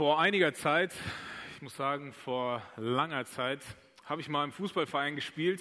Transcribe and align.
Vor 0.00 0.18
einiger 0.18 0.54
Zeit, 0.54 0.94
ich 1.54 1.60
muss 1.60 1.76
sagen 1.76 2.14
vor 2.14 2.62
langer 2.78 3.26
Zeit, 3.26 3.60
habe 4.06 4.22
ich 4.22 4.30
mal 4.30 4.44
im 4.44 4.50
Fußballverein 4.50 5.14
gespielt 5.14 5.60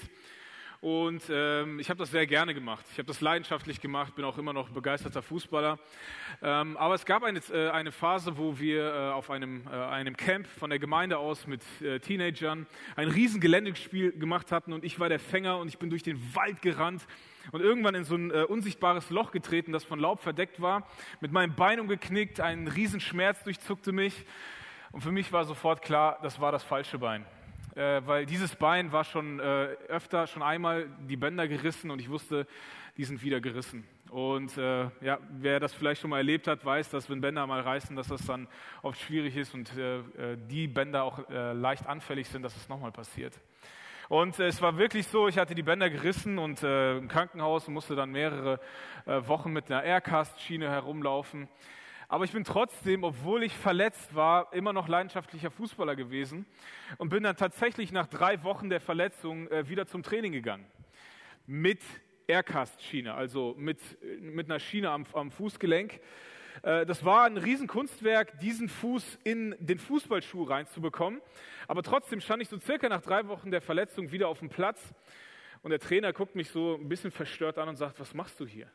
und 0.81 1.23
ähm, 1.29 1.77
ich 1.79 1.89
habe 1.89 1.97
das 1.97 2.09
sehr 2.09 2.25
gerne 2.25 2.53
gemacht. 2.53 2.85
Ich 2.91 2.97
habe 2.97 3.07
das 3.07 3.19
leidenschaftlich 3.19 3.81
gemacht, 3.81 4.15
bin 4.15 4.23
auch 4.23 4.37
immer 4.37 4.53
noch 4.53 4.69
begeisterter 4.69 5.21
Fußballer. 5.21 5.77
Ähm, 6.41 6.77
aber 6.77 6.95
es 6.95 7.05
gab 7.05 7.23
eine, 7.23 7.39
äh, 7.51 7.69
eine 7.71 7.91
Phase, 7.91 8.37
wo 8.37 8.59
wir 8.59 8.93
äh, 8.93 8.97
auf 9.11 9.29
einem, 9.29 9.67
äh, 9.67 9.75
einem 9.75 10.15
Camp 10.15 10.47
von 10.47 10.69
der 10.69 10.79
Gemeinde 10.79 11.17
aus 11.17 11.47
mit 11.47 11.61
äh, 11.81 11.99
Teenagern 11.99 12.65
ein 12.95 13.09
riesen 13.09 13.41
Geländespiel 13.41 14.13
gemacht 14.13 14.53
hatten 14.53 14.71
und 14.71 14.85
ich 14.85 15.01
war 15.01 15.09
der 15.09 15.19
Fänger 15.19 15.57
und 15.57 15.67
ich 15.67 15.79
bin 15.79 15.89
durch 15.89 16.03
den 16.03 16.33
Wald 16.33 16.61
gerannt 16.61 17.05
und 17.51 17.59
irgendwann 17.59 17.95
in 17.95 18.05
so 18.05 18.15
ein 18.15 18.31
äh, 18.31 18.43
unsichtbares 18.43 19.09
Loch 19.09 19.31
getreten, 19.31 19.73
das 19.73 19.83
von 19.83 19.99
Laub 19.99 20.21
verdeckt 20.21 20.61
war, 20.61 20.87
mit 21.19 21.33
meinem 21.33 21.55
Bein 21.55 21.81
umgeknickt, 21.81 22.39
ein 22.39 22.69
Riesenschmerz 22.69 23.43
durchzuckte 23.43 23.91
mich 23.91 24.25
und 24.93 25.01
für 25.01 25.11
mich 25.11 25.33
war 25.33 25.43
sofort 25.43 25.81
klar, 25.81 26.19
das 26.23 26.39
war 26.39 26.53
das 26.53 26.63
falsche 26.63 26.99
Bein. 26.99 27.25
Äh, 27.79 28.05
weil 28.05 28.25
dieses 28.25 28.57
Bein 28.57 28.91
war 28.91 29.05
schon 29.05 29.39
äh, 29.39 29.43
öfter, 29.87 30.27
schon 30.27 30.43
einmal 30.43 30.89
die 31.07 31.15
Bänder 31.15 31.47
gerissen 31.47 31.91
und 31.91 32.01
ich 32.01 32.09
wusste, 32.09 32.45
die 32.97 33.05
sind 33.05 33.23
wieder 33.23 33.39
gerissen. 33.39 33.87
Und 34.09 34.57
äh, 34.57 34.89
ja, 34.99 35.17
wer 35.29 35.61
das 35.61 35.73
vielleicht 35.73 36.01
schon 36.01 36.09
mal 36.09 36.17
erlebt 36.17 36.47
hat, 36.47 36.65
weiß, 36.65 36.89
dass 36.89 37.09
wenn 37.09 37.21
Bänder 37.21 37.47
mal 37.47 37.61
reißen, 37.61 37.95
dass 37.95 38.09
das 38.09 38.25
dann 38.25 38.49
oft 38.81 38.99
schwierig 38.99 39.37
ist 39.37 39.53
und 39.53 39.71
äh, 39.77 39.99
äh 39.99 40.37
die 40.49 40.67
Bänder 40.67 41.05
auch 41.05 41.29
äh, 41.29 41.53
leicht 41.53 41.87
anfällig 41.87 42.27
sind, 42.27 42.41
dass 42.43 42.57
es 42.57 42.67
nochmal 42.67 42.91
passiert. 42.91 43.39
Und 44.09 44.37
es 44.39 44.61
war 44.61 44.77
wirklich 44.77 45.07
so, 45.07 45.29
ich 45.29 45.37
hatte 45.37 45.55
die 45.55 45.63
Bänder 45.63 45.89
gerissen 45.89 46.37
und 46.37 46.63
im 46.63 47.07
Krankenhaus 47.07 47.67
und 47.67 47.75
musste 47.75 47.95
dann 47.95 48.09
mehrere 48.09 48.59
Wochen 49.05 49.53
mit 49.53 49.69
einer 49.69 49.83
Aircast-Schiene 49.83 50.67
herumlaufen. 50.67 51.47
Aber 52.11 52.25
ich 52.25 52.31
bin 52.31 52.43
trotzdem, 52.43 53.03
obwohl 53.03 53.43
ich 53.43 53.55
verletzt 53.55 54.15
war, 54.15 54.51
immer 54.51 54.73
noch 54.73 54.87
leidenschaftlicher 54.87 55.51
Fußballer 55.51 55.95
gewesen 55.95 56.47
und 56.97 57.09
bin 57.09 57.21
dann 57.21 57.37
tatsächlich 57.37 57.91
nach 57.91 58.07
drei 58.07 58.41
Wochen 58.41 58.71
der 58.71 58.81
Verletzung 58.81 59.47
äh, 59.49 59.69
wieder 59.69 59.85
zum 59.85 60.01
Training 60.01 60.31
gegangen. 60.31 60.65
Mit 61.45 61.81
Aircast-Schiene, 62.25 63.13
also 63.13 63.53
mit, 63.59 63.79
mit 64.21 64.49
einer 64.49 64.59
Schiene 64.59 64.89
am, 64.89 65.05
am 65.13 65.29
Fußgelenk. 65.29 65.99
Äh, 66.63 66.87
das 66.87 67.05
war 67.05 67.25
ein 67.25 67.37
Riesenkunstwerk, 67.37 68.39
diesen 68.39 68.69
Fuß 68.69 69.19
in 69.23 69.55
den 69.59 69.77
Fußballschuh 69.77 70.45
reinzubekommen. 70.45 71.21
Aber 71.67 71.83
trotzdem 71.83 72.21
stand 72.21 72.41
ich 72.41 72.49
so 72.49 72.57
circa 72.57 72.89
nach 72.89 73.01
drei 73.01 73.27
Wochen 73.27 73.51
der 73.51 73.61
Verletzung 73.61 74.11
wieder 74.11 74.29
auf 74.29 74.39
dem 74.39 74.49
Platz 74.49 74.95
und 75.61 75.69
der 75.69 75.79
Trainer 75.79 76.11
guckt 76.11 76.35
mich 76.35 76.49
so 76.49 76.73
ein 76.73 76.89
bisschen 76.89 77.11
verstört 77.11 77.59
an 77.59 77.69
und 77.69 77.75
sagt, 77.75 77.99
was 77.99 78.15
machst 78.15 78.39
du 78.39 78.47
hier? 78.47 78.67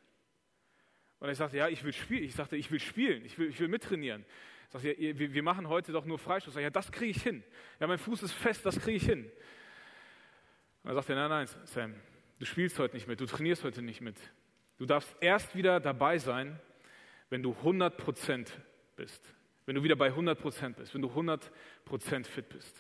Und 1.24 1.30
ich 1.30 1.38
sagte, 1.38 1.56
ja, 1.56 1.68
ich 1.68 1.82
will 1.82 1.94
spielen. 1.94 2.22
Ich 2.24 2.34
sagte, 2.34 2.54
ich 2.54 2.70
will 2.70 2.78
spielen, 2.78 3.24
ich 3.24 3.38
will, 3.38 3.48
ich 3.48 3.58
will 3.58 3.68
mittrainieren. 3.68 4.26
Ich 4.66 4.72
sagte, 4.72 5.00
ja, 5.00 5.18
wir, 5.18 5.32
wir 5.32 5.42
machen 5.42 5.70
heute 5.70 5.90
doch 5.90 6.04
nur 6.04 6.18
Freistoß. 6.18 6.48
Ich 6.48 6.54
sagte, 6.56 6.64
ja, 6.64 6.68
das 6.68 6.92
kriege 6.92 7.12
ich 7.12 7.22
hin. 7.22 7.42
Ja, 7.80 7.86
mein 7.86 7.96
Fuß 7.96 8.24
ist 8.24 8.32
fest, 8.32 8.66
das 8.66 8.78
kriege 8.78 8.98
ich 8.98 9.06
hin. 9.06 9.32
Und 10.82 10.90
er 10.90 10.94
sagte, 10.96 11.14
nein, 11.14 11.30
nein, 11.30 11.48
Sam, 11.64 11.94
du 12.38 12.44
spielst 12.44 12.78
heute 12.78 12.94
nicht 12.94 13.08
mit, 13.08 13.22
du 13.22 13.24
trainierst 13.24 13.64
heute 13.64 13.80
nicht 13.80 14.02
mit. 14.02 14.18
Du 14.76 14.84
darfst 14.84 15.16
erst 15.18 15.56
wieder 15.56 15.80
dabei 15.80 16.18
sein, 16.18 16.60
wenn 17.30 17.42
du 17.42 17.52
100% 17.52 18.48
bist. 18.94 19.34
Wenn 19.64 19.76
du 19.76 19.82
wieder 19.82 19.96
bei 19.96 20.10
100% 20.10 20.74
bist, 20.74 20.92
wenn 20.92 21.00
du 21.00 21.08
100% 21.08 22.26
fit 22.26 22.50
bist. 22.50 22.76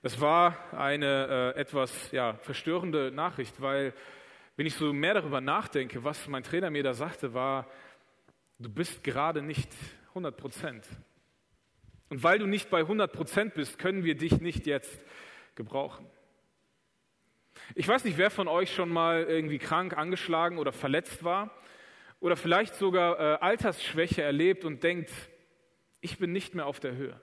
Das 0.00 0.22
war 0.22 0.72
eine 0.72 1.52
äh, 1.54 1.60
etwas 1.60 2.12
ja, 2.12 2.32
verstörende 2.36 3.10
Nachricht, 3.10 3.60
weil 3.60 3.92
wenn 4.56 4.66
ich 4.66 4.74
so 4.74 4.92
mehr 4.92 5.14
darüber 5.14 5.40
nachdenke, 5.40 6.04
was 6.04 6.28
mein 6.28 6.42
Trainer 6.42 6.70
mir 6.70 6.82
da 6.82 6.94
sagte, 6.94 7.34
war, 7.34 7.68
du 8.58 8.68
bist 8.68 9.02
gerade 9.02 9.42
nicht 9.42 9.70
100% 10.14 10.82
Und 12.10 12.22
weil 12.22 12.38
du 12.38 12.46
nicht 12.46 12.70
bei 12.70 12.82
100% 12.82 13.50
bist, 13.50 13.78
können 13.78 14.04
wir 14.04 14.14
dich 14.14 14.40
nicht 14.40 14.66
jetzt 14.66 15.00
gebrauchen. 15.54 16.06
Ich 17.74 17.88
weiß 17.88 18.04
nicht, 18.04 18.18
wer 18.18 18.30
von 18.30 18.48
euch 18.48 18.74
schon 18.74 18.90
mal 18.90 19.24
irgendwie 19.24 19.58
krank, 19.58 19.96
angeschlagen 19.96 20.58
oder 20.58 20.72
verletzt 20.72 21.24
war 21.24 21.50
oder 22.20 22.36
vielleicht 22.36 22.74
sogar 22.74 23.18
äh, 23.18 23.38
Altersschwäche 23.40 24.22
erlebt 24.22 24.64
und 24.64 24.82
denkt, 24.82 25.10
ich 26.00 26.18
bin 26.18 26.32
nicht 26.32 26.54
mehr 26.54 26.66
auf 26.66 26.80
der 26.80 26.96
Höhe. 26.96 27.20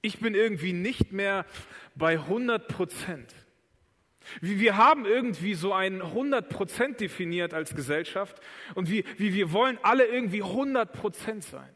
Ich 0.00 0.20
bin 0.20 0.34
irgendwie 0.34 0.72
nicht 0.72 1.12
mehr 1.12 1.44
bei 1.94 2.14
100 2.14 2.68
Prozent. 2.68 3.34
Wir 4.40 4.76
haben 4.76 5.04
irgendwie 5.04 5.54
so 5.54 5.72
ein 5.72 6.02
100 6.02 6.48
Prozent 6.48 7.00
definiert 7.00 7.54
als 7.54 7.74
Gesellschaft 7.74 8.40
und 8.74 8.90
wie, 8.90 9.04
wie 9.16 9.34
wir 9.34 9.52
wollen 9.52 9.78
alle 9.82 10.06
irgendwie 10.06 10.42
100 10.42 10.92
Prozent 10.92 11.44
sein. 11.44 11.74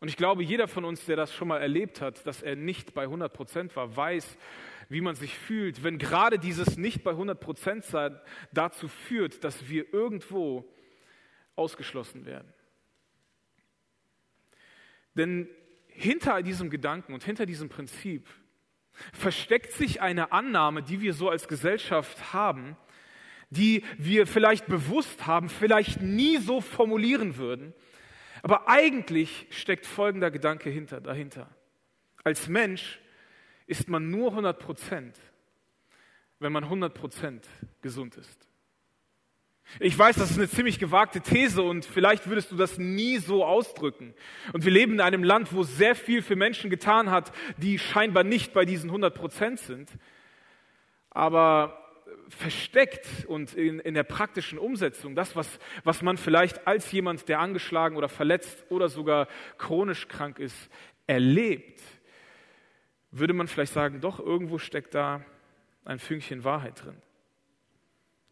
Und 0.00 0.08
ich 0.08 0.16
glaube, 0.16 0.42
jeder 0.42 0.66
von 0.66 0.84
uns, 0.84 1.04
der 1.04 1.16
das 1.16 1.34
schon 1.34 1.48
mal 1.48 1.60
erlebt 1.60 2.00
hat, 2.00 2.26
dass 2.26 2.42
er 2.42 2.56
nicht 2.56 2.94
bei 2.94 3.02
100 3.02 3.32
Prozent 3.32 3.76
war, 3.76 3.94
weiß, 3.94 4.38
wie 4.88 5.02
man 5.02 5.14
sich 5.14 5.36
fühlt, 5.36 5.84
wenn 5.84 5.98
gerade 5.98 6.38
dieses 6.38 6.76
nicht 6.76 7.04
bei 7.04 7.10
100 7.10 7.38
Prozent 7.38 7.84
sein 7.84 8.18
dazu 8.52 8.88
führt, 8.88 9.44
dass 9.44 9.68
wir 9.68 9.92
irgendwo 9.92 10.68
ausgeschlossen 11.54 12.24
werden. 12.24 12.52
Denn 15.14 15.48
hinter 15.86 16.42
diesem 16.42 16.70
Gedanken 16.70 17.12
und 17.12 17.22
hinter 17.22 17.44
diesem 17.44 17.68
Prinzip 17.68 18.28
versteckt 19.12 19.72
sich 19.72 20.00
eine 20.00 20.32
Annahme, 20.32 20.82
die 20.82 21.00
wir 21.00 21.14
so 21.14 21.28
als 21.28 21.48
Gesellschaft 21.48 22.32
haben, 22.32 22.76
die 23.50 23.84
wir 23.98 24.26
vielleicht 24.26 24.66
bewusst 24.66 25.26
haben, 25.26 25.48
vielleicht 25.48 26.00
nie 26.00 26.38
so 26.38 26.60
formulieren 26.60 27.36
würden. 27.36 27.74
Aber 28.42 28.68
eigentlich 28.68 29.46
steckt 29.50 29.86
folgender 29.86 30.30
Gedanke 30.30 30.70
hinter, 30.70 31.00
dahinter. 31.00 31.48
Als 32.24 32.48
Mensch 32.48 33.00
ist 33.66 33.88
man 33.88 34.10
nur 34.10 34.30
100 34.30 34.58
Prozent, 34.58 35.18
wenn 36.38 36.52
man 36.52 36.64
100 36.64 36.94
Prozent 36.94 37.46
gesund 37.82 38.16
ist. 38.16 38.49
Ich 39.78 39.96
weiß, 39.96 40.16
das 40.16 40.32
ist 40.32 40.38
eine 40.38 40.48
ziemlich 40.48 40.78
gewagte 40.78 41.20
These 41.20 41.62
und 41.62 41.84
vielleicht 41.84 42.26
würdest 42.28 42.50
du 42.50 42.56
das 42.56 42.78
nie 42.78 43.18
so 43.18 43.44
ausdrücken. 43.44 44.14
Und 44.52 44.64
wir 44.64 44.72
leben 44.72 44.94
in 44.94 45.00
einem 45.00 45.22
Land, 45.22 45.54
wo 45.54 45.62
sehr 45.62 45.94
viel 45.94 46.22
für 46.22 46.36
Menschen 46.36 46.70
getan 46.70 47.10
hat, 47.10 47.32
die 47.56 47.78
scheinbar 47.78 48.24
nicht 48.24 48.52
bei 48.52 48.64
diesen 48.64 48.90
100 48.90 49.14
Prozent 49.14 49.60
sind. 49.60 49.90
Aber 51.10 51.76
versteckt 52.28 53.06
und 53.26 53.54
in, 53.54 53.80
in 53.80 53.94
der 53.94 54.02
praktischen 54.02 54.58
Umsetzung, 54.58 55.14
das, 55.14 55.36
was, 55.36 55.58
was 55.84 56.02
man 56.02 56.16
vielleicht 56.16 56.66
als 56.66 56.90
jemand, 56.92 57.28
der 57.28 57.40
angeschlagen 57.40 57.96
oder 57.96 58.08
verletzt 58.08 58.64
oder 58.68 58.88
sogar 58.88 59.28
chronisch 59.58 60.08
krank 60.08 60.38
ist, 60.38 60.70
erlebt, 61.06 61.80
würde 63.10 63.34
man 63.34 63.48
vielleicht 63.48 63.72
sagen, 63.72 64.00
doch 64.00 64.20
irgendwo 64.20 64.58
steckt 64.58 64.94
da 64.94 65.24
ein 65.84 65.98
Fünkchen 65.98 66.44
Wahrheit 66.44 66.84
drin. 66.84 66.96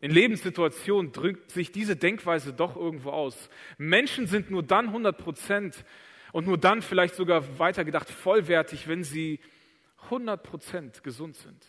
In 0.00 0.12
Lebenssituationen 0.12 1.12
drückt 1.12 1.50
sich 1.50 1.72
diese 1.72 1.96
Denkweise 1.96 2.52
doch 2.52 2.76
irgendwo 2.76 3.10
aus. 3.10 3.50
Menschen 3.78 4.26
sind 4.26 4.50
nur 4.50 4.62
dann 4.62 4.86
100 4.88 5.18
Prozent 5.18 5.84
und 6.32 6.46
nur 6.46 6.58
dann 6.58 6.82
vielleicht 6.82 7.14
sogar 7.14 7.58
weitergedacht 7.58 8.08
vollwertig, 8.08 8.86
wenn 8.86 9.02
sie 9.02 9.40
100 10.04 10.42
Prozent 10.42 11.02
gesund 11.02 11.36
sind. 11.36 11.64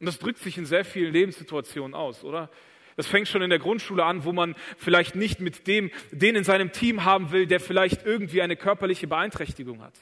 Und 0.00 0.06
das 0.06 0.18
drückt 0.18 0.40
sich 0.40 0.58
in 0.58 0.66
sehr 0.66 0.84
vielen 0.84 1.12
Lebenssituationen 1.12 1.94
aus, 1.94 2.24
oder? 2.24 2.50
Das 2.96 3.06
fängt 3.06 3.28
schon 3.28 3.42
in 3.42 3.50
der 3.50 3.60
Grundschule 3.60 4.04
an, 4.04 4.24
wo 4.24 4.32
man 4.32 4.56
vielleicht 4.76 5.14
nicht 5.14 5.40
mit 5.40 5.66
dem, 5.66 5.90
den 6.10 6.34
in 6.34 6.44
seinem 6.44 6.72
Team 6.72 7.04
haben 7.04 7.30
will, 7.30 7.46
der 7.46 7.60
vielleicht 7.60 8.04
irgendwie 8.04 8.42
eine 8.42 8.56
körperliche 8.56 9.06
Beeinträchtigung 9.06 9.82
hat. 9.82 9.94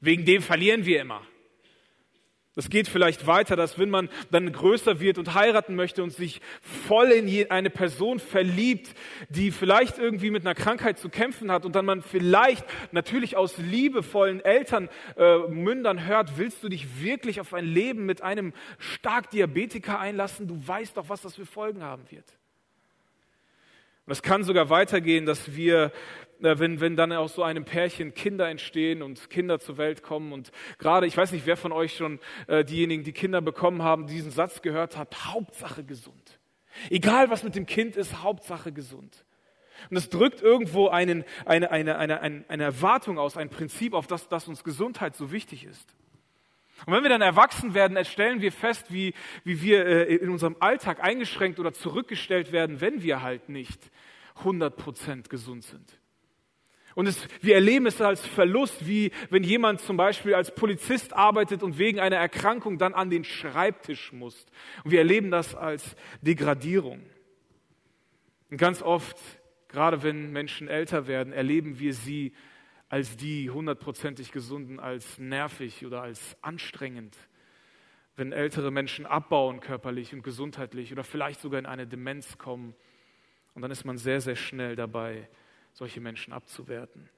Wegen 0.00 0.24
dem 0.24 0.42
verlieren 0.42 0.86
wir 0.86 1.00
immer. 1.00 1.26
Das 2.54 2.68
geht 2.68 2.86
vielleicht 2.86 3.26
weiter, 3.26 3.56
dass 3.56 3.78
wenn 3.78 3.88
man 3.88 4.10
dann 4.30 4.52
größer 4.52 5.00
wird 5.00 5.16
und 5.16 5.32
heiraten 5.32 5.74
möchte 5.74 6.02
und 6.02 6.10
sich 6.10 6.42
voll 6.60 7.08
in 7.10 7.50
eine 7.50 7.70
Person 7.70 8.18
verliebt, 8.18 8.94
die 9.30 9.50
vielleicht 9.50 9.96
irgendwie 9.96 10.30
mit 10.30 10.44
einer 10.44 10.54
Krankheit 10.54 10.98
zu 10.98 11.08
kämpfen 11.08 11.50
hat 11.50 11.64
und 11.64 11.74
dann 11.74 11.86
man 11.86 12.02
vielleicht 12.02 12.66
natürlich 12.92 13.38
aus 13.38 13.56
liebevollen 13.56 14.44
Eltern 14.44 14.90
äh, 15.16 15.38
Mündern 15.48 16.04
hört, 16.04 16.36
willst 16.36 16.62
du 16.62 16.68
dich 16.68 17.02
wirklich 17.02 17.40
auf 17.40 17.54
ein 17.54 17.64
Leben 17.64 18.04
mit 18.04 18.20
einem 18.20 18.52
stark 18.76 19.30
Diabetiker 19.30 19.98
einlassen? 19.98 20.46
Du 20.46 20.60
weißt 20.66 20.98
doch, 20.98 21.08
was 21.08 21.22
das 21.22 21.36
für 21.36 21.46
Folgen 21.46 21.82
haben 21.82 22.04
wird. 22.10 22.26
Und 24.04 24.12
es 24.12 24.20
kann 24.20 24.44
sogar 24.44 24.68
weitergehen, 24.68 25.24
dass 25.24 25.54
wir 25.54 25.90
wenn, 26.42 26.80
wenn 26.80 26.96
dann 26.96 27.12
aus 27.12 27.34
so 27.34 27.42
einem 27.42 27.64
Pärchen 27.64 28.14
Kinder 28.14 28.48
entstehen 28.48 29.02
und 29.02 29.30
Kinder 29.30 29.58
zur 29.60 29.78
Welt 29.78 30.02
kommen. 30.02 30.32
Und 30.32 30.52
gerade, 30.78 31.06
ich 31.06 31.16
weiß 31.16 31.32
nicht, 31.32 31.46
wer 31.46 31.56
von 31.56 31.72
euch 31.72 31.96
schon 31.96 32.18
äh, 32.46 32.64
diejenigen, 32.64 33.04
die 33.04 33.12
Kinder 33.12 33.40
bekommen 33.40 33.82
haben, 33.82 34.06
diesen 34.06 34.30
Satz 34.30 34.62
gehört 34.62 34.96
hat, 34.96 35.32
Hauptsache 35.32 35.84
gesund. 35.84 36.38
Egal 36.90 37.30
was 37.30 37.42
mit 37.42 37.54
dem 37.54 37.66
Kind 37.66 37.96
ist, 37.96 38.22
Hauptsache 38.22 38.72
gesund. 38.72 39.24
Und 39.90 39.96
es 39.96 40.08
drückt 40.08 40.42
irgendwo 40.42 40.88
einen, 40.88 41.24
eine, 41.44 41.70
eine, 41.70 41.98
eine, 41.98 42.20
eine, 42.20 42.62
Erwartung 42.62 43.18
aus, 43.18 43.36
ein 43.36 43.48
Prinzip 43.48 43.94
auf 43.94 44.06
das, 44.06 44.28
dass 44.28 44.48
uns 44.48 44.64
Gesundheit 44.64 45.16
so 45.16 45.32
wichtig 45.32 45.64
ist. 45.64 45.94
Und 46.86 46.94
wenn 46.94 47.02
wir 47.02 47.10
dann 47.10 47.22
erwachsen 47.22 47.74
werden, 47.74 48.02
stellen 48.04 48.40
wir 48.40 48.52
fest, 48.52 48.86
wie, 48.92 49.14
wie 49.44 49.62
wir 49.62 49.86
äh, 49.86 50.14
in 50.16 50.30
unserem 50.30 50.56
Alltag 50.60 51.02
eingeschränkt 51.02 51.58
oder 51.60 51.72
zurückgestellt 51.72 52.52
werden, 52.52 52.80
wenn 52.80 53.02
wir 53.02 53.22
halt 53.22 53.48
nicht 53.48 53.80
100% 54.42 55.28
gesund 55.28 55.64
sind. 55.64 56.01
Und 56.94 57.06
es, 57.06 57.26
wir 57.40 57.54
erleben 57.54 57.86
es 57.86 58.00
als 58.00 58.26
Verlust, 58.26 58.86
wie 58.86 59.12
wenn 59.30 59.42
jemand 59.42 59.80
zum 59.80 59.96
Beispiel 59.96 60.34
als 60.34 60.54
Polizist 60.54 61.14
arbeitet 61.14 61.62
und 61.62 61.78
wegen 61.78 62.00
einer 62.00 62.16
Erkrankung 62.16 62.78
dann 62.78 62.94
an 62.94 63.10
den 63.10 63.24
Schreibtisch 63.24 64.12
muss. 64.12 64.46
Und 64.84 64.90
wir 64.90 64.98
erleben 64.98 65.30
das 65.30 65.54
als 65.54 65.96
Degradierung. 66.20 67.02
Und 68.50 68.58
ganz 68.58 68.82
oft, 68.82 69.16
gerade 69.68 70.02
wenn 70.02 70.32
Menschen 70.32 70.68
älter 70.68 71.06
werden, 71.06 71.32
erleben 71.32 71.78
wir 71.78 71.94
sie 71.94 72.34
als 72.90 73.16
die 73.16 73.48
hundertprozentig 73.48 74.32
Gesunden, 74.32 74.78
als 74.78 75.18
nervig 75.18 75.86
oder 75.86 76.02
als 76.02 76.36
anstrengend. 76.42 77.16
Wenn 78.16 78.32
ältere 78.32 78.70
Menschen 78.70 79.06
abbauen 79.06 79.60
körperlich 79.60 80.12
und 80.12 80.22
gesundheitlich 80.22 80.92
oder 80.92 81.02
vielleicht 81.02 81.40
sogar 81.40 81.58
in 81.58 81.64
eine 81.64 81.86
Demenz 81.86 82.36
kommen. 82.36 82.74
Und 83.54 83.62
dann 83.62 83.70
ist 83.70 83.86
man 83.86 83.96
sehr, 83.96 84.20
sehr 84.20 84.36
schnell 84.36 84.76
dabei, 84.76 85.30
solche 85.72 86.00
Menschen 86.00 86.32
abzuwerten. 86.32 87.08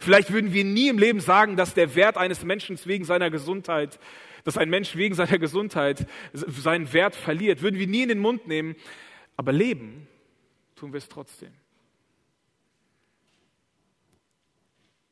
Vielleicht 0.00 0.32
würden 0.32 0.52
wir 0.52 0.64
nie 0.64 0.88
im 0.88 0.98
Leben 0.98 1.20
sagen, 1.20 1.56
dass 1.56 1.74
der 1.74 1.94
Wert 1.94 2.16
eines 2.16 2.44
Menschen 2.44 2.78
wegen 2.84 3.04
seiner 3.04 3.30
Gesundheit, 3.30 3.98
dass 4.44 4.56
ein 4.56 4.70
Mensch 4.70 4.96
wegen 4.96 5.14
seiner 5.14 5.38
Gesundheit 5.38 6.06
seinen 6.32 6.92
Wert 6.92 7.14
verliert, 7.14 7.62
würden 7.62 7.78
wir 7.78 7.86
nie 7.86 8.02
in 8.02 8.08
den 8.08 8.18
Mund 8.18 8.46
nehmen. 8.46 8.76
Aber 9.36 9.52
leben 9.52 10.08
tun 10.76 10.92
wir 10.92 10.98
es 10.98 11.08
trotzdem. 11.08 11.52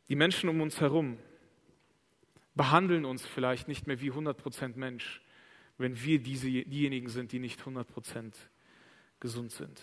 Die 0.08 0.16
Menschen 0.16 0.48
um 0.48 0.60
uns 0.60 0.80
herum 0.80 1.18
behandeln 2.54 3.04
uns 3.04 3.24
vielleicht 3.24 3.68
nicht 3.68 3.86
mehr 3.86 4.00
wie 4.00 4.10
100% 4.10 4.76
Mensch, 4.76 5.22
wenn 5.78 6.02
wir 6.02 6.18
diese, 6.18 6.48
diejenigen 6.48 7.08
sind, 7.08 7.32
die 7.32 7.38
nicht 7.38 7.60
100% 7.60 8.34
gesund 9.20 9.52
sind. 9.52 9.80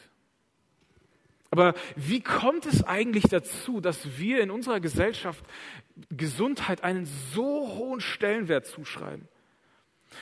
Aber 1.50 1.74
wie 1.96 2.22
kommt 2.22 2.66
es 2.66 2.84
eigentlich 2.84 3.26
dazu, 3.30 3.80
dass 3.80 4.18
wir 4.18 4.42
in 4.42 4.52
unserer 4.52 4.80
Gesellschaft 4.80 5.44
Gesundheit 6.10 6.84
einen 6.84 7.06
so 7.34 7.68
hohen 7.76 8.02
Stellenwert 8.02 8.66
zuschreiben? 8.66 9.28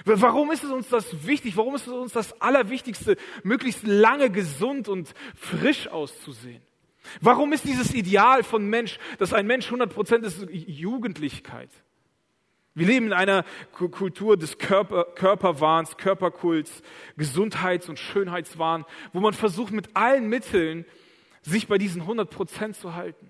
Warum 0.04 0.51
ist 0.51 0.63
es 0.63 0.72
uns 0.72 0.89
das 0.89 1.25
wichtig? 1.25 1.57
Warum 1.57 1.75
ist 1.75 1.88
es 1.88 1.94
uns 1.94 2.12
das 2.12 2.39
Allerwichtigste, 2.42 3.18
möglichst 3.44 3.86
lange 3.86 4.30
gesund 4.30 4.88
und 4.88 5.13
frisch 5.36 5.88
auszusehen? 5.88 6.62
Warum 7.22 7.54
ist 7.54 7.66
dieses 7.66 7.94
Ideal 7.94 8.44
von 8.44 8.68
Mensch, 8.68 8.98
dass 9.19 9.33
ein 9.33 9.45
Mensch 9.45 9.68
100 9.68 9.94
Prozent 9.94 10.25
ist, 10.25 10.48
Jugendlichkeit? 10.50 11.69
Wir 12.74 12.88
leben 12.88 13.06
in 13.07 13.13
einer 13.13 13.45
Kultur 13.72 14.36
des 14.36 14.57
Körper, 14.57 15.06
Körperwahns, 15.16 15.95
Körperkults, 15.95 16.81
Gesundheits- 17.16 17.88
und 17.88 18.00
Schönheitswahn, 18.00 18.86
wo 19.13 19.22
man 19.22 19.33
versucht, 19.33 19.72
mit 19.72 19.95
allen 19.95 20.27
Mitteln 20.27 20.86
sich 21.45 21.68
bei 21.68 21.77
diesen 21.77 22.01
100 22.01 22.30
Prozent 22.30 22.75
zu 22.75 22.95
halten. 22.95 23.30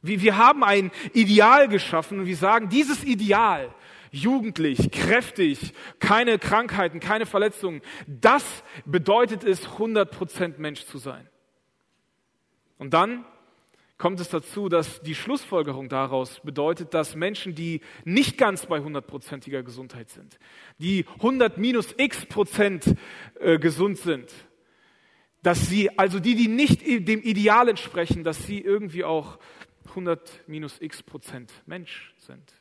Wir, 0.00 0.20
wir 0.20 0.36
haben 0.36 0.64
ein 0.64 0.90
Ideal 1.12 1.68
geschaffen 1.68 2.20
und 2.20 2.26
wir 2.26 2.36
sagen, 2.36 2.68
dieses 2.68 3.04
Ideal, 3.04 3.72
jugendlich, 4.10 4.90
kräftig, 4.90 5.72
keine 6.00 6.38
Krankheiten, 6.38 7.00
keine 7.00 7.26
Verletzungen, 7.26 7.82
das 8.06 8.44
bedeutet 8.84 9.44
es, 9.44 9.64
100 9.64 10.10
Prozent 10.10 10.58
Mensch 10.58 10.84
zu 10.86 10.98
sein. 10.98 11.28
Und 12.78 12.94
dann 12.94 13.24
kommt 13.96 14.18
es 14.18 14.28
dazu, 14.28 14.68
dass 14.68 15.00
die 15.02 15.14
Schlussfolgerung 15.14 15.88
daraus 15.88 16.40
bedeutet, 16.40 16.92
dass 16.92 17.14
Menschen, 17.14 17.54
die 17.54 17.80
nicht 18.04 18.36
ganz 18.36 18.66
bei 18.66 18.80
hundertprozentiger 18.80 19.62
Gesundheit 19.62 20.10
sind, 20.10 20.40
die 20.78 21.06
100 21.18 21.56
minus 21.56 21.94
x 21.96 22.26
Prozent 22.26 22.96
äh, 23.38 23.60
gesund 23.60 23.98
sind, 23.98 24.32
dass 25.42 25.68
sie, 25.68 25.98
also 25.98 26.20
die, 26.20 26.34
die 26.34 26.48
nicht 26.48 26.82
dem 26.82 27.20
Ideal 27.22 27.68
entsprechen, 27.68 28.24
dass 28.24 28.46
sie 28.46 28.60
irgendwie 28.60 29.04
auch 29.04 29.38
100 29.88 30.48
minus 30.48 30.80
x 30.80 31.02
Prozent 31.02 31.52
Mensch 31.66 32.14
sind. 32.18 32.52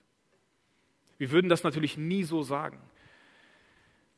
Wir 1.18 1.31
würden 1.31 1.50
das 1.50 1.63
natürlich 1.63 1.98
nie 1.98 2.24
so 2.24 2.42
sagen, 2.42 2.80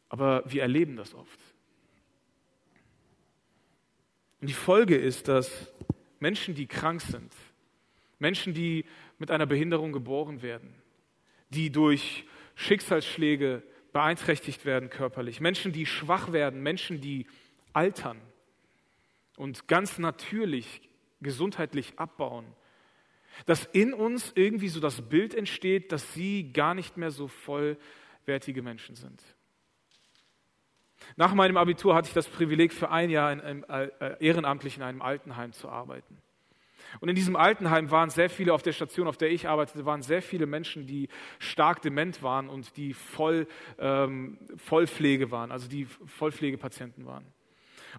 aber 0.07 0.43
wir 0.49 0.61
erleben 0.61 0.95
das 0.95 1.13
oft. 1.13 1.39
Und 4.39 4.47
die 4.47 4.53
Folge 4.53 4.95
ist, 4.95 5.27
dass 5.27 5.73
Menschen, 6.19 6.55
die 6.55 6.67
krank 6.67 7.01
sind, 7.01 7.33
Menschen, 8.19 8.53
die 8.53 8.85
mit 9.17 9.31
einer 9.31 9.45
Behinderung 9.45 9.91
geboren 9.91 10.41
werden, 10.41 10.73
die 11.49 11.71
durch 11.71 12.25
Schicksalsschläge 12.55 13.63
beeinträchtigt 13.91 14.65
werden 14.65 14.89
körperlich, 14.89 15.41
Menschen, 15.41 15.73
die 15.73 15.85
schwach 15.85 16.31
werden, 16.31 16.63
Menschen, 16.63 17.01
die 17.01 17.27
altern, 17.73 18.21
und 19.37 19.67
ganz 19.67 19.97
natürlich 19.97 20.81
gesundheitlich 21.21 21.97
abbauen, 21.97 22.45
dass 23.45 23.65
in 23.65 23.93
uns 23.93 24.31
irgendwie 24.35 24.67
so 24.67 24.79
das 24.79 25.01
Bild 25.01 25.33
entsteht, 25.33 25.91
dass 25.91 26.13
sie 26.13 26.51
gar 26.53 26.73
nicht 26.73 26.97
mehr 26.97 27.11
so 27.11 27.27
vollwertige 27.27 28.61
Menschen 28.61 28.95
sind. 28.95 29.21
Nach 31.15 31.33
meinem 31.33 31.57
Abitur 31.57 31.95
hatte 31.95 32.07
ich 32.07 32.13
das 32.13 32.27
Privileg, 32.27 32.71
für 32.71 32.89
ein 32.89 33.09
Jahr 33.09 33.31
in 33.31 33.41
einem, 33.41 33.65
äh, 33.67 33.89
ehrenamtlich 34.19 34.77
in 34.77 34.83
einem 34.83 35.01
Altenheim 35.01 35.51
zu 35.51 35.69
arbeiten. 35.69 36.17
Und 36.99 37.09
in 37.09 37.15
diesem 37.15 37.35
Altenheim 37.35 37.91
waren 37.91 38.09
sehr 38.09 38.29
viele, 38.29 38.53
auf 38.53 38.61
der 38.61 38.71
Station, 38.71 39.07
auf 39.07 39.17
der 39.17 39.31
ich 39.31 39.47
arbeitete, 39.47 39.85
waren 39.85 40.01
sehr 40.03 40.21
viele 40.21 40.45
Menschen, 40.45 40.85
die 40.85 41.09
stark 41.39 41.81
dement 41.81 42.21
waren 42.21 42.49
und 42.49 42.77
die 42.77 42.93
voll, 42.93 43.47
ähm, 43.79 44.37
Vollpflege 44.57 45.31
waren, 45.31 45.51
also 45.51 45.67
die 45.67 45.85
Vollpflegepatienten 45.85 47.05
waren. 47.05 47.25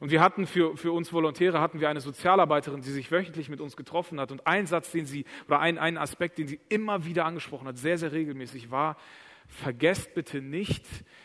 Und 0.00 0.10
wir 0.10 0.20
hatten 0.20 0.46
für, 0.46 0.76
für 0.76 0.92
uns 0.92 1.12
Volontäre 1.12 1.60
hatten 1.60 1.80
wir 1.80 1.88
eine 1.88 2.00
Sozialarbeiterin, 2.00 2.80
die 2.80 2.90
sich 2.90 3.10
wöchentlich 3.10 3.48
mit 3.48 3.60
uns 3.60 3.76
getroffen 3.76 4.20
hat. 4.20 4.32
Und 4.32 4.46
ein 4.46 4.66
Satz, 4.66 4.90
den 4.90 5.06
sie, 5.06 5.24
oder 5.46 5.60
ein, 5.60 5.78
ein 5.78 5.98
Aspekt, 5.98 6.38
den 6.38 6.48
sie 6.48 6.60
immer 6.68 7.04
wieder 7.04 7.24
angesprochen 7.24 7.68
hat, 7.68 7.78
sehr, 7.78 7.98
sehr 7.98 8.12
regelmäßig 8.12 8.70
war, 8.70 8.96
vergesst 9.46 10.14
bitte 10.14 10.40
nicht, 10.40 10.84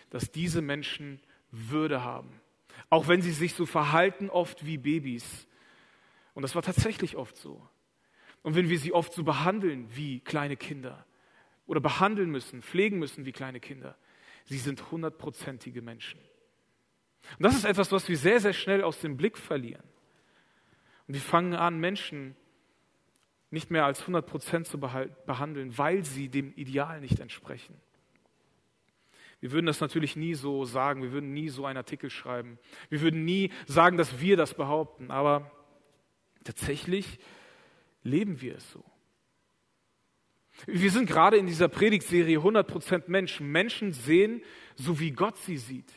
dass 0.09 0.31
diese 0.31 0.61
Menschen 0.61 1.19
Würde 1.51 2.03
haben. 2.03 2.41
Auch 2.89 3.07
wenn 3.07 3.21
sie 3.21 3.31
sich 3.31 3.53
so 3.53 3.65
verhalten, 3.65 4.29
oft 4.29 4.65
wie 4.65 4.77
Babys. 4.77 5.47
Und 6.33 6.43
das 6.43 6.55
war 6.55 6.61
tatsächlich 6.61 7.17
oft 7.17 7.37
so. 7.37 7.67
Und 8.41 8.55
wenn 8.55 8.69
wir 8.69 8.79
sie 8.79 8.93
oft 8.93 9.13
so 9.13 9.23
behandeln 9.23 9.87
wie 9.95 10.19
kleine 10.21 10.55
Kinder 10.55 11.05
oder 11.67 11.81
behandeln 11.81 12.29
müssen, 12.29 12.61
pflegen 12.61 12.99
müssen 12.99 13.25
wie 13.25 13.31
kleine 13.31 13.59
Kinder, 13.59 13.97
sie 14.45 14.57
sind 14.57 14.91
hundertprozentige 14.91 15.81
Menschen. 15.81 16.19
Und 17.37 17.43
das 17.43 17.55
ist 17.55 17.65
etwas, 17.65 17.91
was 17.91 18.07
wir 18.09 18.17
sehr, 18.17 18.39
sehr 18.39 18.53
schnell 18.53 18.83
aus 18.83 18.99
dem 18.99 19.17
Blick 19.17 19.37
verlieren. 19.37 19.83
Und 21.07 21.13
wir 21.13 21.21
fangen 21.21 21.53
an, 21.53 21.79
Menschen 21.79 22.35
nicht 23.51 23.71
mehr 23.71 23.85
als 23.85 24.01
100 24.01 24.25
Prozent 24.25 24.67
zu 24.67 24.79
behandeln, 24.79 25.77
weil 25.77 26.05
sie 26.05 26.29
dem 26.29 26.53
Ideal 26.53 27.01
nicht 27.01 27.19
entsprechen. 27.19 27.75
Wir 29.39 29.51
würden 29.51 29.65
das 29.65 29.79
natürlich 29.79 30.15
nie 30.15 30.33
so 30.33 30.65
sagen, 30.65 31.01
wir 31.01 31.11
würden 31.11 31.33
nie 31.33 31.49
so 31.49 31.65
einen 31.65 31.77
Artikel 31.77 32.09
schreiben, 32.09 32.59
wir 32.89 33.01
würden 33.01 33.23
nie 33.23 33.51
sagen, 33.65 33.97
dass 33.97 34.19
wir 34.19 34.35
das 34.37 34.53
behaupten, 34.53 35.11
aber 35.11 35.49
tatsächlich 36.43 37.19
leben 38.03 38.41
wir 38.41 38.57
es 38.57 38.71
so. 38.71 38.83
Wir 40.65 40.91
sind 40.91 41.07
gerade 41.07 41.37
in 41.37 41.47
dieser 41.47 41.69
Predigtserie 41.69 42.39
100% 42.39 43.03
Menschen. 43.07 43.49
Menschen 43.49 43.93
sehen, 43.93 44.41
so 44.75 44.99
wie 44.99 45.11
Gott 45.11 45.37
sie 45.37 45.57
sieht. 45.57 45.91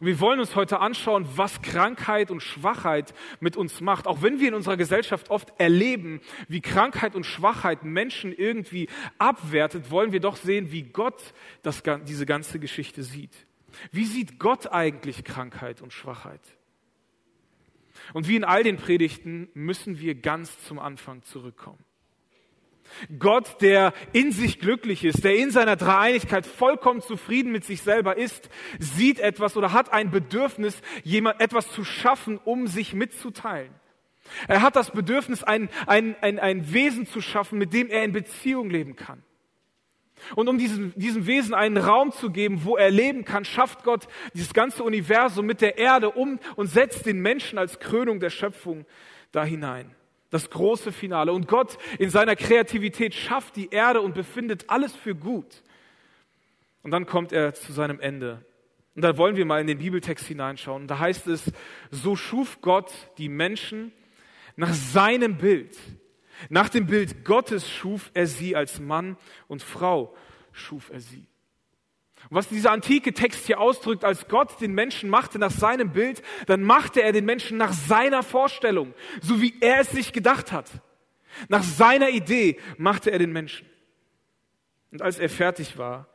Und 0.00 0.06
wir 0.06 0.20
wollen 0.20 0.40
uns 0.40 0.54
heute 0.54 0.80
anschauen, 0.80 1.26
was 1.36 1.62
Krankheit 1.62 2.30
und 2.30 2.42
Schwachheit 2.42 3.14
mit 3.40 3.56
uns 3.56 3.80
macht. 3.80 4.06
Auch 4.06 4.22
wenn 4.22 4.40
wir 4.40 4.48
in 4.48 4.54
unserer 4.54 4.76
Gesellschaft 4.76 5.30
oft 5.30 5.52
erleben, 5.58 6.20
wie 6.48 6.60
Krankheit 6.60 7.14
und 7.14 7.24
Schwachheit 7.24 7.84
Menschen 7.84 8.32
irgendwie 8.32 8.88
abwertet, 9.18 9.90
wollen 9.90 10.12
wir 10.12 10.20
doch 10.20 10.36
sehen, 10.36 10.70
wie 10.70 10.82
Gott 10.82 11.34
das, 11.62 11.82
diese 12.06 12.26
ganze 12.26 12.58
Geschichte 12.58 13.02
sieht. 13.02 13.46
Wie 13.90 14.04
sieht 14.04 14.38
Gott 14.38 14.72
eigentlich 14.72 15.24
Krankheit 15.24 15.80
und 15.80 15.92
Schwachheit? 15.92 16.40
Und 18.12 18.28
wie 18.28 18.36
in 18.36 18.44
all 18.44 18.62
den 18.62 18.76
Predigten 18.76 19.48
müssen 19.54 19.98
wir 19.98 20.14
ganz 20.14 20.62
zum 20.64 20.78
Anfang 20.78 21.22
zurückkommen. 21.22 21.82
Gott, 23.18 23.60
der 23.60 23.92
in 24.12 24.32
sich 24.32 24.58
glücklich 24.58 25.04
ist, 25.04 25.24
der 25.24 25.36
in 25.36 25.50
seiner 25.50 25.76
Dreieinigkeit 25.76 26.46
vollkommen 26.46 27.00
zufrieden 27.00 27.52
mit 27.52 27.64
sich 27.64 27.82
selber 27.82 28.16
ist, 28.16 28.48
sieht 28.78 29.20
etwas 29.20 29.56
oder 29.56 29.72
hat 29.72 29.92
ein 29.92 30.10
Bedürfnis, 30.10 30.80
jemand 31.02 31.40
etwas 31.40 31.70
zu 31.70 31.84
schaffen, 31.84 32.38
um 32.44 32.66
sich 32.66 32.94
mitzuteilen. 32.94 33.72
Er 34.48 34.62
hat 34.62 34.76
das 34.76 34.90
Bedürfnis, 34.90 35.44
ein, 35.44 35.68
ein, 35.86 36.16
ein, 36.20 36.38
ein 36.38 36.72
Wesen 36.72 37.06
zu 37.06 37.20
schaffen, 37.20 37.58
mit 37.58 37.72
dem 37.72 37.88
er 37.88 38.02
in 38.04 38.12
Beziehung 38.12 38.70
leben 38.70 38.96
kann. 38.96 39.22
Und 40.34 40.48
um 40.48 40.58
diesem, 40.58 40.94
diesem 40.96 41.26
Wesen 41.26 41.54
einen 41.54 41.76
Raum 41.76 42.10
zu 42.10 42.30
geben, 42.30 42.64
wo 42.64 42.76
er 42.76 42.90
leben 42.90 43.24
kann, 43.24 43.44
schafft 43.44 43.84
Gott 43.84 44.08
dieses 44.34 44.54
ganze 44.54 44.82
Universum 44.82 45.46
mit 45.46 45.60
der 45.60 45.78
Erde 45.78 46.10
um 46.10 46.40
und 46.56 46.68
setzt 46.68 47.06
den 47.06 47.20
Menschen 47.20 47.58
als 47.58 47.78
Krönung 47.78 48.18
der 48.18 48.30
Schöpfung 48.30 48.86
da 49.30 49.44
hinein 49.44 49.95
das 50.30 50.50
große 50.50 50.92
Finale. 50.92 51.32
Und 51.32 51.48
Gott 51.48 51.78
in 51.98 52.10
seiner 52.10 52.36
Kreativität 52.36 53.14
schafft 53.14 53.56
die 53.56 53.70
Erde 53.70 54.00
und 54.00 54.14
befindet 54.14 54.68
alles 54.68 54.94
für 54.94 55.14
gut. 55.14 55.62
Und 56.82 56.90
dann 56.90 57.06
kommt 57.06 57.32
er 57.32 57.54
zu 57.54 57.72
seinem 57.72 58.00
Ende. 58.00 58.44
Und 58.94 59.02
da 59.02 59.18
wollen 59.18 59.36
wir 59.36 59.44
mal 59.44 59.60
in 59.60 59.66
den 59.66 59.78
Bibeltext 59.78 60.26
hineinschauen. 60.26 60.82
Und 60.82 60.88
da 60.88 60.98
heißt 60.98 61.26
es, 61.26 61.52
so 61.90 62.16
schuf 62.16 62.60
Gott 62.62 62.92
die 63.18 63.28
Menschen 63.28 63.92
nach 64.56 64.72
seinem 64.72 65.36
Bild. 65.36 65.76
Nach 66.48 66.68
dem 66.68 66.86
Bild 66.86 67.24
Gottes 67.24 67.70
schuf 67.70 68.10
er 68.14 68.26
sie 68.26 68.56
als 68.56 68.80
Mann 68.80 69.16
und 69.48 69.62
Frau 69.62 70.14
schuf 70.52 70.90
er 70.90 71.00
sie. 71.00 71.26
Und 72.28 72.36
was 72.36 72.48
dieser 72.48 72.72
antike 72.72 73.12
Text 73.12 73.46
hier 73.46 73.60
ausdrückt, 73.60 74.04
als 74.04 74.28
Gott 74.28 74.60
den 74.60 74.72
Menschen 74.72 75.08
machte 75.10 75.38
nach 75.38 75.50
seinem 75.50 75.92
Bild, 75.92 76.22
dann 76.46 76.62
machte 76.62 77.02
er 77.02 77.12
den 77.12 77.24
Menschen 77.24 77.56
nach 77.56 77.72
seiner 77.72 78.22
Vorstellung, 78.22 78.94
so 79.20 79.40
wie 79.40 79.54
er 79.60 79.80
es 79.80 79.90
sich 79.90 80.12
gedacht 80.12 80.52
hat. 80.52 80.70
Nach 81.48 81.62
seiner 81.62 82.10
Idee 82.10 82.58
machte 82.78 83.10
er 83.10 83.18
den 83.18 83.32
Menschen. 83.32 83.68
Und 84.90 85.02
als 85.02 85.18
er 85.18 85.28
fertig 85.28 85.78
war, 85.78 86.08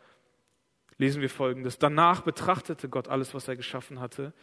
lesen 0.98 1.22
wir 1.22 1.30
Folgendes. 1.30 1.80
Danach 1.80 2.22
betrachtete 2.22 2.89
Gott 2.89 3.08
alles, 3.08 3.34
was 3.34 3.48
er 3.48 3.56
geschaffen 3.56 4.00
hatte, 4.00 4.34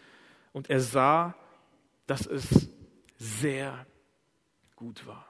und 0.52 0.70
er 0.70 0.80
sah, 0.80 1.34
dass 2.06 2.26
es 2.26 2.70
sehr 3.16 3.86
gut 4.74 5.06
war. 5.06 5.27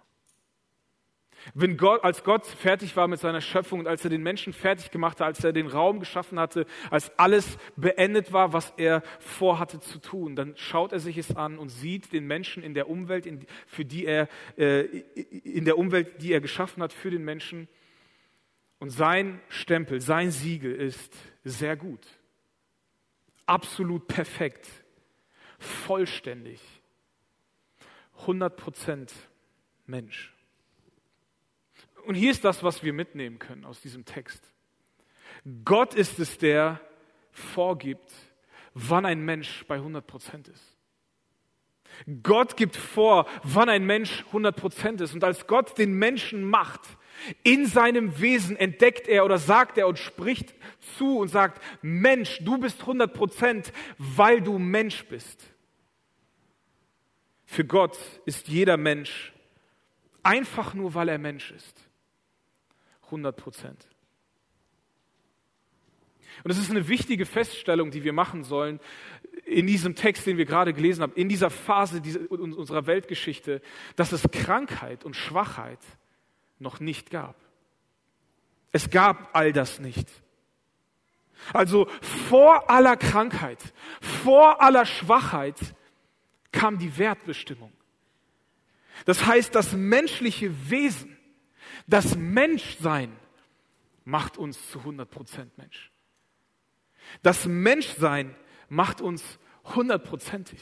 Wenn 1.55 1.77
Gott, 1.77 2.05
als 2.05 2.25
Gott 2.25 2.47
fertig 2.47 2.97
war 2.97 3.09
mit 3.09 3.21
seiner 3.21 3.41
Schöpfung 3.41 3.81
und 3.81 3.87
als 3.87 4.05
er 4.05 4.11
den 4.11 4.23
Menschen 4.23 4.53
fertig 4.53 4.91
gemacht 4.91 5.21
hat, 5.21 5.27
als 5.27 5.45
er 5.45 5.53
den 5.53 5.67
Raum 5.67 6.01
geschaffen 6.01 6.39
hatte, 6.39 6.67
als 6.91 7.17
alles 7.19 7.59
beendet 7.77 8.33
war, 8.33 8.53
was 8.53 8.73
er 8.77 9.03
vorhatte 9.19 9.81
zu 9.81 9.99
tun, 9.99 10.37
dann 10.37 10.57
schaut 10.57 10.93
er 10.93 11.01
sich 11.01 11.17
es 11.17 11.35
an 11.37 11.59
und 11.59 11.69
sieht 11.69 12.13
den 12.13 12.27
Menschen 12.27 12.63
in 12.63 12.75
der 12.75 12.89
Umwelt, 12.89 13.27
in, 13.27 13.47
für 13.67 13.85
die 13.85 14.05
er, 14.05 14.29
äh, 14.57 14.83
in 14.83 15.65
der 15.65 15.79
Umwelt, 15.79 16.23
die 16.23 16.33
er 16.33 16.41
geschaffen 16.41 16.83
hat, 16.83 16.93
für 16.93 17.11
den 17.11 17.25
Menschen. 17.25 17.69
Und 18.79 18.91
sein 18.91 19.41
Stempel, 19.49 20.01
sein 20.01 20.31
Siegel 20.31 20.75
ist 20.75 21.13
sehr 21.45 21.77
gut, 21.77 22.07
absolut 23.47 24.07
perfekt, 24.07 24.69
vollständig, 25.59 26.61
100 28.21 28.57
Prozent 28.57 29.13
Mensch. 29.87 30.38
Und 32.09 32.15
hier 32.15 32.31
ist 32.31 32.43
das, 32.43 32.63
was 32.63 32.83
wir 32.83 32.95
mitnehmen 32.95 33.39
können 33.39 33.67
aus 33.67 33.83
diesem 33.83 34.07
Text. 34.07 34.43
Gott 35.67 35.93
ist 35.93 36.19
es, 36.19 36.39
der 36.39 36.81
vorgibt, 37.33 38.11
wann 38.73 39.05
ein 39.05 39.23
Mensch 39.23 39.67
bei 39.69 39.75
100 39.75 40.07
Prozent 40.07 40.49
ist. 40.49 40.75
Gott 42.23 42.57
gibt 42.57 42.77
vor, 42.77 43.27
wann 43.43 43.69
ein 43.69 43.85
Mensch 43.85 44.25
100 44.29 44.57
Prozent 44.57 45.03
ist. 45.03 45.13
Und 45.13 45.23
als 45.23 45.47
Gott 45.47 45.77
den 45.77 45.99
Menschen 45.99 46.45
macht, 46.45 46.81
in 47.43 47.67
seinem 47.67 48.19
Wesen 48.19 48.57
entdeckt 48.57 49.07
er 49.07 49.27
oder 49.27 49.37
sagt 49.37 49.77
er 49.77 49.87
und 49.87 49.99
spricht 49.99 50.55
zu 50.97 51.19
und 51.19 51.29
sagt, 51.29 51.63
Mensch, 51.83 52.39
du 52.43 52.57
bist 52.57 52.81
100 52.81 53.13
Prozent, 53.13 53.71
weil 53.99 54.41
du 54.41 54.59
Mensch 54.59 55.05
bist. 55.05 55.45
Für 57.45 57.67
Gott 57.67 57.99
ist 58.25 58.49
jeder 58.49 58.79
Mensch 58.79 59.35
einfach 60.23 60.73
nur, 60.73 60.95
weil 60.95 61.11
er 61.11 61.19
Mensch 61.19 61.51
ist. 61.51 61.88
100 63.09 63.37
Prozent. 63.37 63.89
Und 66.45 66.51
es 66.51 66.59
ist 66.59 66.71
eine 66.71 66.89
wichtige 66.89 67.27
Feststellung, 67.27 67.91
die 67.91 68.05
wir 68.05 68.13
machen 68.13 68.45
sollen 68.45 68.81
in 69.45 69.67
diesem 69.67 69.95
Text, 69.95 70.27
den 70.27 70.37
wir 70.37 70.45
gerade 70.45 70.73
gelesen 70.73 71.03
haben, 71.03 71.15
in 71.15 71.29
dieser 71.29 71.51
Phase 71.51 72.01
unserer 72.29 72.87
Weltgeschichte, 72.87 73.61
dass 73.97 74.13
es 74.13 74.23
Krankheit 74.31 75.05
und 75.05 75.17
Schwachheit 75.17 75.81
noch 76.59 76.81
nicht 76.81 77.11
gab. 77.11 77.37
Es 78.73 78.91
gab 78.91 79.35
all 79.35 79.53
das 79.53 79.81
nicht. 79.81 80.09
Also 81.53 81.89
vor 82.01 82.71
aller 82.71 82.97
Krankheit, 82.97 83.59
vor 84.01 84.61
aller 84.63 84.87
Schwachheit 84.87 85.57
kam 86.53 86.79
die 86.79 86.99
Wertbestimmung. 86.99 87.73
Das 89.05 89.27
heißt, 89.27 89.55
das 89.55 89.73
menschliche 89.73 90.71
Wesen 90.71 91.18
das 91.89 92.17
Menschsein 92.17 93.17
macht 94.05 94.39
uns 94.39 94.71
zu 94.71 94.79
100 94.79 95.11
Prozent 95.11 95.59
Mensch. 95.59 95.91
Das 97.23 97.47
Menschsein 97.47 98.37
macht 98.69 99.01
uns 99.01 99.39
hundertprozentig. 99.65 100.61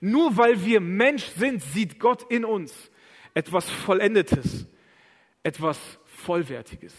Nur 0.00 0.36
weil 0.36 0.64
wir 0.64 0.80
Mensch 0.80 1.24
sind, 1.24 1.62
sieht 1.62 1.98
Gott 1.98 2.30
in 2.30 2.44
uns 2.44 2.90
etwas 3.32 3.70
Vollendetes, 3.70 4.66
etwas 5.42 5.78
Vollwertiges. 6.04 6.94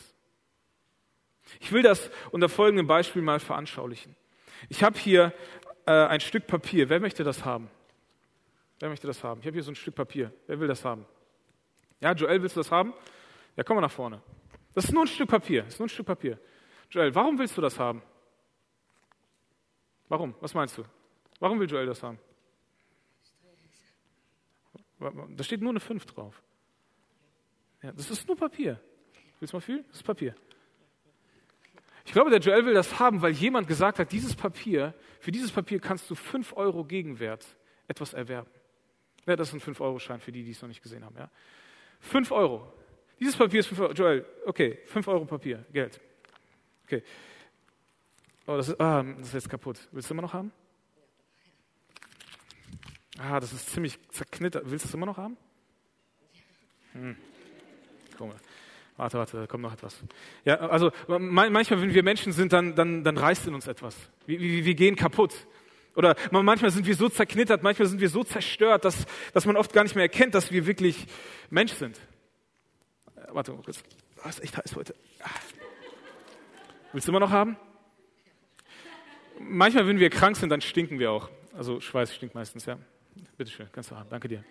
Ich 1.59 1.71
will 1.71 1.83
das 1.83 2.09
unter 2.31 2.47
folgendem 2.47 2.87
Beispiel 2.87 3.21
mal 3.21 3.39
veranschaulichen. 3.39 4.15
Ich 4.69 4.83
habe 4.83 4.97
hier 4.97 5.33
äh, 5.85 5.91
ein 5.91 6.21
Stück 6.21 6.47
Papier. 6.47 6.89
Wer 6.89 6.99
möchte 6.99 7.23
das 7.23 7.43
haben? 7.43 7.69
Wer 8.79 8.89
möchte 8.89 9.07
das 9.07 9.23
haben? 9.23 9.41
Ich 9.41 9.45
habe 9.45 9.55
hier 9.55 9.63
so 9.63 9.71
ein 9.71 9.75
Stück 9.75 9.95
Papier. 9.95 10.31
Wer 10.47 10.59
will 10.59 10.67
das 10.67 10.85
haben? 10.85 11.05
Ja, 11.99 12.13
Joel, 12.13 12.41
willst 12.41 12.55
du 12.55 12.61
das 12.61 12.71
haben? 12.71 12.93
Ja, 13.55 13.63
komm 13.63 13.75
mal 13.75 13.81
nach 13.81 13.91
vorne. 13.91 14.21
Das 14.73 14.85
ist 14.85 14.91
nur 14.93 15.03
ein 15.03 15.07
Stück 15.07 15.29
Papier. 15.29 15.63
Das 15.63 15.73
ist 15.73 15.79
nur 15.79 15.87
ein 15.87 15.89
Stück 15.89 16.05
Papier. 16.05 16.39
Joel, 16.89 17.13
warum 17.13 17.37
willst 17.37 17.57
du 17.57 17.61
das 17.61 17.77
haben? 17.77 18.01
Warum? 20.07 20.33
Was 20.39 20.53
meinst 20.53 20.77
du? 20.77 20.83
Warum 21.39 21.59
will 21.59 21.69
Joel 21.69 21.85
das 21.85 22.01
haben? 22.01 22.19
Da 24.99 25.43
steht 25.43 25.61
nur 25.61 25.71
eine 25.71 25.79
5 25.79 26.05
drauf. 26.05 26.41
Ja, 27.81 27.91
das 27.91 28.09
ist 28.09 28.27
nur 28.27 28.35
Papier. 28.35 28.81
Willst 29.39 29.53
du 29.53 29.57
mal 29.57 29.61
fühlen? 29.61 29.85
Das 29.87 29.97
ist 29.97 30.03
Papier. 30.03 30.35
Ich 32.05 32.11
glaube, 32.11 32.29
der 32.29 32.39
Joel 32.39 32.65
will 32.65 32.73
das 32.73 32.99
haben, 32.99 33.21
weil 33.21 33.31
jemand 33.31 33.67
gesagt 33.67 33.99
hat, 33.99 34.11
dieses 34.11 34.35
Papier, 34.35 34.93
für 35.19 35.31
dieses 35.31 35.51
Papier 35.51 35.79
kannst 35.79 36.09
du 36.09 36.15
5 36.15 36.53
Euro 36.57 36.83
Gegenwert 36.83 37.45
etwas 37.87 38.13
erwerben. 38.13 38.49
Ja, 39.25 39.35
das 39.35 39.53
ist 39.53 39.53
ein 39.53 39.73
5-Euro-Schein 39.75 40.19
für 40.19 40.31
die, 40.31 40.43
die 40.43 40.51
es 40.51 40.61
noch 40.61 40.69
nicht 40.69 40.81
gesehen 40.81 41.05
haben. 41.05 41.15
Ja. 41.15 41.29
5 41.99 42.31
Euro. 42.31 42.71
Dieses 43.19 43.35
Papier 43.35 43.59
ist 43.59 43.67
5 43.67 43.79
Euro. 43.79 43.93
Joel, 43.93 44.25
okay, 44.45 44.79
5 44.85 45.07
Euro 45.07 45.25
Papier, 45.25 45.65
Geld. 45.71 45.99
Okay. 46.85 47.03
Oh, 48.47 48.57
das 48.57 48.69
ist, 48.69 48.81
ah, 48.81 49.03
das 49.03 49.27
ist 49.27 49.33
jetzt 49.33 49.49
kaputt. 49.49 49.77
Willst 49.91 50.09
du 50.09 50.13
immer 50.13 50.23
noch 50.23 50.33
haben? 50.33 50.51
Ah, 53.19 53.39
das 53.39 53.53
ist 53.53 53.69
ziemlich 53.69 53.99
zerknittert. 54.09 54.63
Willst 54.69 54.85
du 54.85 54.87
es 54.89 54.93
immer 54.93 55.05
noch 55.05 55.17
haben? 55.17 55.37
Hm. 56.93 57.15
Komisch. 58.17 58.37
Warte, 58.97 59.17
warte, 59.17 59.37
da 59.37 59.47
kommt 59.47 59.63
noch 59.63 59.73
etwas. 59.73 60.03
Ja, 60.43 60.55
also 60.55 60.91
manchmal, 61.07 61.81
wenn 61.81 61.93
wir 61.93 62.03
Menschen 62.03 62.33
sind, 62.33 62.51
dann, 62.51 62.75
dann, 62.75 63.03
dann 63.03 63.17
reißt 63.17 63.47
in 63.47 63.53
uns 63.53 63.67
etwas. 63.67 63.95
Wir, 64.25 64.39
wir, 64.39 64.65
wir 64.65 64.75
gehen 64.75 64.95
kaputt. 64.95 65.33
Oder 65.99 66.15
manchmal 66.31 66.71
sind 66.71 66.87
wir 66.87 66.95
so 66.95 67.09
zerknittert, 67.09 67.61
manchmal 67.61 67.89
sind 67.89 67.99
wir 67.99 68.07
so 68.07 68.23
zerstört, 68.23 68.85
dass, 68.85 69.05
dass 69.33 69.45
man 69.45 69.57
oft 69.57 69.73
gar 69.73 69.83
nicht 69.83 69.95
mehr 69.95 70.05
erkennt, 70.05 70.33
dass 70.33 70.49
wir 70.49 70.65
wirklich 70.65 71.05
Mensch 71.49 71.73
sind. 71.73 71.97
Äh, 73.17 73.23
warte 73.33 73.51
mal 73.51 73.61
kurz. 73.61 73.83
Oh, 74.23 74.29
ist 74.29 74.41
echt 74.41 74.55
heiß 74.55 74.77
heute. 74.77 74.95
Ah. 75.21 75.27
Willst 76.93 77.05
du 77.05 77.11
immer 77.11 77.19
noch 77.19 77.31
haben? 77.31 77.57
Manchmal, 79.41 79.87
wenn 79.87 79.99
wir 79.99 80.09
krank 80.09 80.37
sind, 80.37 80.47
dann 80.51 80.61
stinken 80.61 80.99
wir 80.99 81.11
auch. 81.11 81.29
Also 81.53 81.81
Schweiß 81.81 82.15
stinkt 82.15 82.33
meistens, 82.33 82.65
ja. 82.65 82.79
Bitte 83.35 83.51
schön, 83.51 83.67
kannst 83.73 83.91
du 83.91 83.97
haben. 83.97 84.09
Danke 84.09 84.29
dir. 84.29 84.45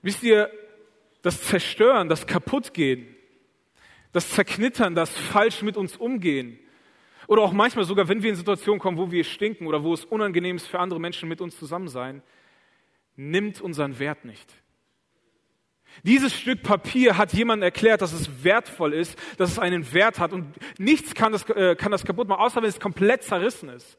Wisst 0.00 0.22
ihr, 0.22 0.48
das 1.22 1.42
Zerstören, 1.42 2.08
das 2.08 2.28
Kaputtgehen, 2.28 3.16
das 4.12 4.30
Zerknittern, 4.30 4.94
das 4.94 5.10
falsch 5.10 5.62
mit 5.62 5.76
uns 5.76 5.96
umgehen, 5.96 6.60
oder 7.28 7.42
auch 7.42 7.52
manchmal 7.52 7.84
sogar, 7.84 8.08
wenn 8.08 8.22
wir 8.22 8.30
in 8.30 8.36
Situationen 8.36 8.80
kommen, 8.80 8.98
wo 8.98 9.10
wir 9.10 9.24
stinken 9.24 9.66
oder 9.66 9.82
wo 9.82 9.92
es 9.94 10.04
unangenehm 10.04 10.56
ist 10.56 10.66
für 10.66 10.78
andere 10.78 11.00
Menschen 11.00 11.28
mit 11.28 11.40
uns 11.40 11.58
zusammen 11.58 11.88
sein, 11.88 12.22
nimmt 13.16 13.60
unseren 13.60 13.98
Wert 13.98 14.24
nicht. 14.24 14.52
Dieses 16.02 16.34
Stück 16.34 16.62
Papier 16.62 17.16
hat 17.16 17.32
jemand 17.32 17.62
erklärt, 17.62 18.02
dass 18.02 18.12
es 18.12 18.44
wertvoll 18.44 18.92
ist, 18.92 19.18
dass 19.38 19.52
es 19.52 19.58
einen 19.58 19.92
Wert 19.92 20.18
hat 20.18 20.32
und 20.32 20.52
nichts 20.78 21.14
kann 21.14 21.32
das, 21.32 21.48
äh, 21.50 21.74
kann 21.74 21.92
das 21.92 22.04
kaputt 22.04 22.28
machen, 22.28 22.40
außer 22.40 22.60
wenn 22.60 22.68
es 22.68 22.80
komplett 22.80 23.22
zerrissen 23.22 23.70
ist. 23.70 23.96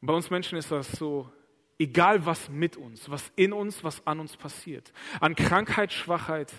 Bei 0.00 0.12
uns 0.12 0.30
Menschen 0.30 0.58
ist 0.58 0.70
das 0.70 0.92
so, 0.92 1.30
egal 1.78 2.24
was 2.24 2.48
mit 2.48 2.76
uns, 2.76 3.10
was 3.10 3.32
in 3.36 3.52
uns, 3.52 3.82
was 3.82 4.06
an 4.06 4.20
uns 4.20 4.36
passiert. 4.36 4.92
An 5.20 5.34
Krankheit, 5.34 5.92
Schwachheit, 5.92 6.52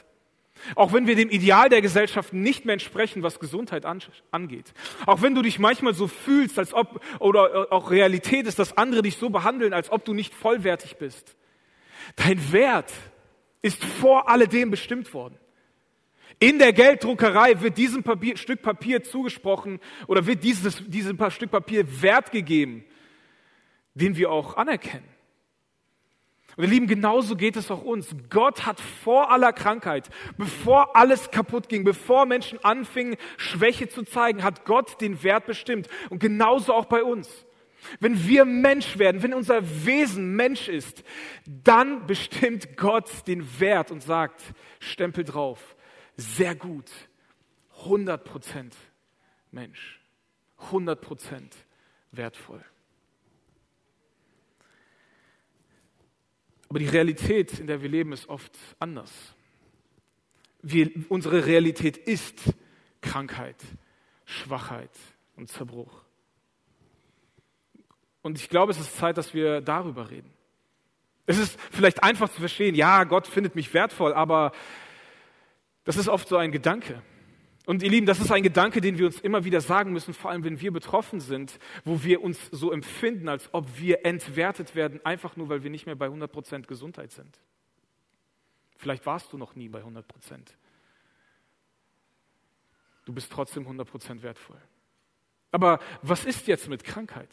auch 0.76 0.94
wenn 0.94 1.08
wir 1.08 1.16
dem 1.16 1.30
Ideal 1.30 1.70
der 1.70 1.82
Gesellschaft 1.82 2.34
nicht 2.34 2.66
mehr 2.66 2.74
entsprechen, 2.74 3.24
was 3.24 3.40
Gesundheit 3.40 3.86
angeht. 3.86 4.74
Auch 5.06 5.22
wenn 5.22 5.36
du 5.36 5.42
dich 5.42 5.60
manchmal 5.60 5.94
so 5.94 6.08
fühlst, 6.08 6.58
als 6.60 6.74
ob, 6.74 7.02
oder 7.20 7.72
auch 7.72 7.92
Realität 7.92 8.48
ist, 8.48 8.60
dass 8.60 8.78
andere 8.78 9.02
dich 9.02 9.18
so 9.18 9.30
behandeln, 9.30 9.74
als 9.74 9.92
ob 9.92 10.06
du 10.06 10.14
nicht 10.14 10.34
vollwertig 10.34 10.98
bist. 10.98 11.36
Dein 12.16 12.52
Wert 12.52 12.92
ist 13.62 13.84
vor 13.84 14.30
alledem 14.30 14.72
bestimmt 14.72 15.14
worden. 15.14 15.38
In 16.40 16.60
der 16.60 16.74
Gelddruckerei 16.74 17.62
wird 17.62 17.78
diesem 17.78 18.04
Papier, 18.04 18.38
Stück 18.38 18.62
Papier 18.62 19.04
zugesprochen 19.04 19.80
oder 20.08 20.26
wird 20.26 20.44
dieses, 20.44 20.84
diesem 20.88 21.18
Stück 21.32 21.52
Papier 21.52 22.02
Wert 22.02 22.32
gegeben, 22.32 22.84
den 23.94 24.18
wir 24.18 24.32
auch 24.32 24.58
anerkennen. 24.58 25.13
Und 26.56 26.64
ihr 26.66 26.70
Lieben, 26.70 26.88
genauso 26.88 27.36
geht 27.36 27.56
es 27.56 27.72
auch 27.72 27.82
uns. 27.82 28.16
Gott 28.30 28.66
hat 28.66 28.80
vor 28.80 29.32
aller 29.32 29.54
Krankheit, 29.54 30.10
bevor 30.38 30.96
alles 30.96 31.32
kaputt 31.32 31.68
ging, 31.68 31.84
bevor 31.84 32.26
Menschen 32.26 32.64
anfingen, 32.64 33.16
Schwäche 33.38 33.90
zu 33.90 34.04
zeigen, 34.04 34.44
hat 34.44 34.66
Gott 34.66 35.02
den 35.02 35.24
Wert 35.24 35.46
bestimmt. 35.46 35.88
Und 36.10 36.20
genauso 36.20 36.74
auch 36.74 36.86
bei 36.86 37.04
uns. 37.04 37.46
Wenn 38.00 38.28
wir 38.28 38.46
Mensch 38.46 38.98
werden, 38.98 39.24
wenn 39.24 39.34
unser 39.34 39.62
Wesen 39.86 40.36
Mensch 40.36 40.70
ist, 40.70 41.04
dann 41.46 42.06
bestimmt 42.08 42.78
Gott 42.78 43.28
den 43.28 43.60
Wert 43.60 43.92
und 43.92 44.02
sagt, 44.02 44.42
Stempel 44.80 45.24
drauf, 45.24 45.76
sehr 46.16 46.56
gut, 46.56 46.90
100 47.80 48.24
Prozent 48.24 48.76
Mensch, 49.52 50.00
100 50.58 51.02
Prozent 51.02 51.56
wertvoll. 52.12 52.64
Aber 56.74 56.80
die 56.80 56.88
Realität, 56.88 57.60
in 57.60 57.68
der 57.68 57.84
wir 57.84 57.90
leben, 57.90 58.14
ist 58.14 58.28
oft 58.28 58.58
anders. 58.80 59.12
Wir, 60.64 60.90
unsere 61.08 61.46
Realität 61.46 61.98
ist 61.98 62.52
Krankheit, 63.00 63.58
Schwachheit 64.26 64.90
und 65.36 65.50
Zerbruch. 65.50 66.02
Und 68.24 68.40
ich 68.40 68.50
glaube, 68.50 68.72
es 68.72 68.80
ist 68.80 68.98
Zeit, 68.98 69.20
dass 69.20 69.36
wir 69.36 69.62
darüber 69.62 70.10
reden. 70.10 70.34
Es 71.28 71.38
ist 71.38 71.60
vielleicht 71.70 72.02
einfach 72.02 72.30
zu 72.30 72.40
verstehen, 72.40 72.74
ja, 72.74 73.04
Gott 73.04 73.28
findet 73.28 73.54
mich 73.54 73.72
wertvoll, 73.76 74.12
aber 74.12 74.52
das 75.84 75.96
ist 75.96 76.08
oft 76.08 76.28
so 76.28 76.38
ein 76.38 76.52
Gedanke. 76.52 77.04
Und 77.66 77.82
ihr 77.82 77.90
Lieben, 77.90 78.06
das 78.06 78.20
ist 78.20 78.32
ein 78.32 78.44
Gedanke, 78.44 78.82
den 78.82 78.98
wir 78.98 79.06
uns 79.06 79.22
immer 79.22 79.46
wieder 79.46 79.62
sagen 79.62 79.94
müssen, 79.94 80.14
vor 80.14 80.32
allem 80.32 80.44
wenn 80.44 80.60
wir 80.60 80.72
betroffen 80.72 81.22
sind, 81.22 81.60
wo 81.86 82.04
wir 82.04 82.22
uns 82.22 82.38
so 82.52 82.72
empfinden, 82.72 83.30
als 83.30 83.54
ob 83.54 83.80
wir 83.80 84.06
entwertet 84.06 84.76
werden, 84.76 85.00
einfach 85.06 85.38
nur, 85.38 85.48
weil 85.48 85.64
wir 85.64 85.70
nicht 85.70 85.86
mehr 85.86 85.96
bei 85.96 86.08
100% 86.08 86.68
Gesundheit 86.68 87.12
sind. 87.12 87.40
Vielleicht 88.76 89.06
warst 89.06 89.32
du 89.32 89.38
noch 89.38 89.56
nie 89.56 89.70
bei 89.70 89.82
100%. 89.82 90.04
Du 93.06 93.14
bist 93.14 93.32
trotzdem 93.32 93.66
100% 93.66 94.22
wertvoll. 94.22 94.62
Aber 95.52 95.80
was 96.02 96.26
ist 96.26 96.48
jetzt 96.48 96.68
mit 96.68 96.84
Krankheit? 96.84 97.30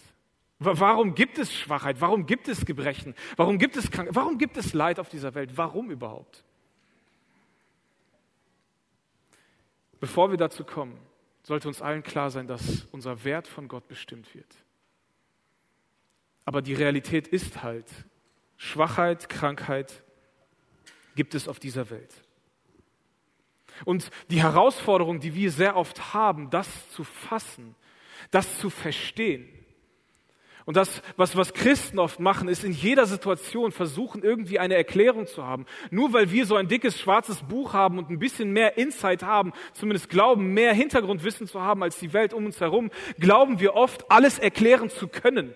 Warum 0.60 1.14
gibt 1.14 1.38
es 1.38 1.52
Schwachheit? 1.52 2.00
Warum 2.00 2.26
gibt 2.26 2.46
es 2.46 2.66
Gebrechen? 2.66 3.14
Warum 3.36 3.58
gibt 3.58 3.76
es 3.76 3.90
Krankheit? 3.90 4.14
Warum 4.14 4.36
gibt 4.36 4.58
es 4.58 4.74
Leid 4.74 5.00
auf 5.00 5.08
dieser 5.08 5.34
Welt? 5.34 5.56
Warum 5.56 5.90
überhaupt? 5.90 6.44
Bevor 10.00 10.30
wir 10.30 10.38
dazu 10.38 10.64
kommen, 10.64 10.98
sollte 11.42 11.68
uns 11.68 11.82
allen 11.82 12.02
klar 12.02 12.30
sein, 12.30 12.46
dass 12.46 12.86
unser 12.90 13.24
Wert 13.24 13.46
von 13.46 13.68
Gott 13.68 13.86
bestimmt 13.86 14.34
wird. 14.34 14.56
Aber 16.44 16.62
die 16.62 16.74
Realität 16.74 17.28
ist 17.28 17.62
halt, 17.62 17.86
Schwachheit, 18.56 19.28
Krankheit 19.28 20.02
gibt 21.14 21.34
es 21.34 21.48
auf 21.48 21.58
dieser 21.58 21.90
Welt. 21.90 22.14
Und 23.84 24.10
die 24.30 24.42
Herausforderung, 24.42 25.20
die 25.20 25.34
wir 25.34 25.50
sehr 25.50 25.76
oft 25.76 26.12
haben, 26.12 26.50
das 26.50 26.90
zu 26.90 27.04
fassen, 27.04 27.74
das 28.30 28.58
zu 28.58 28.68
verstehen, 28.68 29.48
und 30.66 30.76
das, 30.76 31.02
was, 31.16 31.36
was 31.36 31.54
Christen 31.54 31.98
oft 31.98 32.20
machen, 32.20 32.48
ist 32.48 32.64
in 32.64 32.72
jeder 32.72 33.06
Situation 33.06 33.72
versuchen, 33.72 34.22
irgendwie 34.22 34.58
eine 34.58 34.74
Erklärung 34.74 35.26
zu 35.26 35.44
haben. 35.44 35.66
Nur 35.90 36.12
weil 36.12 36.30
wir 36.30 36.46
so 36.46 36.56
ein 36.56 36.68
dickes 36.68 36.98
schwarzes 36.98 37.42
Buch 37.42 37.72
haben 37.72 37.98
und 37.98 38.10
ein 38.10 38.18
bisschen 38.18 38.52
mehr 38.52 38.76
Insight 38.76 39.22
haben, 39.22 39.52
zumindest 39.72 40.10
glauben, 40.10 40.52
mehr 40.52 40.74
Hintergrundwissen 40.74 41.46
zu 41.46 41.60
haben 41.60 41.82
als 41.82 41.98
die 41.98 42.12
Welt 42.12 42.34
um 42.34 42.46
uns 42.46 42.60
herum, 42.60 42.90
glauben 43.18 43.60
wir 43.60 43.74
oft, 43.74 44.10
alles 44.10 44.38
erklären 44.38 44.90
zu 44.90 45.08
können. 45.08 45.54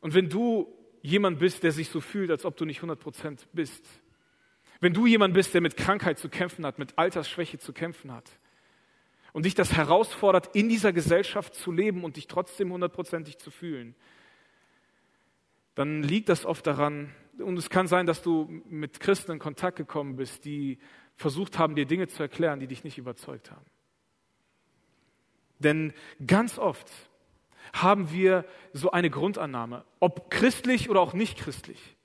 Und 0.00 0.14
wenn 0.14 0.28
du 0.28 0.66
jemand 1.00 1.38
bist, 1.38 1.62
der 1.62 1.72
sich 1.72 1.88
so 1.88 2.00
fühlt, 2.00 2.30
als 2.30 2.44
ob 2.44 2.56
du 2.56 2.64
nicht 2.64 2.78
100 2.78 2.98
Prozent 2.98 3.46
bist, 3.52 3.84
wenn 4.80 4.92
du 4.92 5.06
jemand 5.06 5.32
bist, 5.32 5.54
der 5.54 5.60
mit 5.60 5.76
Krankheit 5.76 6.18
zu 6.18 6.28
kämpfen 6.28 6.66
hat, 6.66 6.78
mit 6.78 6.98
Altersschwäche 6.98 7.58
zu 7.58 7.72
kämpfen 7.72 8.12
hat, 8.12 8.28
und 9.32 9.46
dich 9.46 9.54
das 9.54 9.72
herausfordert, 9.72 10.54
in 10.54 10.68
dieser 10.68 10.92
Gesellschaft 10.92 11.54
zu 11.54 11.72
leben 11.72 12.04
und 12.04 12.16
dich 12.16 12.26
trotzdem 12.26 12.72
hundertprozentig 12.72 13.38
zu 13.38 13.50
fühlen, 13.50 13.94
dann 15.74 16.02
liegt 16.02 16.28
das 16.28 16.44
oft 16.44 16.66
daran, 16.66 17.14
und 17.38 17.56
es 17.56 17.70
kann 17.70 17.86
sein, 17.86 18.06
dass 18.06 18.22
du 18.22 18.62
mit 18.68 19.00
Christen 19.00 19.32
in 19.32 19.38
Kontakt 19.38 19.76
gekommen 19.76 20.16
bist, 20.16 20.44
die 20.44 20.78
versucht 21.16 21.58
haben, 21.58 21.74
dir 21.74 21.86
Dinge 21.86 22.08
zu 22.08 22.22
erklären, 22.22 22.60
die 22.60 22.66
dich 22.66 22.84
nicht 22.84 22.98
überzeugt 22.98 23.50
haben. 23.50 23.64
Denn 25.58 25.94
ganz 26.26 26.58
oft 26.58 26.90
haben 27.72 28.12
wir 28.12 28.44
so 28.72 28.90
eine 28.90 29.08
Grundannahme, 29.08 29.84
ob 30.00 30.30
christlich 30.30 30.90
oder 30.90 31.00
auch 31.00 31.14
nicht 31.14 31.38
christlich. 31.38 31.96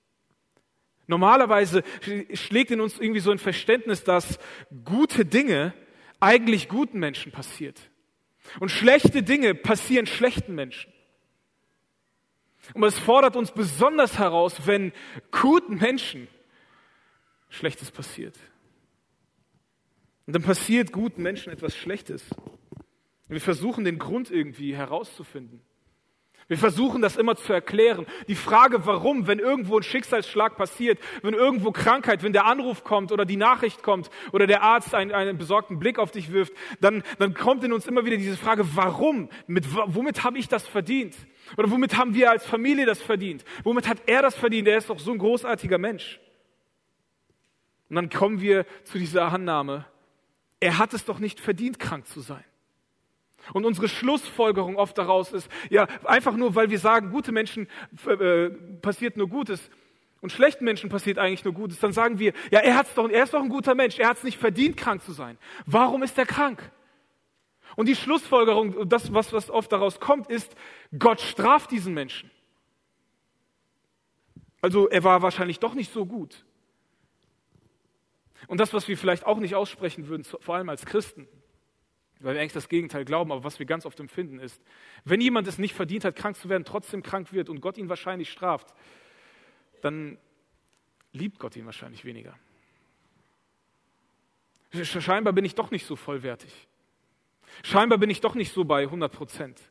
Normalerweise 1.07 1.83
schlägt 2.33 2.71
in 2.71 2.81
uns 2.81 2.99
irgendwie 2.99 3.21
so 3.21 3.31
ein 3.31 3.39
Verständnis, 3.39 4.03
dass 4.03 4.39
gute 4.85 5.25
Dinge 5.25 5.73
eigentlich 6.19 6.69
guten 6.69 6.99
Menschen 6.99 7.31
passiert. 7.31 7.79
Und 8.59 8.69
schlechte 8.69 9.23
Dinge 9.23 9.55
passieren 9.55 10.05
schlechten 10.05 10.55
Menschen. 10.55 10.91
Und 12.73 12.83
es 12.83 12.97
fordert 12.97 13.35
uns 13.35 13.51
besonders 13.51 14.17
heraus, 14.17 14.65
wenn 14.65 14.91
guten 15.31 15.75
Menschen 15.75 16.27
Schlechtes 17.49 17.91
passiert. 17.91 18.37
Und 20.25 20.35
dann 20.35 20.43
passiert 20.43 20.91
guten 20.91 21.21
Menschen 21.21 21.51
etwas 21.51 21.75
Schlechtes. 21.75 22.23
Und 22.31 23.33
wir 23.35 23.41
versuchen 23.41 23.85
den 23.85 23.97
Grund 23.97 24.29
irgendwie 24.29 24.75
herauszufinden. 24.75 25.61
Wir 26.47 26.57
versuchen 26.57 27.01
das 27.01 27.17
immer 27.17 27.35
zu 27.35 27.51
erklären. 27.51 28.05
Die 28.29 28.35
Frage, 28.35 28.85
warum, 28.85 29.27
wenn 29.27 29.39
irgendwo 29.39 29.77
ein 29.77 29.83
Schicksalsschlag 29.83 30.55
passiert, 30.55 30.97
wenn 31.21 31.33
irgendwo 31.33 31.71
Krankheit, 31.71 32.23
wenn 32.23 32.31
der 32.31 32.45
Anruf 32.45 32.85
kommt 32.85 33.11
oder 33.11 33.25
die 33.25 33.35
Nachricht 33.35 33.83
kommt 33.83 34.09
oder 34.31 34.47
der 34.47 34.63
Arzt 34.63 34.95
einen, 34.95 35.11
einen 35.11 35.37
besorgten 35.37 35.77
Blick 35.77 35.99
auf 35.99 36.11
dich 36.11 36.31
wirft, 36.31 36.53
dann, 36.79 37.03
dann 37.19 37.33
kommt 37.33 37.65
in 37.65 37.73
uns 37.73 37.85
immer 37.85 38.05
wieder 38.05 38.15
diese 38.15 38.37
Frage, 38.37 38.65
warum? 38.75 39.29
Mit, 39.47 39.65
womit 39.73 40.23
habe 40.23 40.37
ich 40.37 40.47
das 40.47 40.65
verdient? 40.65 41.15
Oder 41.57 41.69
womit 41.69 41.97
haben 41.97 42.13
wir 42.13 42.31
als 42.31 42.45
Familie 42.45 42.85
das 42.85 43.01
verdient? 43.01 43.43
Womit 43.63 43.89
hat 43.89 43.97
er 44.05 44.21
das 44.21 44.35
verdient? 44.35 44.69
Er 44.69 44.77
ist 44.77 44.89
doch 44.89 44.99
so 44.99 45.11
ein 45.11 45.17
großartiger 45.17 45.77
Mensch. 45.77 46.21
Und 47.89 47.97
dann 47.97 48.09
kommen 48.09 48.39
wir 48.39 48.65
zu 48.85 48.97
dieser 48.97 49.31
Annahme, 49.31 49.85
er 50.61 50.77
hat 50.77 50.93
es 50.93 51.03
doch 51.03 51.19
nicht 51.19 51.41
verdient, 51.41 51.77
krank 51.77 52.07
zu 52.07 52.21
sein. 52.21 52.43
Und 53.53 53.65
unsere 53.65 53.87
Schlussfolgerung 53.87 54.75
oft 54.75 54.97
daraus 54.97 55.31
ist, 55.31 55.49
ja, 55.69 55.87
einfach 56.03 56.35
nur, 56.35 56.55
weil 56.55 56.69
wir 56.69 56.79
sagen, 56.79 57.11
gute 57.11 57.31
Menschen 57.31 57.67
äh, 58.05 58.49
passiert 58.81 59.17
nur 59.17 59.29
Gutes 59.29 59.69
und 60.21 60.31
schlechten 60.31 60.65
Menschen 60.65 60.89
passiert 60.89 61.19
eigentlich 61.19 61.45
nur 61.45 61.53
Gutes, 61.53 61.79
dann 61.79 61.93
sagen 61.93 62.19
wir, 62.19 62.33
ja, 62.51 62.59
er, 62.59 62.75
hat's 62.75 62.93
doch, 62.93 63.09
er 63.09 63.23
ist 63.23 63.33
doch 63.33 63.41
ein 63.41 63.49
guter 63.49 63.75
Mensch, 63.75 63.99
er 63.99 64.09
hat 64.09 64.17
es 64.17 64.23
nicht 64.23 64.37
verdient, 64.37 64.77
krank 64.77 65.03
zu 65.03 65.11
sein. 65.11 65.37
Warum 65.65 66.03
ist 66.03 66.17
er 66.17 66.25
krank? 66.25 66.71
Und 67.75 67.87
die 67.87 67.95
Schlussfolgerung, 67.95 68.89
das, 68.89 69.13
was, 69.13 69.31
was 69.33 69.49
oft 69.49 69.71
daraus 69.71 69.99
kommt, 69.99 70.29
ist, 70.29 70.55
Gott 70.97 71.21
straft 71.21 71.71
diesen 71.71 71.93
Menschen. 71.93 72.31
Also 74.61 74.89
er 74.89 75.03
war 75.03 75.21
wahrscheinlich 75.21 75.59
doch 75.59 75.75
nicht 75.75 75.93
so 75.93 76.05
gut. 76.05 76.43
Und 78.47 78.59
das, 78.59 78.73
was 78.73 78.87
wir 78.87 78.97
vielleicht 78.97 79.25
auch 79.25 79.37
nicht 79.37 79.55
aussprechen 79.55 80.07
würden, 80.07 80.23
vor 80.23 80.55
allem 80.55 80.69
als 80.69 80.85
Christen, 80.85 81.27
weil 82.19 82.35
wir 82.35 82.41
eigentlich 82.41 82.53
das 82.53 82.69
Gegenteil 82.69 83.05
glauben, 83.05 83.31
aber 83.31 83.43
was 83.43 83.59
wir 83.59 83.65
ganz 83.65 83.85
oft 83.85 83.99
empfinden 83.99 84.39
ist, 84.39 84.61
wenn 85.05 85.21
jemand 85.21 85.47
es 85.47 85.57
nicht 85.57 85.73
verdient 85.73 86.03
hat, 86.03 86.15
krank 86.15 86.35
zu 86.35 86.49
werden, 86.49 86.65
trotzdem 86.65 87.03
krank 87.03 87.31
wird 87.31 87.49
und 87.49 87.61
Gott 87.61 87.77
ihn 87.77 87.89
wahrscheinlich 87.89 88.31
straft, 88.31 88.73
dann 89.81 90.17
liebt 91.11 91.39
Gott 91.39 91.55
ihn 91.55 91.65
wahrscheinlich 91.65 92.05
weniger. 92.05 92.35
Scheinbar 94.73 95.33
bin 95.33 95.45
ich 95.45 95.55
doch 95.55 95.71
nicht 95.71 95.85
so 95.85 95.95
vollwertig. 95.95 96.67
Scheinbar 97.63 97.97
bin 97.97 98.09
ich 98.09 98.21
doch 98.21 98.35
nicht 98.35 98.51
so 98.51 98.65
bei 98.65 98.83
100 98.83 99.11
Prozent. 99.11 99.61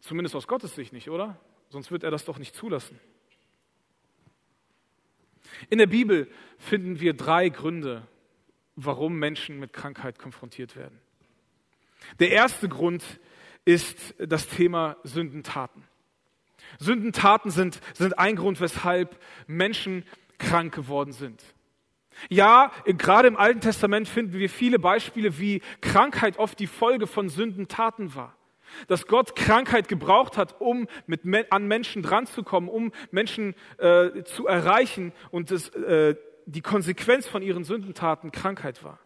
Zumindest 0.00 0.36
aus 0.36 0.46
Gottes 0.46 0.74
Sicht 0.74 0.92
nicht, 0.92 1.08
oder? 1.08 1.40
Sonst 1.70 1.90
wird 1.90 2.04
er 2.04 2.10
das 2.10 2.24
doch 2.24 2.38
nicht 2.38 2.54
zulassen. 2.54 3.00
In 5.70 5.78
der 5.78 5.86
Bibel 5.86 6.30
finden 6.58 7.00
wir 7.00 7.14
drei 7.14 7.48
Gründe, 7.48 8.06
warum 8.76 9.18
Menschen 9.18 9.58
mit 9.58 9.72
Krankheit 9.72 10.18
konfrontiert 10.18 10.76
werden. 10.76 11.00
Der 12.18 12.30
erste 12.30 12.68
Grund 12.68 13.02
ist 13.64 14.14
das 14.18 14.48
Thema 14.48 14.96
Sündentaten. 15.04 15.84
Sündentaten 16.78 17.50
sind, 17.50 17.80
sind 17.94 18.18
ein 18.18 18.36
Grund, 18.36 18.60
weshalb 18.60 19.18
Menschen 19.46 20.04
krank 20.38 20.74
geworden 20.74 21.12
sind. 21.12 21.42
Ja, 22.28 22.70
gerade 22.84 23.28
im 23.28 23.36
Alten 23.36 23.60
Testament 23.60 24.08
finden 24.08 24.38
wir 24.38 24.48
viele 24.48 24.78
Beispiele, 24.78 25.38
wie 25.38 25.62
Krankheit 25.80 26.38
oft 26.38 26.58
die 26.58 26.66
Folge 26.66 27.06
von 27.06 27.28
Sündentaten 27.28 28.14
war. 28.14 28.36
Dass 28.88 29.06
Gott 29.06 29.36
Krankheit 29.36 29.88
gebraucht 29.88 30.36
hat, 30.36 30.60
um 30.60 30.88
mit, 31.06 31.22
an 31.50 31.66
Menschen 31.66 32.02
dranzukommen, 32.02 32.68
um 32.68 32.92
Menschen 33.10 33.54
äh, 33.78 34.24
zu 34.24 34.46
erreichen 34.46 35.12
und 35.30 35.50
das, 35.50 35.68
äh, 35.70 36.16
die 36.46 36.62
Konsequenz 36.62 37.26
von 37.26 37.42
ihren 37.42 37.64
Sündentaten 37.64 38.32
Krankheit 38.32 38.82
war. 38.82 38.98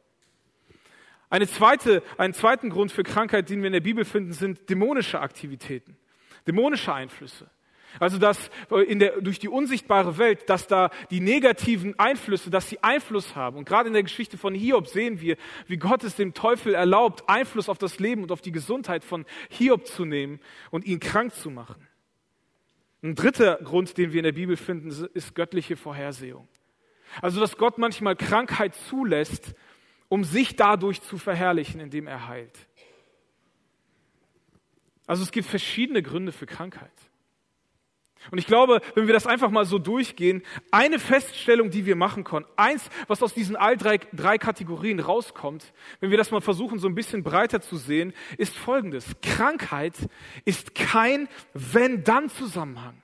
Eine 1.30 1.46
zweite, 1.46 2.02
einen 2.16 2.34
zweiten 2.34 2.70
Grund 2.70 2.90
für 2.90 3.02
Krankheit, 3.02 3.50
den 3.50 3.60
wir 3.60 3.66
in 3.66 3.74
der 3.74 3.80
Bibel 3.80 4.04
finden, 4.04 4.32
sind 4.32 4.70
dämonische 4.70 5.20
Aktivitäten, 5.20 5.96
dämonische 6.46 6.92
Einflüsse. 6.92 7.50
Also 8.00 8.18
dass 8.18 8.50
äh, 8.70 8.82
in 8.82 8.98
der, 8.98 9.20
durch 9.20 9.38
die 9.38 9.48
unsichtbare 9.48 10.18
Welt, 10.18 10.48
dass 10.48 10.66
da 10.66 10.90
die 11.10 11.20
negativen 11.20 11.98
Einflüsse, 11.98 12.50
dass 12.50 12.68
sie 12.68 12.82
Einfluss 12.82 13.34
haben. 13.34 13.56
Und 13.56 13.64
gerade 13.64 13.88
in 13.88 13.94
der 13.94 14.02
Geschichte 14.02 14.38
von 14.38 14.54
Hiob 14.54 14.86
sehen 14.86 15.20
wir, 15.20 15.36
wie 15.66 15.78
Gott 15.78 16.04
es 16.04 16.16
dem 16.16 16.34
Teufel 16.34 16.74
erlaubt, 16.74 17.24
Einfluss 17.28 17.68
auf 17.68 17.78
das 17.78 17.98
Leben 17.98 18.22
und 18.22 18.32
auf 18.32 18.40
die 18.40 18.52
Gesundheit 18.52 19.04
von 19.04 19.24
Hiob 19.48 19.86
zu 19.86 20.04
nehmen 20.04 20.40
und 20.70 20.84
ihn 20.84 21.00
krank 21.00 21.34
zu 21.34 21.50
machen. 21.50 21.86
Ein 23.02 23.14
dritter 23.14 23.56
Grund, 23.62 23.96
den 23.96 24.12
wir 24.12 24.18
in 24.18 24.24
der 24.24 24.32
Bibel 24.32 24.56
finden, 24.56 24.90
ist 25.14 25.34
göttliche 25.34 25.76
Vorhersehung. 25.76 26.48
Also 27.22 27.40
dass 27.40 27.56
Gott 27.56 27.78
manchmal 27.78 28.16
Krankheit 28.16 28.74
zulässt, 28.74 29.54
um 30.08 30.24
sich 30.24 30.56
dadurch 30.56 31.02
zu 31.02 31.18
verherrlichen, 31.18 31.80
indem 31.80 32.06
er 32.06 32.28
heilt. 32.28 32.58
Also 35.06 35.22
es 35.22 35.32
gibt 35.32 35.48
verschiedene 35.48 36.02
Gründe 36.02 36.32
für 36.32 36.46
Krankheit. 36.46 36.92
Und 38.30 38.38
ich 38.38 38.46
glaube, 38.46 38.80
wenn 38.94 39.06
wir 39.06 39.14
das 39.14 39.26
einfach 39.26 39.50
mal 39.50 39.64
so 39.64 39.78
durchgehen, 39.78 40.42
eine 40.70 40.98
Feststellung, 40.98 41.70
die 41.70 41.86
wir 41.86 41.96
machen 41.96 42.24
können, 42.24 42.46
eins, 42.56 42.90
was 43.06 43.22
aus 43.22 43.32
diesen 43.32 43.56
all 43.56 43.76
drei, 43.76 43.98
drei 44.12 44.38
Kategorien 44.38 45.00
rauskommt, 45.00 45.72
wenn 46.00 46.10
wir 46.10 46.18
das 46.18 46.30
mal 46.30 46.40
versuchen, 46.40 46.78
so 46.78 46.88
ein 46.88 46.94
bisschen 46.94 47.22
breiter 47.22 47.60
zu 47.60 47.76
sehen, 47.76 48.12
ist 48.36 48.54
folgendes. 48.56 49.06
Krankheit 49.22 49.94
ist 50.44 50.74
kein 50.74 51.28
Wenn-Dann-Zusammenhang. 51.54 53.02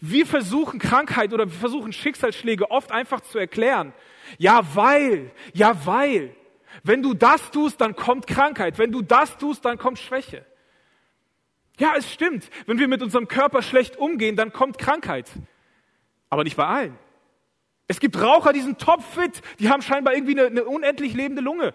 Wir 0.00 0.26
versuchen 0.26 0.78
Krankheit 0.78 1.32
oder 1.32 1.46
wir 1.46 1.58
versuchen 1.58 1.92
Schicksalsschläge 1.92 2.70
oft 2.70 2.92
einfach 2.92 3.20
zu 3.20 3.38
erklären. 3.38 3.92
Ja, 4.38 4.62
weil, 4.74 5.30
ja, 5.52 5.86
weil. 5.86 6.34
Wenn 6.82 7.02
du 7.02 7.14
das 7.14 7.50
tust, 7.50 7.80
dann 7.80 7.96
kommt 7.96 8.26
Krankheit. 8.26 8.78
Wenn 8.78 8.92
du 8.92 9.02
das 9.02 9.36
tust, 9.38 9.64
dann 9.64 9.76
kommt 9.76 9.98
Schwäche. 9.98 10.46
Ja, 11.78 11.94
es 11.96 12.10
stimmt. 12.12 12.48
Wenn 12.66 12.78
wir 12.78 12.88
mit 12.88 13.02
unserem 13.02 13.26
Körper 13.26 13.62
schlecht 13.62 13.96
umgehen, 13.96 14.36
dann 14.36 14.52
kommt 14.52 14.78
Krankheit. 14.78 15.30
Aber 16.28 16.44
nicht 16.44 16.56
bei 16.56 16.66
allen. 16.66 16.98
Es 17.88 17.98
gibt 17.98 18.20
Raucher, 18.20 18.52
die 18.52 18.60
sind 18.60 18.80
topfit, 18.80 19.42
die 19.58 19.68
haben 19.68 19.82
scheinbar 19.82 20.14
irgendwie 20.14 20.38
eine, 20.38 20.46
eine 20.46 20.64
unendlich 20.64 21.12
lebende 21.12 21.42
Lunge. 21.42 21.74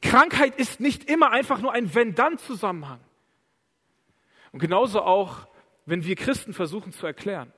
Krankheit 0.00 0.56
ist 0.56 0.80
nicht 0.80 1.08
immer 1.08 1.30
einfach 1.30 1.60
nur 1.60 1.72
ein 1.72 1.94
Wenn-Dann-Zusammenhang. 1.94 3.00
Und 4.50 4.58
genauso 4.58 5.02
auch, 5.02 5.46
wenn 5.86 6.04
wir 6.04 6.16
Christen 6.16 6.52
versuchen 6.52 6.92
zu 6.92 7.06
erklären. 7.06 7.52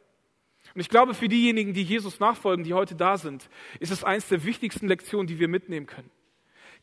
Und 0.75 0.81
ich 0.81 0.89
glaube, 0.89 1.15
für 1.15 1.29
diejenigen, 1.29 1.73
die 1.73 1.83
Jesus 1.83 2.19
nachfolgen, 2.19 2.65
die 2.65 2.75
heute 2.75 2.97
da 2.97 3.17
sind, 3.17 3.49
ist 3.79 3.93
es 3.93 4.03
eines 4.03 4.29
der 4.29 4.45
wichtigsten 4.45 4.89
Lektionen, 4.89 5.27
die 5.27 5.39
wir 5.39 5.49
mitnehmen 5.49 5.87
können. 5.87 6.11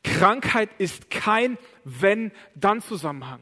Krankheit 0.04 0.70
ist 0.78 1.10
kein 1.10 1.58
Wenn-Dann-Zusammenhang. 1.84 3.42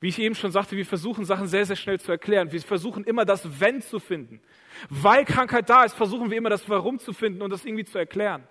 Wie 0.00 0.08
ich 0.08 0.18
eben 0.18 0.34
schon 0.34 0.50
sagte, 0.50 0.76
wir 0.76 0.86
versuchen 0.86 1.26
Sachen 1.26 1.46
sehr, 1.46 1.66
sehr 1.66 1.76
schnell 1.76 2.00
zu 2.00 2.10
erklären. 2.10 2.50
Wir 2.50 2.62
versuchen 2.62 3.04
immer 3.04 3.26
das 3.26 3.60
Wenn 3.60 3.82
zu 3.82 3.98
finden. 4.00 4.40
Weil 4.88 5.26
Krankheit 5.26 5.68
da 5.68 5.84
ist, 5.84 5.94
versuchen 5.94 6.30
wir 6.30 6.38
immer 6.38 6.48
das 6.48 6.66
Warum 6.70 6.98
zu 6.98 7.12
finden 7.12 7.42
und 7.42 7.50
das 7.50 7.66
irgendwie 7.66 7.84
zu 7.84 7.98
erklären. 7.98 8.42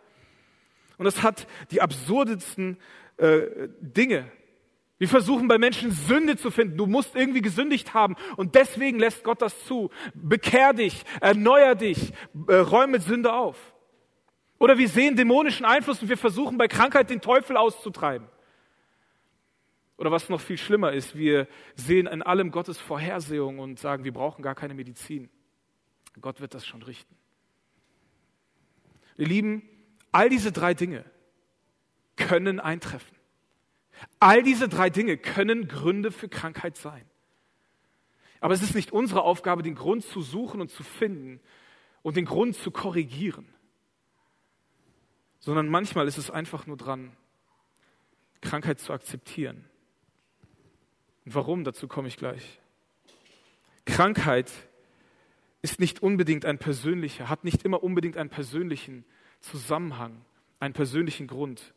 Und 0.99 1.05
das 1.05 1.23
hat 1.23 1.47
die 1.71 1.81
absurdesten 1.81 2.77
äh, 3.17 3.67
Dinge. 3.81 4.31
Wir 4.99 5.07
versuchen 5.07 5.47
bei 5.47 5.57
Menschen 5.57 5.91
Sünde 5.91 6.35
zu 6.35 6.51
finden. 6.51 6.77
Du 6.77 6.85
musst 6.85 7.15
irgendwie 7.15 7.41
gesündigt 7.41 7.93
haben 7.93 8.15
und 8.35 8.55
deswegen 8.55 8.99
lässt 8.99 9.23
Gott 9.23 9.41
das 9.41 9.65
zu. 9.65 9.89
Bekehr 10.13 10.73
dich, 10.73 11.03
erneuer 11.21 11.73
dich, 11.73 12.11
äh, 12.47 12.55
räume 12.55 12.99
Sünde 12.99 13.33
auf. 13.33 13.57
Oder 14.59 14.77
wir 14.77 14.89
sehen 14.89 15.15
dämonischen 15.15 15.65
Einfluss 15.65 16.01
und 16.01 16.09
wir 16.09 16.17
versuchen 16.17 16.57
bei 16.57 16.67
Krankheit 16.67 17.09
den 17.09 17.21
Teufel 17.21 17.55
auszutreiben. 17.55 18.27
Oder 19.95 20.11
was 20.11 20.27
noch 20.27 20.41
viel 20.41 20.57
schlimmer 20.57 20.91
ist, 20.91 21.17
wir 21.17 21.47
sehen 21.75 22.05
in 22.05 22.21
allem 22.21 22.51
Gottes 22.51 22.77
Vorhersehung 22.77 23.59
und 23.59 23.79
sagen, 23.79 24.03
wir 24.03 24.13
brauchen 24.13 24.41
gar 24.41 24.55
keine 24.55 24.73
Medizin. 24.73 25.29
Gott 26.19 26.41
wird 26.41 26.53
das 26.53 26.65
schon 26.65 26.83
richten. 26.83 27.15
Ihr 29.17 29.27
Lieben, 29.27 29.61
all 30.11 30.29
diese 30.29 30.51
drei 30.51 30.73
Dinge 30.73 31.05
können 32.17 32.59
eintreffen. 32.59 33.18
All 34.19 34.43
diese 34.43 34.69
drei 34.69 34.89
Dinge 34.89 35.17
können 35.17 35.67
Gründe 35.67 36.11
für 36.11 36.29
Krankheit 36.29 36.77
sein. 36.77 37.05
Aber 38.41 38.53
es 38.53 38.61
ist 38.61 38.75
nicht 38.75 38.91
unsere 38.91 39.23
Aufgabe, 39.23 39.63
den 39.63 39.75
Grund 39.75 40.03
zu 40.03 40.21
suchen 40.21 40.61
und 40.61 40.69
zu 40.69 40.83
finden 40.83 41.41
und 42.01 42.15
den 42.15 42.25
Grund 42.25 42.55
zu 42.55 42.71
korrigieren, 42.71 43.47
sondern 45.39 45.67
manchmal 45.67 46.07
ist 46.07 46.17
es 46.17 46.31
einfach 46.31 46.65
nur 46.65 46.77
dran, 46.77 47.15
Krankheit 48.41 48.79
zu 48.79 48.93
akzeptieren. 48.93 49.65
Und 51.25 51.35
warum, 51.35 51.63
dazu 51.63 51.87
komme 51.87 52.07
ich 52.07 52.17
gleich. 52.17 52.59
Krankheit 53.85 54.51
ist 55.61 55.79
nicht 55.79 56.01
unbedingt 56.01 56.45
ein 56.45 56.57
persönlicher, 56.57 57.27
hat 57.27 57.43
nicht 57.43 57.63
immer 57.63 57.83
unbedingt 57.83 58.15
einen 58.15 58.29
persönlichen 58.29 59.03
Zusammenhang, 59.41 60.23
einen 60.59 60.73
persönlichen 60.73 61.27
Grund 61.27 61.73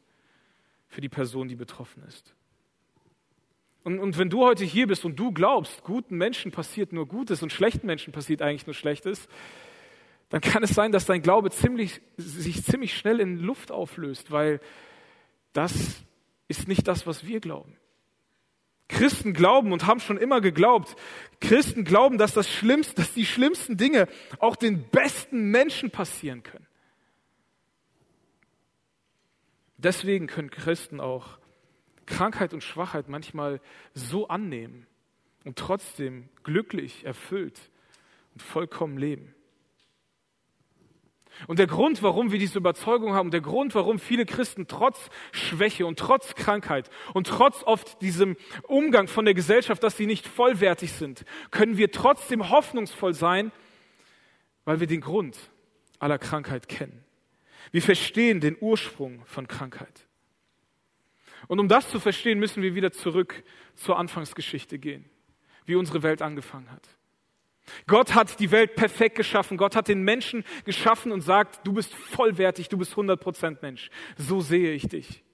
für 0.92 1.00
die 1.00 1.08
Person, 1.08 1.48
die 1.48 1.56
betroffen 1.56 2.02
ist. 2.06 2.34
Und, 3.82 3.98
und 3.98 4.18
wenn 4.18 4.28
du 4.28 4.44
heute 4.44 4.64
hier 4.64 4.86
bist 4.86 5.06
und 5.06 5.16
du 5.16 5.32
glaubst, 5.32 5.82
guten 5.84 6.16
Menschen 6.16 6.52
passiert 6.52 6.92
nur 6.92 7.08
Gutes 7.08 7.42
und 7.42 7.50
schlechten 7.50 7.86
Menschen 7.86 8.12
passiert 8.12 8.42
eigentlich 8.42 8.66
nur 8.66 8.74
Schlechtes, 8.74 9.26
dann 10.28 10.42
kann 10.42 10.62
es 10.62 10.74
sein, 10.74 10.92
dass 10.92 11.06
dein 11.06 11.22
Glaube 11.22 11.50
ziemlich, 11.50 12.02
sich 12.18 12.62
ziemlich 12.62 12.96
schnell 12.96 13.20
in 13.20 13.38
Luft 13.38 13.72
auflöst, 13.72 14.30
weil 14.30 14.60
das 15.54 16.04
ist 16.48 16.68
nicht 16.68 16.86
das, 16.86 17.06
was 17.06 17.26
wir 17.26 17.40
glauben. 17.40 17.76
Christen 18.88 19.32
glauben 19.32 19.72
und 19.72 19.86
haben 19.86 20.00
schon 20.00 20.18
immer 20.18 20.42
geglaubt, 20.42 20.94
Christen 21.40 21.84
glauben, 21.84 22.18
dass 22.18 22.34
das 22.34 22.50
Schlimmste, 22.50 22.96
dass 22.96 23.14
die 23.14 23.24
schlimmsten 23.24 23.78
Dinge 23.78 24.08
auch 24.38 24.56
den 24.56 24.84
besten 24.90 25.50
Menschen 25.50 25.90
passieren 25.90 26.42
können. 26.42 26.66
Deswegen 29.82 30.26
können 30.26 30.50
Christen 30.50 31.00
auch 31.00 31.38
Krankheit 32.06 32.54
und 32.54 32.62
Schwachheit 32.62 33.08
manchmal 33.08 33.60
so 33.94 34.28
annehmen 34.28 34.86
und 35.44 35.58
trotzdem 35.58 36.28
glücklich, 36.44 37.04
erfüllt 37.04 37.58
und 38.34 38.42
vollkommen 38.42 38.96
leben. 38.96 39.34
Und 41.46 41.58
der 41.58 41.66
Grund, 41.66 42.02
warum 42.02 42.30
wir 42.30 42.38
diese 42.38 42.58
Überzeugung 42.58 43.14
haben, 43.14 43.30
der 43.30 43.40
Grund, 43.40 43.74
warum 43.74 43.98
viele 43.98 44.26
Christen 44.26 44.68
trotz 44.68 45.08
Schwäche 45.32 45.86
und 45.86 45.98
trotz 45.98 46.34
Krankheit 46.34 46.90
und 47.14 47.26
trotz 47.26 47.62
oft 47.64 48.00
diesem 48.02 48.36
Umgang 48.64 49.08
von 49.08 49.24
der 49.24 49.34
Gesellschaft, 49.34 49.82
dass 49.82 49.96
sie 49.96 50.06
nicht 50.06 50.26
vollwertig 50.26 50.92
sind, 50.92 51.24
können 51.50 51.78
wir 51.78 51.90
trotzdem 51.90 52.50
hoffnungsvoll 52.50 53.14
sein, 53.14 53.50
weil 54.64 54.80
wir 54.80 54.86
den 54.86 55.00
Grund 55.00 55.38
aller 55.98 56.18
Krankheit 56.18 56.68
kennen. 56.68 57.01
Wir 57.72 57.82
verstehen 57.82 58.40
den 58.40 58.56
Ursprung 58.60 59.24
von 59.26 59.48
Krankheit. 59.48 60.06
Und 61.48 61.58
um 61.58 61.68
das 61.68 61.88
zu 61.90 61.98
verstehen, 61.98 62.38
müssen 62.38 62.62
wir 62.62 62.74
wieder 62.74 62.92
zurück 62.92 63.42
zur 63.74 63.98
Anfangsgeschichte 63.98 64.78
gehen, 64.78 65.04
wie 65.64 65.74
unsere 65.74 66.02
Welt 66.02 66.22
angefangen 66.22 66.70
hat. 66.70 66.88
Gott 67.86 68.14
hat 68.14 68.38
die 68.40 68.50
Welt 68.50 68.74
perfekt 68.74 69.16
geschaffen. 69.16 69.56
Gott 69.56 69.76
hat 69.76 69.88
den 69.88 70.02
Menschen 70.02 70.44
geschaffen 70.64 71.12
und 71.12 71.22
sagt, 71.22 71.66
du 71.66 71.72
bist 71.72 71.94
vollwertig, 71.94 72.68
du 72.68 72.76
bist 72.76 72.92
100% 72.92 73.58
Mensch. 73.62 73.90
So 74.16 74.40
sehe 74.40 74.72
ich 74.72 74.88
dich. 74.88 75.24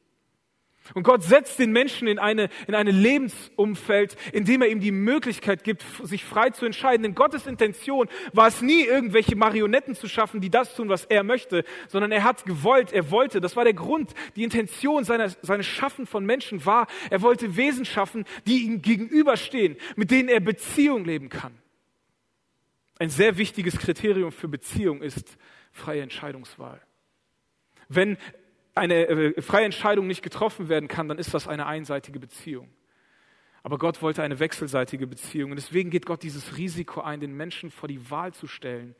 Und 0.94 1.02
Gott 1.02 1.22
setzt 1.22 1.58
den 1.58 1.72
Menschen 1.72 2.08
in 2.08 2.18
eine, 2.18 2.48
in 2.66 2.74
eine 2.74 2.90
Lebensumfeld, 2.90 4.16
in 4.32 4.44
dem 4.44 4.62
er 4.62 4.68
ihm 4.68 4.80
die 4.80 4.92
Möglichkeit 4.92 5.64
gibt, 5.64 5.84
sich 6.02 6.24
frei 6.24 6.50
zu 6.50 6.66
entscheiden. 6.66 7.02
Denn 7.02 7.14
Gottes 7.14 7.46
Intention 7.46 8.08
war 8.32 8.48
es 8.48 8.62
nie, 8.62 8.84
irgendwelche 8.84 9.36
Marionetten 9.36 9.94
zu 9.94 10.08
schaffen, 10.08 10.40
die 10.40 10.50
das 10.50 10.74
tun, 10.74 10.88
was 10.88 11.04
er 11.04 11.22
möchte, 11.22 11.64
sondern 11.88 12.12
er 12.12 12.24
hat 12.24 12.44
gewollt, 12.44 12.92
er 12.92 13.10
wollte, 13.10 13.40
das 13.40 13.56
war 13.56 13.64
der 13.64 13.74
Grund, 13.74 14.14
die 14.36 14.44
Intention 14.44 15.04
seiner, 15.04 15.28
seines 15.28 15.66
Schaffen 15.66 16.06
von 16.06 16.24
Menschen 16.24 16.64
war, 16.64 16.86
er 17.10 17.22
wollte 17.22 17.56
Wesen 17.56 17.84
schaffen, 17.84 18.24
die 18.46 18.64
ihm 18.64 18.82
gegenüberstehen, 18.82 19.76
mit 19.96 20.10
denen 20.10 20.28
er 20.28 20.40
Beziehung 20.40 21.04
leben 21.04 21.28
kann. 21.28 21.58
Ein 22.98 23.10
sehr 23.10 23.36
wichtiges 23.36 23.78
Kriterium 23.78 24.32
für 24.32 24.48
Beziehung 24.48 25.02
ist 25.02 25.38
freie 25.70 26.02
Entscheidungswahl. 26.02 26.80
Wenn 27.88 28.18
eine 28.78 29.08
äh, 29.08 29.42
freie 29.42 29.64
Entscheidung 29.64 30.06
nicht 30.06 30.22
getroffen 30.22 30.68
werden 30.68 30.88
kann, 30.88 31.08
dann 31.08 31.18
ist 31.18 31.34
das 31.34 31.48
eine 31.48 31.66
einseitige 31.66 32.18
Beziehung. 32.18 32.70
Aber 33.62 33.78
Gott 33.78 34.00
wollte 34.02 34.22
eine 34.22 34.38
wechselseitige 34.38 35.06
Beziehung. 35.06 35.50
Und 35.50 35.56
deswegen 35.56 35.90
geht 35.90 36.06
Gott 36.06 36.22
dieses 36.22 36.56
Risiko 36.56 37.00
ein, 37.00 37.20
den 37.20 37.36
Menschen 37.36 37.70
vor 37.70 37.88
die 37.88 38.10
Wahl 38.10 38.32
zu 38.32 38.46
stellen, 38.46 38.94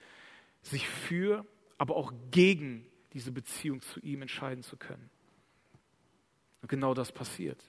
sich 0.63 0.89
für, 0.89 1.47
aber 1.79 1.97
auch 1.97 2.13
gegen 2.31 2.87
diese 3.13 3.33
Beziehung 3.33 3.81
zu 3.81 4.01
ihm 4.01 4.23
entscheiden 4.23 4.63
zu 4.63 4.77
können. 4.77 5.11
Und 6.61 6.69
genau 6.69 6.93
das 6.93 7.13
passiert. 7.13 7.63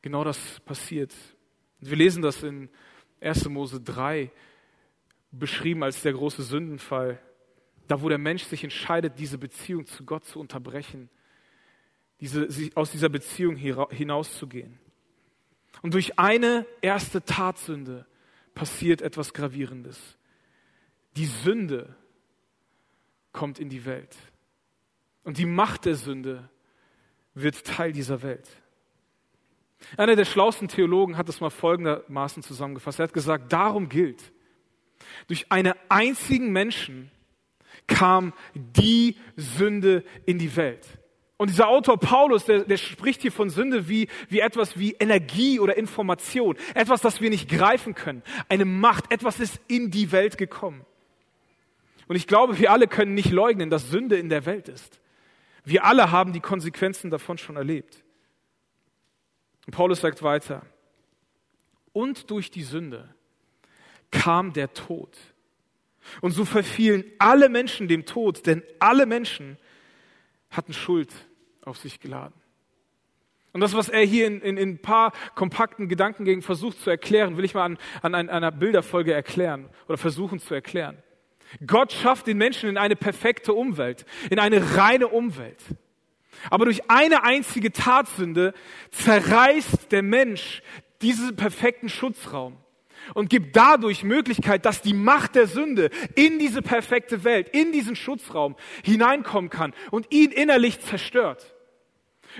Genau 0.00 0.24
das 0.24 0.60
passiert. 0.60 1.12
Und 1.80 1.90
wir 1.90 1.96
lesen 1.96 2.22
das 2.22 2.42
in 2.42 2.70
1. 3.20 3.48
Mose 3.48 3.80
3 3.80 4.30
beschrieben 5.32 5.82
als 5.82 6.02
der 6.02 6.12
große 6.12 6.42
Sündenfall. 6.42 7.20
Da, 7.88 8.00
wo 8.00 8.08
der 8.08 8.18
Mensch 8.18 8.44
sich 8.44 8.64
entscheidet, 8.64 9.18
diese 9.18 9.38
Beziehung 9.38 9.86
zu 9.86 10.04
Gott 10.04 10.24
zu 10.24 10.38
unterbrechen, 10.38 11.10
diese, 12.20 12.48
aus 12.74 12.92
dieser 12.92 13.08
Beziehung 13.08 13.56
hinauszugehen. 13.56 14.78
Und 15.82 15.94
durch 15.94 16.18
eine 16.18 16.66
erste 16.80 17.24
Tatsünde 17.24 18.06
passiert 18.54 19.02
etwas 19.02 19.34
Gravierendes. 19.34 19.98
Die 21.16 21.26
Sünde 21.26 21.96
kommt 23.32 23.58
in 23.58 23.68
die 23.68 23.84
Welt. 23.84 24.16
Und 25.24 25.38
die 25.38 25.46
Macht 25.46 25.84
der 25.84 25.94
Sünde 25.94 26.48
wird 27.34 27.64
Teil 27.66 27.92
dieser 27.92 28.22
Welt. 28.22 28.48
Einer 29.96 30.16
der 30.16 30.24
schlauesten 30.24 30.68
Theologen 30.68 31.16
hat 31.16 31.28
es 31.28 31.40
mal 31.40 31.50
folgendermaßen 31.50 32.42
zusammengefasst. 32.42 33.00
Er 33.00 33.04
hat 33.04 33.12
gesagt, 33.12 33.52
darum 33.52 33.88
gilt, 33.88 34.32
durch 35.26 35.50
einen 35.50 35.74
einzigen 35.88 36.52
Menschen 36.52 37.10
kam 37.86 38.32
die 38.54 39.16
Sünde 39.36 40.04
in 40.26 40.38
die 40.38 40.54
Welt. 40.56 40.86
Und 41.36 41.48
dieser 41.48 41.68
Autor 41.68 41.98
Paulus, 41.98 42.44
der, 42.44 42.60
der 42.60 42.76
spricht 42.76 43.22
hier 43.22 43.32
von 43.32 43.50
Sünde 43.50 43.88
wie, 43.88 44.08
wie 44.28 44.38
etwas 44.38 44.78
wie 44.78 44.92
Energie 44.92 45.58
oder 45.58 45.76
Information. 45.76 46.56
Etwas, 46.74 47.00
das 47.00 47.20
wir 47.20 47.30
nicht 47.30 47.48
greifen 47.48 47.94
können. 47.96 48.22
Eine 48.48 48.64
Macht. 48.64 49.10
Etwas 49.10 49.40
ist 49.40 49.60
in 49.66 49.90
die 49.90 50.12
Welt 50.12 50.38
gekommen. 50.38 50.86
Und 52.06 52.14
ich 52.14 52.28
glaube, 52.28 52.58
wir 52.58 52.70
alle 52.70 52.86
können 52.86 53.14
nicht 53.14 53.32
leugnen, 53.32 53.70
dass 53.70 53.90
Sünde 53.90 54.16
in 54.18 54.28
der 54.28 54.46
Welt 54.46 54.68
ist. 54.68 55.00
Wir 55.64 55.84
alle 55.84 56.12
haben 56.12 56.32
die 56.32 56.40
Konsequenzen 56.40 57.10
davon 57.10 57.38
schon 57.38 57.56
erlebt. 57.56 58.04
Und 59.66 59.74
Paulus 59.74 60.00
sagt 60.00 60.22
weiter, 60.22 60.62
und 61.92 62.30
durch 62.30 62.50
die 62.50 62.62
Sünde 62.62 63.14
kam 64.10 64.52
der 64.52 64.72
Tod. 64.74 65.16
Und 66.20 66.32
so 66.32 66.44
verfielen 66.44 67.04
alle 67.18 67.48
Menschen 67.48 67.88
dem 67.88 68.06
Tod, 68.06 68.46
denn 68.46 68.62
alle 68.78 69.06
Menschen 69.06 69.56
hatten 70.50 70.72
Schuld 70.72 71.10
auf 71.64 71.78
sich 71.78 72.00
geladen. 72.00 72.34
Und 73.52 73.60
das, 73.60 73.74
was 73.74 73.88
er 73.88 74.00
hier 74.00 74.26
in, 74.26 74.40
in, 74.40 74.56
in 74.56 74.68
ein 74.70 74.78
paar 74.78 75.12
kompakten 75.34 75.88
Gedankengängen 75.88 76.42
versucht 76.42 76.80
zu 76.80 76.88
erklären, 76.88 77.36
will 77.36 77.44
ich 77.44 77.54
mal 77.54 77.64
an, 77.64 77.78
an 78.00 78.14
einer 78.14 78.50
Bilderfolge 78.50 79.12
erklären 79.12 79.68
oder 79.88 79.98
versuchen 79.98 80.38
zu 80.38 80.54
erklären. 80.54 80.96
Gott 81.66 81.92
schafft 81.92 82.26
den 82.26 82.38
Menschen 82.38 82.70
in 82.70 82.78
eine 82.78 82.96
perfekte 82.96 83.52
Umwelt, 83.52 84.06
in 84.30 84.38
eine 84.38 84.76
reine 84.76 85.08
Umwelt. 85.08 85.62
Aber 86.48 86.64
durch 86.64 86.90
eine 86.90 87.24
einzige 87.24 87.72
Tatsünde 87.72 88.54
zerreißt 88.90 89.92
der 89.92 90.02
Mensch 90.02 90.62
diesen 91.02 91.36
perfekten 91.36 91.90
Schutzraum 91.90 92.56
und 93.14 93.30
gibt 93.30 93.56
dadurch 93.56 94.04
Möglichkeit, 94.04 94.64
dass 94.64 94.82
die 94.82 94.94
Macht 94.94 95.34
der 95.34 95.46
Sünde 95.46 95.90
in 96.14 96.38
diese 96.38 96.62
perfekte 96.62 97.24
Welt, 97.24 97.48
in 97.50 97.72
diesen 97.72 97.96
Schutzraum 97.96 98.56
hineinkommen 98.82 99.50
kann 99.50 99.74
und 99.90 100.12
ihn 100.12 100.30
innerlich 100.30 100.80
zerstört. 100.80 101.54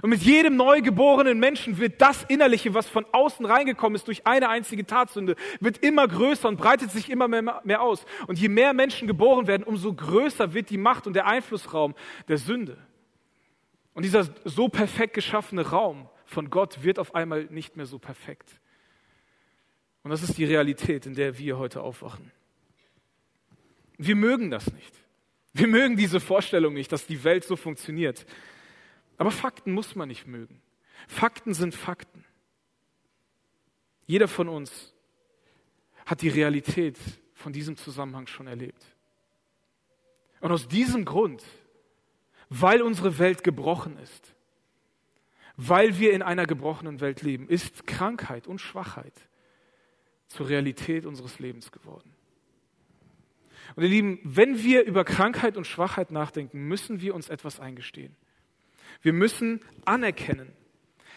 Und 0.00 0.08
mit 0.08 0.22
jedem 0.22 0.56
neugeborenen 0.56 1.38
Menschen 1.38 1.78
wird 1.78 2.00
das 2.00 2.24
Innerliche, 2.24 2.72
was 2.72 2.88
von 2.88 3.04
außen 3.12 3.44
reingekommen 3.44 3.94
ist 3.94 4.06
durch 4.06 4.26
eine 4.26 4.48
einzige 4.48 4.86
Tatsünde, 4.86 5.36
wird 5.60 5.78
immer 5.78 6.08
größer 6.08 6.48
und 6.48 6.56
breitet 6.56 6.90
sich 6.90 7.10
immer 7.10 7.28
mehr, 7.28 7.60
mehr 7.64 7.82
aus. 7.82 8.06
Und 8.26 8.38
je 8.38 8.48
mehr 8.48 8.72
Menschen 8.72 9.06
geboren 9.06 9.46
werden, 9.46 9.64
umso 9.64 9.92
größer 9.92 10.54
wird 10.54 10.70
die 10.70 10.78
Macht 10.78 11.06
und 11.06 11.12
der 11.12 11.26
Einflussraum 11.26 11.94
der 12.28 12.38
Sünde. 12.38 12.78
Und 13.92 14.04
dieser 14.04 14.28
so 14.44 14.68
perfekt 14.68 15.12
geschaffene 15.12 15.68
Raum 15.68 16.08
von 16.24 16.48
Gott 16.48 16.82
wird 16.82 16.98
auf 16.98 17.14
einmal 17.14 17.44
nicht 17.50 17.76
mehr 17.76 17.84
so 17.84 17.98
perfekt. 17.98 18.61
Und 20.02 20.10
das 20.10 20.22
ist 20.22 20.36
die 20.36 20.44
Realität, 20.44 21.06
in 21.06 21.14
der 21.14 21.38
wir 21.38 21.58
heute 21.58 21.80
aufwachen. 21.82 22.32
Wir 23.98 24.16
mögen 24.16 24.50
das 24.50 24.72
nicht. 24.72 24.92
Wir 25.52 25.68
mögen 25.68 25.96
diese 25.96 26.18
Vorstellung 26.18 26.74
nicht, 26.74 26.90
dass 26.90 27.06
die 27.06 27.22
Welt 27.24 27.44
so 27.44 27.56
funktioniert. 27.56 28.26
Aber 29.16 29.30
Fakten 29.30 29.72
muss 29.72 29.94
man 29.94 30.08
nicht 30.08 30.26
mögen. 30.26 30.60
Fakten 31.06 31.54
sind 31.54 31.74
Fakten. 31.74 32.24
Jeder 34.06 34.28
von 34.28 34.48
uns 34.48 34.94
hat 36.04 36.22
die 36.22 36.28
Realität 36.28 36.98
von 37.34 37.52
diesem 37.52 37.76
Zusammenhang 37.76 38.26
schon 38.26 38.46
erlebt. 38.46 38.84
Und 40.40 40.50
aus 40.50 40.66
diesem 40.66 41.04
Grund, 41.04 41.44
weil 42.48 42.82
unsere 42.82 43.18
Welt 43.18 43.44
gebrochen 43.44 43.96
ist, 43.98 44.34
weil 45.56 45.98
wir 45.98 46.12
in 46.12 46.22
einer 46.22 46.46
gebrochenen 46.46 47.00
Welt 47.00 47.22
leben, 47.22 47.48
ist 47.48 47.86
Krankheit 47.86 48.48
und 48.48 48.60
Schwachheit 48.60 49.14
zur 50.32 50.48
Realität 50.48 51.06
unseres 51.06 51.38
Lebens 51.38 51.72
geworden. 51.72 52.12
Und 53.74 53.84
ihr 53.84 53.88
Lieben, 53.88 54.18
wenn 54.22 54.62
wir 54.62 54.84
über 54.84 55.04
Krankheit 55.04 55.56
und 55.56 55.66
Schwachheit 55.66 56.10
nachdenken, 56.10 56.68
müssen 56.68 57.00
wir 57.00 57.14
uns 57.14 57.28
etwas 57.28 57.60
eingestehen. 57.60 58.16
Wir 59.00 59.12
müssen 59.12 59.60
anerkennen, 59.84 60.52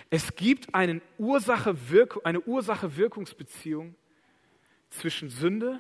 es 0.10 0.36
gibt 0.36 0.76
eine 0.76 1.02
Ursache-Wirkungsbeziehung 1.18 3.96
zwischen 4.90 5.30
Sünde 5.30 5.80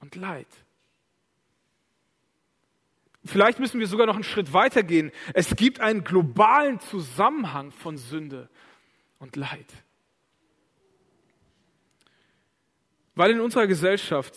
und 0.00 0.14
Leid. 0.16 0.46
Vielleicht 3.24 3.60
müssen 3.60 3.78
wir 3.78 3.86
sogar 3.86 4.06
noch 4.06 4.14
einen 4.14 4.24
Schritt 4.24 4.54
weiter 4.54 4.82
gehen. 4.82 5.12
Es 5.34 5.54
gibt 5.54 5.80
einen 5.80 6.04
globalen 6.04 6.80
Zusammenhang 6.80 7.70
von 7.70 7.98
Sünde 7.98 8.48
und 9.18 9.36
Leid. 9.36 9.66
Weil 13.20 13.32
in 13.32 13.40
unserer 13.40 13.66
Gesellschaft 13.66 14.34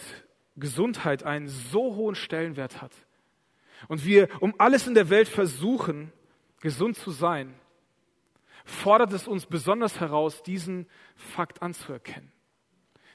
Gesundheit 0.57 1.23
einen 1.23 1.47
so 1.47 1.95
hohen 1.95 2.15
Stellenwert 2.15 2.81
hat 2.81 2.91
und 3.87 4.03
wir 4.03 4.27
um 4.41 4.53
alles 4.57 4.87
in 4.87 4.93
der 4.93 5.09
Welt 5.09 5.29
versuchen, 5.29 6.11
gesund 6.59 6.97
zu 6.97 7.11
sein, 7.11 7.55
fordert 8.65 9.13
es 9.13 9.25
uns 9.25 9.45
besonders 9.45 10.01
heraus, 10.01 10.43
diesen 10.43 10.85
Fakt 11.15 11.61
anzuerkennen, 11.61 12.33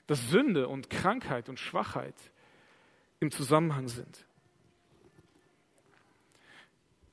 dass 0.06 0.30
Sünde 0.30 0.68
und 0.68 0.88
Krankheit 0.88 1.50
und 1.50 1.60
Schwachheit 1.60 2.16
im 3.20 3.30
Zusammenhang 3.30 3.88
sind. 3.88 4.24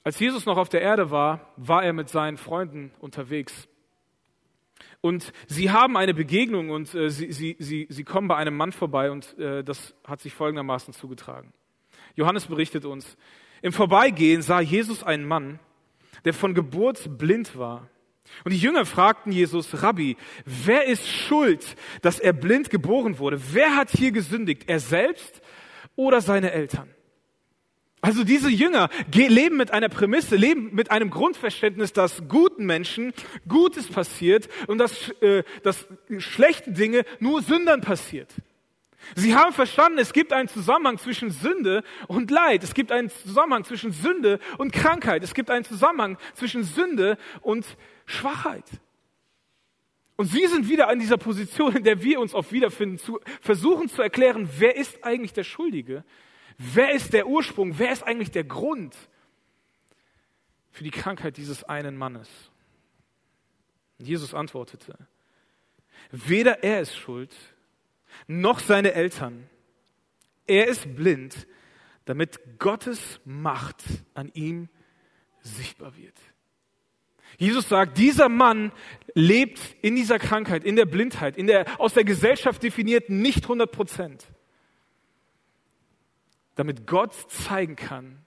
Als 0.06 0.18
Jesus 0.18 0.46
noch 0.46 0.56
auf 0.56 0.70
der 0.70 0.80
Erde 0.80 1.12
war, 1.12 1.52
war 1.58 1.84
er 1.84 1.92
mit 1.92 2.08
seinen 2.08 2.38
Freunden 2.38 2.94
unterwegs. 3.00 3.68
Und 5.06 5.34
sie 5.46 5.70
haben 5.70 5.98
eine 5.98 6.16
Begegnung 6.16 6.72
und 6.72 6.96
äh, 6.96 7.12
sie, 7.12 7.32
sie, 7.32 7.56
sie, 7.60 7.86
sie 7.92 8.04
kommen 8.04 8.28
bei 8.28 8.38
einem 8.38 8.58
Mann 8.58 8.72
vorbei 8.72 9.12
und 9.12 9.38
äh, 9.38 9.64
das 9.64 9.94
hat 10.04 10.20
sich 10.20 10.34
folgendermaßen 10.34 10.96
zugetragen. 10.96 11.54
Johannes 12.16 12.48
berichtet 12.48 12.86
uns, 12.86 13.16
im 13.62 13.72
Vorbeigehen 13.72 14.42
sah 14.42 14.62
Jesus 14.62 15.04
einen 15.04 15.28
Mann, 15.28 15.60
der 16.24 16.34
von 16.34 16.56
Geburt 16.56 17.20
blind 17.20 17.56
war. 17.56 17.88
Und 18.46 18.54
die 18.54 18.58
Jünger 18.58 18.84
fragten 18.88 19.32
Jesus, 19.32 19.84
Rabbi, 19.84 20.18
wer 20.44 20.86
ist 20.86 21.08
schuld, 21.08 21.76
dass 22.02 22.20
er 22.20 22.34
blind 22.34 22.72
geboren 22.72 23.20
wurde? 23.20 23.40
Wer 23.54 23.76
hat 23.76 23.92
hier 23.92 24.12
gesündigt? 24.12 24.64
Er 24.66 24.80
selbst 24.80 25.40
oder 25.96 26.20
seine 26.20 26.52
Eltern? 26.52 26.90
Also 28.06 28.24
diese 28.24 28.52
Jünger 28.52 28.90
leben 29.12 29.58
mit 29.58 29.72
einer 29.72 29.90
Prämisse, 29.90 30.36
leben 30.36 30.70
mit 30.76 30.92
einem 30.92 31.10
Grundverständnis, 31.10 31.92
dass 31.92 32.28
guten 32.28 32.68
Menschen 32.68 33.14
Gutes 33.48 33.88
passiert 33.88 34.48
und 34.68 34.78
dass, 34.78 35.10
äh, 35.22 35.42
dass 35.64 35.88
schlechte 36.20 36.72
Dinge 36.72 37.04
nur 37.20 37.42
Sündern 37.42 37.82
passiert. 37.82 38.30
Sie 39.16 39.34
haben 39.34 39.54
verstanden, 39.54 39.98
es 39.98 40.14
gibt 40.14 40.34
einen 40.34 40.48
Zusammenhang 40.48 41.00
zwischen 41.00 41.32
Sünde 41.32 41.84
und 42.08 42.30
Leid. 42.30 42.64
Es 42.64 42.76
gibt 42.76 42.92
einen 42.92 43.10
Zusammenhang 43.10 43.64
zwischen 43.64 43.92
Sünde 43.92 44.38
und 44.60 44.72
Krankheit. 44.72 45.24
Es 45.24 45.34
gibt 45.34 45.50
einen 45.50 45.66
Zusammenhang 45.66 46.20
zwischen 46.36 46.64
Sünde 46.64 47.18
und 47.42 47.66
Schwachheit. 48.06 48.66
Und 50.16 50.28
Sie 50.28 50.46
sind 50.46 50.70
wieder 50.70 50.90
an 50.90 51.00
dieser 51.00 51.18
Position, 51.18 51.76
in 51.76 51.84
der 51.84 52.04
wir 52.04 52.20
uns 52.20 52.36
oft 52.36 52.52
wiederfinden, 52.52 53.00
zu 53.00 53.20
versuchen 53.42 53.90
zu 53.90 54.04
erklären, 54.04 54.48
wer 54.60 54.76
ist 54.76 55.04
eigentlich 55.04 55.34
der 55.34 55.44
Schuldige 55.44 56.04
Wer 56.58 56.92
ist 56.92 57.14
der 57.14 57.28
Ursprung? 57.28 57.78
Wer 57.78 57.92
ist 57.92 58.04
eigentlich 58.04 58.32
der 58.32 58.44
Grund 58.44 58.96
für 60.72 60.84
die 60.84 60.92
Krankheit 60.92 61.38
dieses 61.38 61.64
einen 61.64 61.98
Mannes? 61.98 62.30
Und 64.00 64.08
Jesus 64.08 64.34
antwortete, 64.34 64.98
weder 66.12 66.64
er 66.64 66.82
ist 66.82 66.96
schuld, 66.96 67.34
noch 68.28 68.60
seine 68.60 68.94
Eltern. 68.94 69.50
Er 70.48 70.68
ist 70.68 70.96
blind, 70.96 71.48
damit 72.06 72.60
Gottes 72.60 73.20
Macht 73.26 73.84
an 74.14 74.32
ihm 74.34 74.70
sichtbar 75.42 75.96
wird. 75.98 76.18
Jesus 77.38 77.68
sagt, 77.68 77.98
dieser 77.98 78.30
Mann 78.30 78.72
lebt 79.14 79.60
in 79.82 79.96
dieser 79.96 80.20
Krankheit, 80.20 80.64
in 80.64 80.76
der 80.76 80.86
Blindheit, 80.86 81.36
in 81.36 81.48
der 81.48 81.80
aus 81.80 81.94
der 81.94 82.06
Gesellschaft 82.06 82.64
definierten 82.64 83.22
nicht 83.22 83.44
100 83.44 83.72
Prozent 83.72 84.26
damit 86.56 86.88
Gott 86.88 87.14
zeigen 87.30 87.76
kann, 87.76 88.20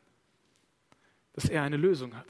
dass 1.32 1.48
er 1.48 1.62
eine 1.62 1.76
Lösung 1.76 2.16
hat. 2.16 2.26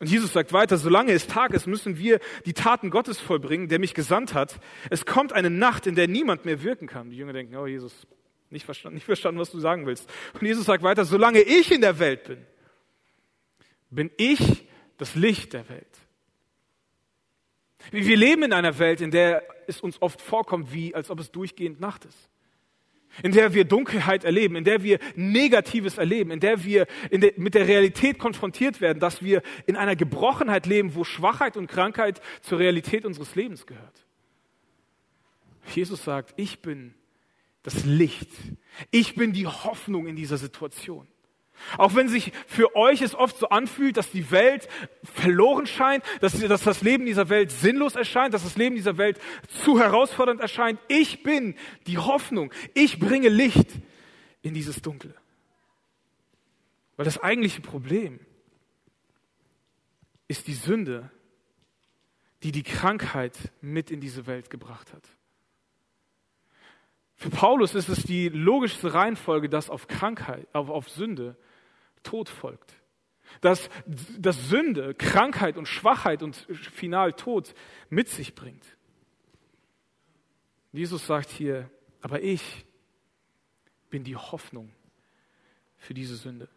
Und 0.00 0.10
Jesus 0.10 0.32
sagt 0.32 0.52
weiter, 0.52 0.76
solange 0.76 1.12
es 1.12 1.26
Tag 1.26 1.52
ist, 1.52 1.66
müssen 1.66 1.98
wir 1.98 2.20
die 2.44 2.52
Taten 2.52 2.90
Gottes 2.90 3.20
vollbringen, 3.20 3.68
der 3.68 3.78
mich 3.78 3.94
gesandt 3.94 4.34
hat. 4.34 4.60
Es 4.90 5.06
kommt 5.06 5.32
eine 5.32 5.50
Nacht, 5.50 5.86
in 5.86 5.94
der 5.94 6.08
niemand 6.08 6.44
mehr 6.44 6.62
wirken 6.62 6.86
kann. 6.86 7.10
Die 7.10 7.16
Jünger 7.16 7.32
denken, 7.32 7.56
oh 7.56 7.66
Jesus, 7.66 8.06
nicht 8.50 8.64
verstanden, 8.64 8.96
nicht 8.96 9.06
verstanden, 9.06 9.40
was 9.40 9.50
du 9.50 9.60
sagen 9.60 9.86
willst. 9.86 10.10
Und 10.34 10.42
Jesus 10.42 10.66
sagt 10.66 10.82
weiter, 10.82 11.04
solange 11.04 11.40
ich 11.40 11.70
in 11.70 11.80
der 11.80 11.98
Welt 11.98 12.24
bin, 12.24 12.44
bin 13.90 14.10
ich 14.16 14.68
das 14.98 15.14
Licht 15.14 15.52
der 15.52 15.68
Welt. 15.68 15.98
Wir 17.90 18.16
leben 18.16 18.42
in 18.42 18.52
einer 18.52 18.78
Welt, 18.78 19.00
in 19.00 19.10
der 19.10 19.42
es 19.66 19.80
uns 19.80 20.00
oft 20.02 20.20
vorkommt, 20.20 20.72
wie 20.72 20.94
als 20.94 21.10
ob 21.10 21.20
es 21.20 21.30
durchgehend 21.30 21.80
Nacht 21.80 22.04
ist. 22.04 22.30
In 23.22 23.32
der 23.32 23.54
wir 23.54 23.64
Dunkelheit 23.64 24.24
erleben, 24.24 24.56
in 24.56 24.64
der 24.64 24.82
wir 24.82 24.98
Negatives 25.14 25.98
erleben, 25.98 26.30
in 26.30 26.40
der 26.40 26.64
wir 26.64 26.86
in 27.10 27.20
der, 27.20 27.32
mit 27.36 27.54
der 27.54 27.68
Realität 27.68 28.18
konfrontiert 28.18 28.80
werden, 28.80 28.98
dass 28.98 29.22
wir 29.22 29.42
in 29.66 29.76
einer 29.76 29.96
Gebrochenheit 29.96 30.66
leben, 30.66 30.94
wo 30.94 31.04
Schwachheit 31.04 31.56
und 31.56 31.66
Krankheit 31.66 32.20
zur 32.42 32.58
Realität 32.58 33.04
unseres 33.04 33.34
Lebens 33.34 33.66
gehört. 33.66 34.06
Jesus 35.74 36.04
sagt, 36.04 36.34
ich 36.36 36.60
bin 36.60 36.94
das 37.62 37.84
Licht. 37.84 38.28
Ich 38.90 39.14
bin 39.14 39.32
die 39.32 39.46
Hoffnung 39.46 40.06
in 40.06 40.16
dieser 40.16 40.36
Situation. 40.36 41.08
Auch 41.78 41.94
wenn 41.94 42.08
sich 42.08 42.32
für 42.46 42.76
euch 42.76 43.02
es 43.02 43.14
oft 43.14 43.38
so 43.38 43.48
anfühlt, 43.48 43.96
dass 43.96 44.10
die 44.10 44.30
Welt 44.30 44.68
verloren 45.02 45.66
scheint, 45.66 46.04
dass, 46.20 46.38
dass 46.38 46.62
das 46.62 46.82
Leben 46.82 47.06
dieser 47.06 47.28
Welt 47.28 47.50
sinnlos 47.50 47.96
erscheint, 47.96 48.34
dass 48.34 48.44
das 48.44 48.56
Leben 48.56 48.76
dieser 48.76 48.98
Welt 48.98 49.20
zu 49.64 49.78
herausfordernd 49.78 50.40
erscheint. 50.40 50.78
Ich 50.88 51.22
bin 51.22 51.54
die 51.86 51.98
Hoffnung. 51.98 52.52
Ich 52.74 52.98
bringe 52.98 53.28
Licht 53.28 53.68
in 54.42 54.54
dieses 54.54 54.82
Dunkle. 54.82 55.14
Weil 56.96 57.04
das 57.04 57.18
eigentliche 57.22 57.60
Problem 57.60 58.20
ist 60.28 60.46
die 60.46 60.54
Sünde, 60.54 61.10
die 62.42 62.52
die 62.52 62.62
Krankheit 62.62 63.36
mit 63.60 63.90
in 63.90 64.00
diese 64.00 64.26
Welt 64.26 64.50
gebracht 64.50 64.92
hat. 64.92 65.08
Für 67.16 67.30
Paulus 67.30 67.74
ist 67.74 67.88
es 67.88 68.02
die 68.02 68.28
logischste 68.28 68.92
Reihenfolge, 68.92 69.48
dass 69.48 69.70
auf 69.70 69.86
Krankheit, 69.86 70.46
auf, 70.52 70.68
auf 70.68 70.88
Sünde 70.88 71.36
Tod 72.02 72.28
folgt. 72.28 72.74
Dass, 73.40 73.68
dass 74.18 74.48
Sünde, 74.48 74.94
Krankheit 74.94 75.56
und 75.56 75.66
Schwachheit 75.66 76.22
und 76.22 76.36
final 76.36 77.12
Tod 77.14 77.54
mit 77.88 78.08
sich 78.08 78.34
bringt. 78.34 78.64
Jesus 80.72 81.06
sagt 81.06 81.30
hier, 81.30 81.70
aber 82.02 82.22
ich 82.22 82.66
bin 83.90 84.04
die 84.04 84.16
Hoffnung 84.16 84.72
für 85.76 85.94
diese 85.94 86.16
Sünde. 86.16 86.48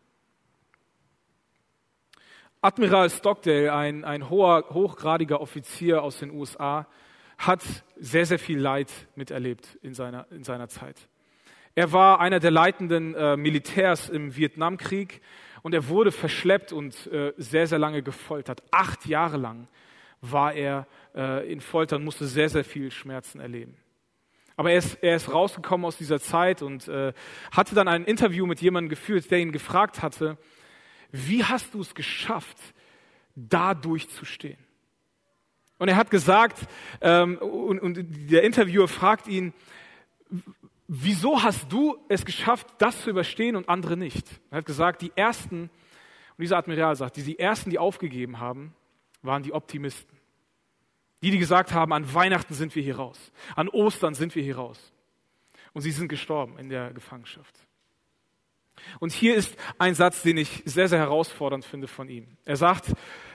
Admiral 2.62 3.10
Stockdale, 3.10 3.72
ein, 3.74 4.04
ein 4.04 4.30
hoher, 4.30 4.66
hochgradiger 4.72 5.40
Offizier 5.40 6.02
aus 6.02 6.18
den 6.18 6.32
USA, 6.32 6.88
hat 7.38 7.64
sehr, 7.98 8.26
sehr 8.26 8.40
viel 8.40 8.60
Leid 8.60 8.92
miterlebt 9.16 9.78
in 9.82 9.94
seiner, 9.94 10.28
in 10.32 10.44
seiner 10.44 10.70
Zeit. 10.70 11.08
Er 11.76 11.92
war 11.92 12.20
einer 12.20 12.40
der 12.40 12.52
leitenden 12.52 13.14
äh, 13.14 13.38
Militärs 13.38 14.10
im 14.10 14.36
Vietnamkrieg 14.36 15.22
und 15.62 15.74
er 15.74 15.88
wurde 15.90 16.12
verschleppt 16.12 16.74
und 16.74 17.08
äh, 17.08 17.34
sehr, 17.38 17.68
sehr 17.68 17.78
lange 17.78 18.02
gefoltert. 18.02 18.64
Acht 18.72 19.06
Jahre 19.06 19.38
lang 19.38 19.68
war 20.22 20.54
er 20.54 20.88
äh, 21.16 21.52
in 21.52 21.62
Folter 21.62 21.98
und 21.98 22.04
musste 22.04 22.26
sehr, 22.26 22.50
sehr 22.50 22.64
viel 22.64 22.90
Schmerzen 22.90 23.40
erleben. 23.40 23.78
Aber 24.56 24.72
er 24.72 24.80
ist, 24.80 24.96
er 25.04 25.16
ist 25.16 25.32
rausgekommen 25.32 25.86
aus 25.86 25.98
dieser 25.98 26.20
Zeit 26.20 26.64
und 26.64 26.88
äh, 26.88 27.14
hatte 27.52 27.76
dann 27.76 27.88
ein 27.88 28.06
Interview 28.06 28.48
mit 28.48 28.60
jemandem 28.60 28.90
geführt, 28.90 29.30
der 29.30 29.38
ihn 29.38 29.52
gefragt 29.52 30.02
hatte, 30.02 30.38
wie 31.12 31.44
hast 31.44 31.76
du 31.76 31.82
es 31.82 31.94
geschafft, 31.94 32.58
da 33.36 33.76
durchzustehen? 33.76 34.58
Und 35.78 35.90
er 35.90 35.96
hat 35.96 36.10
gesagt, 36.10 36.68
ähm, 37.02 37.38
und, 37.38 37.80
und 37.80 38.32
der 38.32 38.44
Interviewer 38.44 38.88
fragt 38.88 39.28
ihn, 39.28 39.54
wieso 40.88 41.44
hast 41.44 41.72
du 41.72 41.98
es 42.10 42.26
geschafft, 42.26 42.68
das 42.80 43.02
zu 43.02 43.10
überstehen 43.10 43.56
und 43.56 43.70
andere 43.70 43.98
nicht? 43.98 44.26
Er 44.50 44.60
hat 44.60 44.66
gesagt, 44.66 45.02
die 45.02 45.12
ersten, 45.16 45.64
und 45.64 46.42
dieser 46.42 46.58
Admiral 46.58 46.96
sagt, 46.96 47.18
die, 47.18 47.24
die 47.24 47.40
ersten, 47.40 47.70
die 47.70 47.80
aufgegeben 47.80 48.40
haben, 48.40 48.74
waren 49.22 49.44
die 49.44 49.54
Optimisten. 49.54 50.18
Die, 51.22 51.32
die 51.32 51.40
gesagt 51.40 51.74
haben, 51.74 51.94
an 51.94 52.14
Weihnachten 52.14 52.54
sind 52.54 52.76
wir 52.76 52.84
hier 52.84 52.98
raus, 52.98 53.32
an 53.56 53.70
Ostern 53.70 54.14
sind 54.14 54.36
wir 54.36 54.44
hier 54.44 54.58
raus. 54.58 54.94
Und 55.74 55.82
sie 55.82 55.92
sind 55.92 56.08
gestorben 56.08 56.58
in 56.58 56.70
der 56.70 56.92
Gefangenschaft. 56.94 57.54
Und 59.00 59.12
hier 59.12 59.36
ist 59.36 59.56
ein 59.80 59.96
Satz, 59.96 60.22
den 60.22 60.38
ich 60.38 60.64
sehr, 60.66 60.88
sehr 60.88 61.00
herausfordernd 61.00 61.66
finde 61.66 61.88
von 61.88 62.10
ihm. 62.10 62.38
Er 62.46 62.56
sagt, 62.56 62.94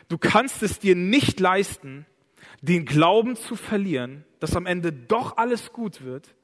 du 0.09 0.19
kannst 0.19 0.63
es 0.63 0.79
dir 0.79 0.95
nicht 0.95 1.41
leisten, 1.41 2.07
den 2.61 2.85
Glauben 2.85 3.37
zu 3.37 3.57
verlieren, 3.57 4.25
dass 4.41 4.57
am 4.57 4.67
Ende 4.67 4.93
doch 4.93 5.37
alles 5.37 5.73
gut 5.73 6.03
wird 6.03 6.35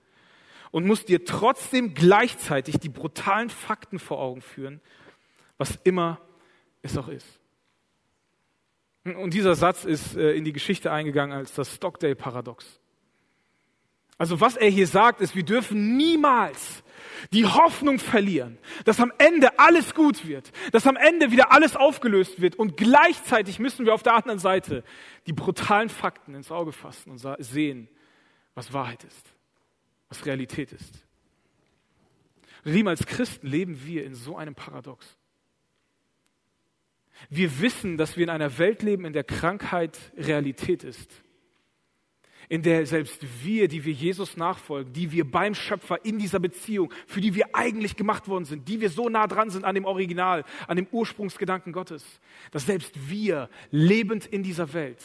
und 0.70 0.86
musst 0.86 1.08
dir 1.08 1.24
trotzdem 1.24 1.94
gleichzeitig 1.94 2.78
die 2.78 2.88
brutalen 2.88 3.50
Fakten 3.50 3.98
vor 3.98 4.18
Augen 4.18 4.40
führen, 4.40 4.80
was 5.56 5.78
immer 5.84 6.20
es 6.82 6.96
auch 6.96 7.08
ist. 7.08 7.26
Und 9.04 9.32
dieser 9.32 9.54
Satz 9.54 9.84
ist 9.84 10.16
äh, 10.16 10.32
in 10.32 10.44
die 10.44 10.52
Geschichte 10.52 10.92
eingegangen 10.92 11.36
als 11.36 11.54
das 11.54 11.74
Stockdale-Paradox. 11.74 12.80
Also 14.18 14.40
was 14.40 14.56
er 14.56 14.68
hier 14.68 14.86
sagt, 14.86 15.20
ist, 15.20 15.34
wir 15.34 15.44
dürfen 15.44 15.96
niemals 15.96 16.82
die 17.32 17.46
Hoffnung 17.46 17.98
verlieren, 17.98 18.58
dass 18.84 19.00
am 19.00 19.12
Ende 19.18 19.58
alles 19.58 19.94
gut 19.94 20.26
wird, 20.26 20.50
dass 20.72 20.86
am 20.86 20.96
Ende 20.96 21.30
wieder 21.30 21.52
alles 21.52 21.76
aufgelöst 21.76 22.40
wird 22.40 22.56
und 22.56 22.76
gleichzeitig 22.76 23.58
müssen 23.58 23.86
wir 23.86 23.94
auf 23.94 24.02
der 24.02 24.14
anderen 24.14 24.38
Seite 24.38 24.84
die 25.26 25.32
brutalen 25.32 25.88
Fakten 25.88 26.34
ins 26.34 26.50
Auge 26.50 26.72
fassen 26.72 27.10
und 27.10 27.18
sehen, 27.38 27.88
was 28.54 28.72
Wahrheit 28.72 29.04
ist, 29.04 29.26
was 30.08 30.26
Realität 30.26 30.72
ist. 30.72 31.06
Lieben, 32.64 32.88
als 32.88 33.06
Christen 33.06 33.46
leben 33.46 33.84
wir 33.86 34.04
in 34.04 34.14
so 34.14 34.36
einem 34.36 34.54
Paradox. 34.54 35.16
Wir 37.30 37.60
wissen, 37.60 37.96
dass 37.96 38.16
wir 38.16 38.24
in 38.24 38.30
einer 38.30 38.58
Welt 38.58 38.82
leben, 38.82 39.04
in 39.04 39.12
der 39.12 39.24
Krankheit 39.24 39.98
Realität 40.16 40.84
ist 40.84 41.10
in 42.48 42.62
der 42.62 42.86
selbst 42.86 43.44
wir, 43.44 43.68
die 43.68 43.84
wir 43.84 43.92
Jesus 43.92 44.36
nachfolgen, 44.36 44.92
die 44.92 45.12
wir 45.12 45.30
beim 45.30 45.54
Schöpfer 45.54 46.04
in 46.04 46.18
dieser 46.18 46.40
Beziehung, 46.40 46.92
für 47.06 47.20
die 47.20 47.34
wir 47.34 47.54
eigentlich 47.54 47.96
gemacht 47.96 48.26
worden 48.28 48.44
sind, 48.44 48.68
die 48.68 48.80
wir 48.80 48.90
so 48.90 49.08
nah 49.08 49.26
dran 49.26 49.50
sind 49.50 49.64
an 49.64 49.74
dem 49.74 49.84
Original, 49.84 50.44
an 50.66 50.76
dem 50.76 50.86
Ursprungsgedanken 50.90 51.72
Gottes, 51.72 52.04
dass 52.50 52.66
selbst 52.66 53.10
wir 53.10 53.50
lebend 53.70 54.26
in 54.26 54.42
dieser 54.42 54.72
Welt 54.72 55.04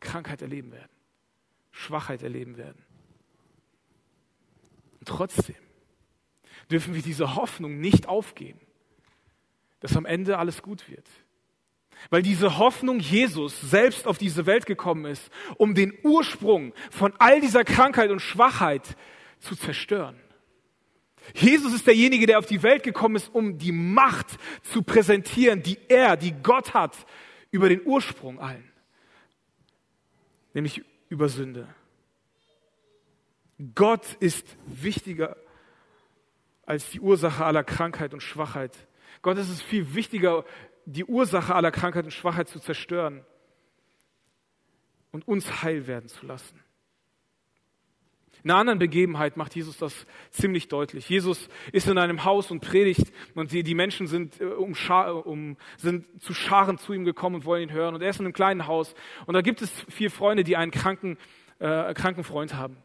Krankheit 0.00 0.42
erleben 0.42 0.72
werden, 0.72 0.92
Schwachheit 1.70 2.22
erleben 2.22 2.58
werden. 2.58 2.82
Und 4.98 5.08
trotzdem 5.08 5.56
dürfen 6.70 6.94
wir 6.94 7.02
diese 7.02 7.36
Hoffnung 7.36 7.80
nicht 7.80 8.08
aufgeben, 8.08 8.60
dass 9.80 9.96
am 9.96 10.04
Ende 10.04 10.38
alles 10.38 10.62
gut 10.62 10.90
wird 10.90 11.06
weil 12.10 12.22
diese 12.22 12.58
Hoffnung 12.58 13.00
Jesus 13.00 13.60
selbst 13.60 14.06
auf 14.06 14.18
diese 14.18 14.46
Welt 14.46 14.66
gekommen 14.66 15.06
ist, 15.06 15.30
um 15.56 15.74
den 15.74 15.92
Ursprung 16.02 16.72
von 16.90 17.12
all 17.18 17.40
dieser 17.40 17.64
Krankheit 17.64 18.10
und 18.10 18.20
Schwachheit 18.20 18.96
zu 19.38 19.56
zerstören. 19.56 20.20
Jesus 21.34 21.74
ist 21.74 21.86
derjenige, 21.86 22.26
der 22.26 22.38
auf 22.38 22.46
die 22.46 22.62
Welt 22.62 22.82
gekommen 22.82 23.16
ist, 23.16 23.34
um 23.34 23.58
die 23.58 23.72
Macht 23.72 24.38
zu 24.62 24.82
präsentieren, 24.82 25.62
die 25.62 25.78
er, 25.88 26.16
die 26.16 26.32
Gott 26.32 26.74
hat, 26.74 26.96
über 27.50 27.68
den 27.68 27.84
Ursprung 27.84 28.38
allen, 28.38 28.70
nämlich 30.54 30.82
über 31.08 31.28
Sünde. 31.28 31.68
Gott 33.74 34.04
ist 34.20 34.46
wichtiger 34.66 35.36
als 36.64 36.90
die 36.90 37.00
Ursache 37.00 37.44
aller 37.44 37.64
Krankheit 37.64 38.12
und 38.12 38.22
Schwachheit. 38.22 38.76
Gott 39.22 39.38
ist 39.38 39.48
es 39.48 39.62
viel 39.62 39.94
wichtiger, 39.94 40.44
die 40.86 41.04
Ursache 41.04 41.54
aller 41.54 41.70
Krankheit 41.70 42.04
und 42.04 42.12
Schwachheit 42.12 42.48
zu 42.48 42.60
zerstören 42.60 43.24
und 45.10 45.26
uns 45.28 45.62
heil 45.62 45.86
werden 45.86 46.08
zu 46.08 46.24
lassen. 46.24 46.60
In 48.44 48.52
einer 48.52 48.60
anderen 48.60 48.78
Begebenheit 48.78 49.36
macht 49.36 49.56
Jesus 49.56 49.76
das 49.76 50.06
ziemlich 50.30 50.68
deutlich. 50.68 51.08
Jesus 51.08 51.48
ist 51.72 51.88
in 51.88 51.98
einem 51.98 52.24
Haus 52.24 52.52
und 52.52 52.60
predigt 52.60 53.12
und 53.34 53.50
die, 53.50 53.74
Menschen 53.74 54.06
sind, 54.06 54.40
äh, 54.40 54.44
um, 54.44 54.74
um, 55.24 55.56
sind 55.78 56.22
zu 56.22 56.32
Scharen 56.32 56.78
zu 56.78 56.92
ihm 56.92 57.04
gekommen 57.04 57.36
und 57.36 57.44
wollen 57.44 57.64
ihn 57.64 57.72
hören. 57.72 57.96
Und 57.96 58.02
er 58.02 58.10
ist 58.10 58.20
in 58.20 58.26
einem 58.26 58.32
kleinen 58.32 58.68
Haus 58.68 58.94
und 59.26 59.34
da 59.34 59.40
gibt 59.40 59.62
es 59.62 59.70
vier 59.88 60.12
Freunde, 60.12 60.44
die 60.44 60.56
einen 60.56 60.70
kranken, 60.70 61.18
äh, 61.58 61.92
kranken 61.94 62.22
Freund 62.22 62.54
haben. 62.54 62.76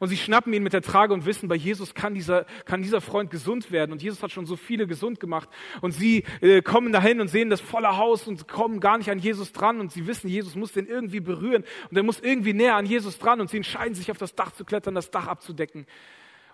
Und 0.00 0.08
sie 0.08 0.16
schnappen 0.16 0.52
ihn 0.52 0.62
mit 0.62 0.72
der 0.72 0.82
Trage 0.82 1.14
und 1.14 1.24
wissen, 1.24 1.48
bei 1.48 1.54
Jesus 1.54 1.94
kann 1.94 2.14
dieser, 2.14 2.44
kann 2.66 2.82
dieser 2.82 3.00
Freund 3.00 3.30
gesund 3.30 3.70
werden. 3.72 3.92
Und 3.92 4.02
Jesus 4.02 4.22
hat 4.22 4.30
schon 4.30 4.46
so 4.46 4.56
viele 4.56 4.86
gesund 4.86 5.18
gemacht. 5.18 5.48
Und 5.80 5.92
sie 5.92 6.24
äh, 6.40 6.62
kommen 6.62 6.92
dahin 6.92 7.20
und 7.20 7.28
sehen 7.28 7.50
das 7.50 7.60
volle 7.60 7.96
Haus 7.96 8.28
und 8.28 8.48
kommen 8.48 8.80
gar 8.80 8.98
nicht 8.98 9.10
an 9.10 9.18
Jesus 9.18 9.52
dran. 9.52 9.80
Und 9.80 9.92
sie 9.92 10.06
wissen, 10.06 10.28
Jesus 10.28 10.54
muss 10.54 10.72
den 10.72 10.86
irgendwie 10.86 11.20
berühren. 11.20 11.64
Und 11.90 11.96
er 11.96 12.02
muss 12.02 12.20
irgendwie 12.20 12.52
näher 12.52 12.76
an 12.76 12.86
Jesus 12.86 13.18
dran. 13.18 13.40
Und 13.40 13.50
sie 13.50 13.56
entscheiden 13.56 13.94
sich, 13.94 14.10
auf 14.10 14.18
das 14.18 14.34
Dach 14.34 14.52
zu 14.52 14.64
klettern, 14.64 14.94
das 14.94 15.10
Dach 15.10 15.26
abzudecken 15.26 15.86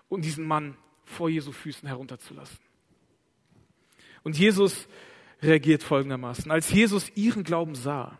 und 0.07 0.23
diesen 0.23 0.45
Mann 0.45 0.77
vor 1.03 1.29
Jesu 1.29 1.51
Füßen 1.51 1.87
herunterzulassen. 1.87 2.59
Und 4.23 4.37
Jesus 4.37 4.87
reagiert 5.41 5.83
folgendermaßen. 5.83 6.49
Als 6.51 6.71
Jesus 6.71 7.11
ihren 7.15 7.43
Glauben 7.43 7.75
sah, 7.75 8.17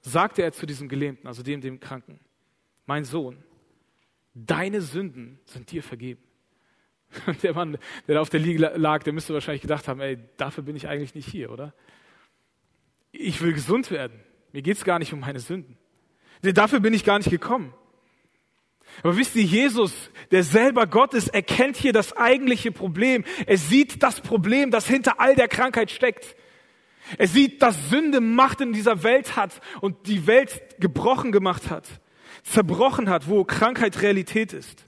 sagte 0.00 0.42
er 0.42 0.52
zu 0.52 0.66
diesem 0.66 0.88
Gelähmten, 0.88 1.26
also 1.26 1.42
dem, 1.42 1.60
dem 1.60 1.80
Kranken, 1.80 2.20
mein 2.86 3.04
Sohn, 3.04 3.42
deine 4.34 4.80
Sünden 4.80 5.38
sind 5.46 5.70
dir 5.70 5.82
vergeben. 5.82 6.22
Der 7.42 7.54
Mann, 7.54 7.78
der 8.08 8.16
da 8.16 8.20
auf 8.20 8.30
der 8.30 8.40
Liege 8.40 8.72
lag, 8.74 9.04
der 9.04 9.12
müsste 9.12 9.34
wahrscheinlich 9.34 9.62
gedacht 9.62 9.86
haben, 9.86 10.00
ey, 10.00 10.18
dafür 10.36 10.64
bin 10.64 10.74
ich 10.74 10.88
eigentlich 10.88 11.14
nicht 11.14 11.28
hier, 11.28 11.52
oder? 11.52 11.72
Ich 13.12 13.40
will 13.40 13.52
gesund 13.52 13.92
werden. 13.92 14.18
Mir 14.52 14.62
geht 14.62 14.76
es 14.76 14.84
gar 14.84 14.98
nicht 14.98 15.12
um 15.12 15.20
meine 15.20 15.38
Sünden. 15.38 15.78
Dafür 16.42 16.80
bin 16.80 16.92
ich 16.92 17.04
gar 17.04 17.18
nicht 17.18 17.30
gekommen. 17.30 17.72
Aber 19.02 19.16
wisst 19.16 19.34
ihr, 19.36 19.44
Jesus, 19.44 19.92
der 20.30 20.42
selber 20.42 20.86
Gott 20.86 21.14
ist, 21.14 21.28
erkennt 21.28 21.76
hier 21.76 21.92
das 21.92 22.16
eigentliche 22.16 22.72
Problem. 22.72 23.24
Er 23.46 23.58
sieht 23.58 24.02
das 24.02 24.20
Problem, 24.20 24.70
das 24.70 24.86
hinter 24.86 25.20
all 25.20 25.34
der 25.34 25.48
Krankheit 25.48 25.90
steckt. 25.90 26.36
Er 27.18 27.26
sieht, 27.26 27.62
dass 27.62 27.90
Sünde 27.90 28.20
Macht 28.20 28.60
in 28.60 28.72
dieser 28.72 29.02
Welt 29.02 29.36
hat 29.36 29.60
und 29.80 30.06
die 30.06 30.26
Welt 30.26 30.76
gebrochen 30.78 31.32
gemacht 31.32 31.70
hat, 31.70 31.88
zerbrochen 32.44 33.10
hat, 33.10 33.28
wo 33.28 33.44
Krankheit 33.44 34.00
Realität 34.00 34.52
ist. 34.52 34.86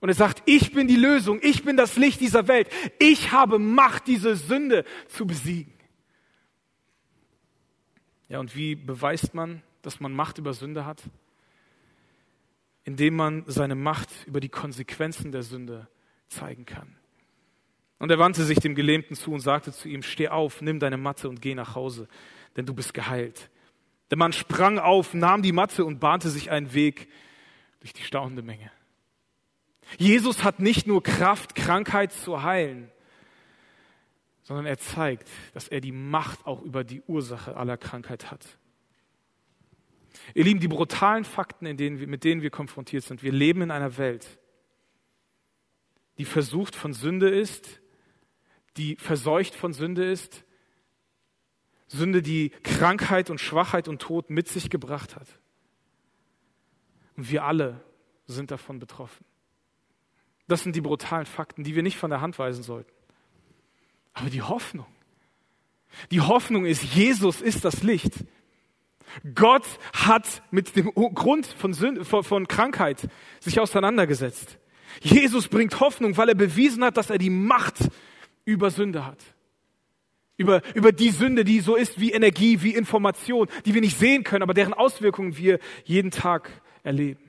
Und 0.00 0.08
er 0.08 0.14
sagt, 0.14 0.42
ich 0.46 0.72
bin 0.72 0.88
die 0.88 0.96
Lösung, 0.96 1.38
ich 1.42 1.64
bin 1.64 1.76
das 1.76 1.96
Licht 1.96 2.20
dieser 2.20 2.48
Welt, 2.48 2.68
ich 2.98 3.32
habe 3.32 3.58
Macht, 3.58 4.06
diese 4.06 4.34
Sünde 4.34 4.84
zu 5.08 5.26
besiegen. 5.26 5.72
Ja, 8.28 8.40
und 8.40 8.56
wie 8.56 8.74
beweist 8.74 9.34
man, 9.34 9.62
dass 9.82 10.00
man 10.00 10.12
Macht 10.12 10.38
über 10.38 10.52
Sünde 10.52 10.84
hat? 10.84 11.02
Indem 12.84 13.16
man 13.16 13.44
seine 13.46 13.74
Macht 13.74 14.10
über 14.26 14.40
die 14.40 14.48
Konsequenzen 14.48 15.32
der 15.32 15.42
Sünde 15.42 15.88
zeigen 16.28 16.66
kann. 16.66 16.96
Und 17.98 18.10
er 18.10 18.18
wandte 18.18 18.44
sich 18.44 18.58
dem 18.58 18.74
Gelähmten 18.74 19.16
zu 19.16 19.32
und 19.32 19.40
sagte 19.40 19.72
zu 19.72 19.88
ihm, 19.88 20.02
steh 20.02 20.28
auf, 20.28 20.60
nimm 20.60 20.80
deine 20.80 20.98
Matte 20.98 21.28
und 21.28 21.40
geh 21.40 21.54
nach 21.54 21.74
Hause, 21.74 22.08
denn 22.56 22.66
du 22.66 22.74
bist 22.74 22.92
geheilt. 22.92 23.48
Der 24.10 24.18
Mann 24.18 24.32
sprang 24.32 24.78
auf, 24.78 25.14
nahm 25.14 25.42
die 25.42 25.52
Matte 25.52 25.84
und 25.84 25.98
bahnte 25.98 26.30
sich 26.30 26.50
einen 26.50 26.74
Weg 26.74 27.08
durch 27.80 27.92
die 27.92 28.02
staunende 28.02 28.42
Menge. 28.42 28.70
Jesus 29.98 30.44
hat 30.44 30.60
nicht 30.60 30.86
nur 30.86 31.02
Kraft, 31.02 31.54
Krankheit 31.54 32.12
zu 32.12 32.42
heilen, 32.42 32.90
sondern 34.42 34.66
er 34.66 34.78
zeigt, 34.78 35.28
dass 35.54 35.68
er 35.68 35.80
die 35.80 35.92
Macht 35.92 36.46
auch 36.46 36.62
über 36.62 36.84
die 36.84 37.02
Ursache 37.02 37.56
aller 37.56 37.76
Krankheit 37.76 38.30
hat. 38.30 38.46
Ihr 40.34 40.44
Lieben, 40.44 40.60
die 40.60 40.68
brutalen 40.68 41.24
Fakten, 41.24 41.76
denen 41.76 42.00
wir, 42.00 42.06
mit 42.06 42.24
denen 42.24 42.42
wir 42.42 42.50
konfrontiert 42.50 43.04
sind, 43.04 43.22
wir 43.22 43.32
leben 43.32 43.62
in 43.62 43.70
einer 43.70 43.96
Welt, 43.96 44.38
die 46.18 46.24
versucht 46.24 46.74
von 46.74 46.92
Sünde 46.92 47.28
ist, 47.28 47.80
die 48.76 48.96
verseucht 48.96 49.54
von 49.54 49.72
Sünde 49.72 50.04
ist, 50.04 50.44
Sünde, 51.88 52.22
die 52.22 52.50
Krankheit 52.62 53.30
und 53.30 53.40
Schwachheit 53.40 53.88
und 53.88 54.02
Tod 54.02 54.30
mit 54.30 54.48
sich 54.48 54.70
gebracht 54.70 55.16
hat. 55.16 55.28
Und 57.16 57.30
wir 57.30 57.44
alle 57.44 57.80
sind 58.26 58.50
davon 58.50 58.78
betroffen. 58.78 59.24
Das 60.48 60.62
sind 60.62 60.76
die 60.76 60.80
brutalen 60.80 61.26
Fakten, 61.26 61.64
die 61.64 61.74
wir 61.74 61.82
nicht 61.82 61.96
von 61.96 62.10
der 62.10 62.20
Hand 62.20 62.38
weisen 62.38 62.62
sollten. 62.62 62.90
Aber 64.12 64.30
die 64.30 64.42
Hoffnung, 64.42 64.86
die 66.10 66.20
Hoffnung 66.20 66.66
ist, 66.66 66.82
Jesus 66.82 67.40
ist 67.40 67.64
das 67.64 67.82
Licht. 67.82 68.12
Gott 69.34 69.66
hat 69.92 70.42
mit 70.50 70.76
dem 70.76 70.92
Grund 70.92 71.46
von, 71.46 71.72
Sünde, 71.72 72.04
von, 72.04 72.48
Krankheit 72.48 73.08
sich 73.40 73.60
auseinandergesetzt. 73.60 74.58
Jesus 75.00 75.48
bringt 75.48 75.80
Hoffnung, 75.80 76.16
weil 76.16 76.30
er 76.30 76.34
bewiesen 76.34 76.84
hat, 76.84 76.96
dass 76.96 77.10
er 77.10 77.18
die 77.18 77.30
Macht 77.30 77.76
über 78.44 78.70
Sünde 78.70 79.04
hat. 79.04 79.18
Über, 80.36 80.62
über 80.74 80.92
die 80.92 81.10
Sünde, 81.10 81.44
die 81.44 81.60
so 81.60 81.76
ist 81.76 81.98
wie 81.98 82.12
Energie, 82.12 82.62
wie 82.62 82.74
Information, 82.74 83.48
die 83.64 83.72
wir 83.72 83.80
nicht 83.80 83.98
sehen 83.98 84.22
können, 84.22 84.42
aber 84.42 84.52
deren 84.52 84.74
Auswirkungen 84.74 85.36
wir 85.36 85.58
jeden 85.84 86.10
Tag 86.10 86.50
erleben. 86.82 87.20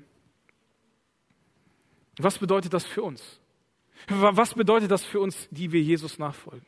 Was 2.17 2.37
bedeutet 2.37 2.73
das 2.73 2.85
für 2.85 3.03
uns? 3.03 3.39
Was 4.07 4.53
bedeutet 4.53 4.91
das 4.91 5.05
für 5.05 5.19
uns, 5.19 5.47
die 5.51 5.71
wir 5.71 5.81
Jesus 5.81 6.19
nachfolgen? 6.19 6.65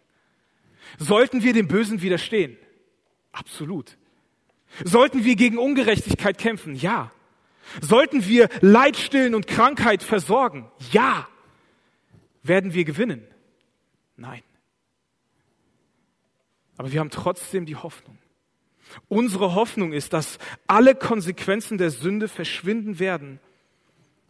Sollten 0.98 1.44
wir 1.44 1.54
dem 1.54 1.68
Bösen 1.68 2.02
widerstehen? 2.02 2.58
Absolut. 3.32 3.98
Sollten 4.84 5.24
wir 5.24 5.36
gegen 5.36 5.58
Ungerechtigkeit 5.58 6.38
kämpfen? 6.38 6.76
Ja. 6.76 7.12
Sollten 7.82 8.26
wir 8.26 8.50
Leid 8.62 8.98
stillen 8.98 9.36
und 9.36 9.48
Krankheit 9.48 10.04
versorgen? 10.04 10.72
Ja. 10.92 11.28
Werden 12.42 12.74
wir 12.74 12.86
gewinnen? 12.86 13.24
Nein. 14.16 14.42
Aber 16.80 16.94
wir 16.94 17.02
haben 17.02 17.10
trotzdem 17.10 17.66
die 17.66 17.76
Hoffnung. 17.76 18.18
Unsere 19.10 19.54
Hoffnung 19.54 19.92
ist, 19.92 20.14
dass 20.14 20.40
alle 20.66 20.96
Konsequenzen 20.96 21.78
der 21.78 21.90
Sünde 21.90 22.30
verschwinden 22.30 23.00
werden, 23.00 23.42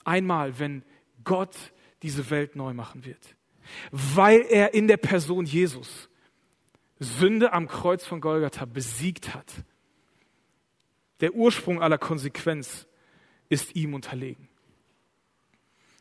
einmal, 0.03 0.57
wenn 0.57 0.83
Gott 1.23 1.55
diese 2.01 2.31
Welt 2.31 2.55
neu 2.55 2.73
machen 2.73 3.05
wird. 3.05 3.35
Weil 3.91 4.41
er 4.49 4.73
in 4.73 4.87
der 4.87 4.97
Person 4.97 5.45
Jesus 5.45 6.09
Sünde 6.97 7.53
am 7.53 7.67
Kreuz 7.67 8.03
von 8.03 8.19
Golgatha 8.19 8.65
besiegt 8.65 9.35
hat. 9.35 9.53
Der 11.19 11.35
Ursprung 11.35 11.83
aller 11.83 11.99
Konsequenz 11.99 12.87
ist 13.49 13.75
ihm 13.75 13.93
unterlegen. 13.93 14.49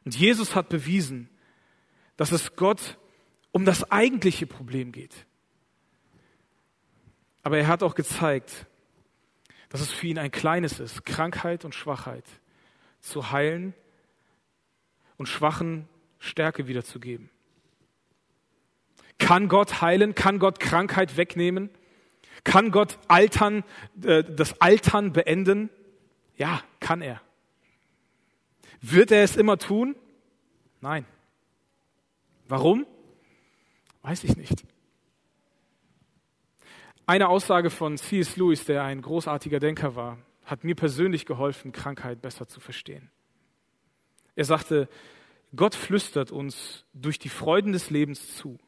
Und 0.07 0.17
Jesus 0.17 0.55
hat 0.55 0.71
bewiesen, 0.71 1.29
dass 2.17 2.33
es 2.33 2.57
Gott 2.57 2.97
um 3.53 3.67
das 3.67 3.93
eigentliche 3.93 4.47
Problem 4.47 4.93
geht. 4.93 5.28
Aber 7.49 7.57
er 7.57 7.67
hat 7.67 7.83
auch 7.83 7.95
gezeigt, 7.95 8.67
dass 9.71 9.81
es 9.81 9.91
für 9.91 10.07
ihn 10.07 10.19
ein 10.19 10.31
kleines 10.31 10.81
ist, 10.81 11.07
Krankheit 11.07 11.65
und 11.65 11.75
Schwachheit 11.75 12.27
zu 13.01 13.31
heilen 13.31 13.73
und 15.17 15.31
Schwachen 15.31 15.89
Stärke 16.19 16.69
wiederzugeben. 16.69 17.31
Kann 19.17 19.49
Gott 19.49 19.81
heilen? 19.81 20.15
Kann 20.15 20.41
Gott 20.41 20.61
Krankheit 20.61 21.17
wegnehmen? 21.17 21.71
Kann 22.45 22.71
Gott 22.71 22.99
Altern, 23.09 23.65
äh, 24.03 24.25
das 24.25 24.61
Altern 24.61 25.15
beenden? 25.15 25.71
Ja, 26.37 26.63
kann 26.81 27.01
er. 27.01 27.19
Wird 28.83 29.11
er 29.11 29.25
es 29.25 29.37
immer 29.37 29.57
tun? 29.57 29.97
Nein. 30.83 31.07
Warum? 32.47 32.87
Weiß 34.03 34.23
ich 34.25 34.37
nicht. 34.37 34.68
Eine 37.09 37.31
Aussage 37.31 37.71
von 37.71 37.97
C.S. 37.97 38.37
Lewis, 38.37 38.67
der 38.67 38.85
ein 38.85 39.01
großartiger 39.01 39.61
Denker 39.61 39.97
war, 39.97 40.19
hat 40.45 40.63
mir 40.63 40.75
persönlich 40.75 41.25
geholfen, 41.25 41.73
Krankheit 41.73 42.21
besser 42.21 42.47
zu 42.47 42.61
verstehen. 42.61 43.11
Er 44.37 44.45
sagte, 44.45 44.91
Gott 45.57 45.75
flüstert 45.75 46.31
uns 46.31 46.85
durch 46.93 47.19
die 47.19 47.31
Freuden 47.31 47.73
des 47.73 47.89
Lebens 47.89 48.37
zu, 48.37 48.59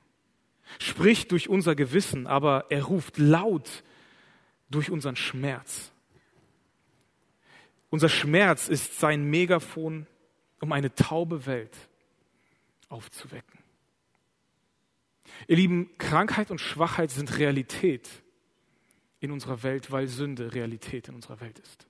spricht 0.78 1.32
durch 1.32 1.51
unser 1.51 1.74
Gewissen, 1.74 2.26
aber 2.26 2.64
er 2.70 2.84
ruft 2.84 3.18
laut 3.18 3.82
durch 4.70 4.91
unseren 4.91 5.16
Schmerz. 5.16 5.93
Unser 7.91 8.09
Schmerz 8.09 8.68
ist 8.68 8.99
sein 8.99 9.24
Megafon, 9.24 10.07
um 10.62 10.72
eine 10.72 10.95
taube 10.95 11.45
Welt 11.45 11.76
aufzuwecken. 12.88 13.59
Ihr 15.47 15.57
Lieben, 15.57 15.91
Krankheit 15.99 16.51
und 16.51 16.59
Schwachheit 16.59 17.11
sind 17.11 17.36
Realität 17.36 18.09
in 19.20 19.30
unserer 19.30 19.62
Welt, 19.62 19.90
weil 19.90 20.08
Sünde 20.08 20.54
Realität 20.54 21.08
in 21.08 21.14
unserer 21.14 21.40
Welt 21.40 21.58
ist. 21.58 21.86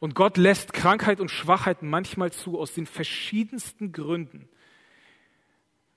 Und 0.00 0.14
Gott 0.14 0.36
lässt 0.36 0.72
Krankheit 0.72 1.20
und 1.20 1.30
Schwachheit 1.30 1.82
manchmal 1.82 2.32
zu 2.32 2.58
aus 2.58 2.72
den 2.72 2.86
verschiedensten 2.86 3.92
Gründen. 3.92 4.48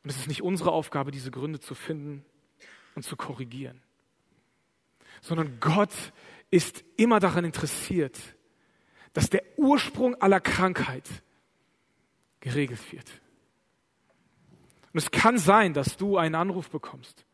Und 0.03 0.09
es 0.09 0.17
ist 0.17 0.27
nicht 0.27 0.41
unsere 0.41 0.71
Aufgabe, 0.71 1.11
diese 1.11 1.31
Gründe 1.31 1.59
zu 1.59 1.75
finden 1.75 2.23
und 2.93 3.03
zu 3.03 3.15
korrigieren, 3.15 3.81
sondern 5.21 5.59
Gott 5.59 5.93
ist 6.51 6.83
immer 6.97 7.19
daran 7.19 7.45
interessiert, 7.45 8.19
dass 9.13 9.29
der 9.29 9.43
Ursprung 9.57 10.15
aller 10.21 10.39
Krankheit 10.39 11.09
geregelt 12.39 12.91
wird. 12.91 13.09
Und 14.93 14.99
es 14.99 15.11
kann 15.11 15.37
sein, 15.37 15.73
dass 15.73 15.97
du 15.97 16.17
einen 16.17 16.35
Anruf 16.35 16.69
bekommst, 16.69 17.25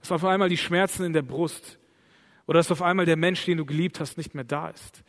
dass 0.00 0.12
auf 0.12 0.24
einmal 0.24 0.48
die 0.48 0.56
Schmerzen 0.56 1.04
in 1.04 1.12
der 1.12 1.22
Brust 1.22 1.78
oder 2.50 2.58
dass 2.58 2.70
auf 2.70 2.82
einmal 2.82 3.06
der 3.06 3.16
Mensch, 3.16 3.46
den 3.46 3.56
du 3.56 3.64
geliebt 3.64 3.98
hast, 3.98 4.18
nicht 4.18 4.34
mehr 4.34 4.44
da 4.44 4.68
ist 4.68 5.02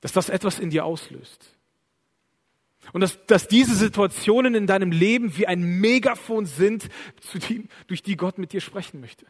dass 0.00 0.12
das 0.12 0.28
etwas 0.28 0.58
in 0.58 0.70
dir 0.70 0.84
auslöst. 0.84 1.56
Und 2.92 3.02
dass, 3.02 3.24
dass 3.26 3.46
diese 3.46 3.74
Situationen 3.74 4.54
in 4.54 4.66
deinem 4.66 4.90
Leben 4.90 5.36
wie 5.36 5.46
ein 5.46 5.80
Megafon 5.80 6.46
sind, 6.46 6.88
die, 7.48 7.68
durch 7.86 8.02
die 8.02 8.16
Gott 8.16 8.38
mit 8.38 8.52
dir 8.52 8.60
sprechen 8.60 9.00
möchte. 9.00 9.26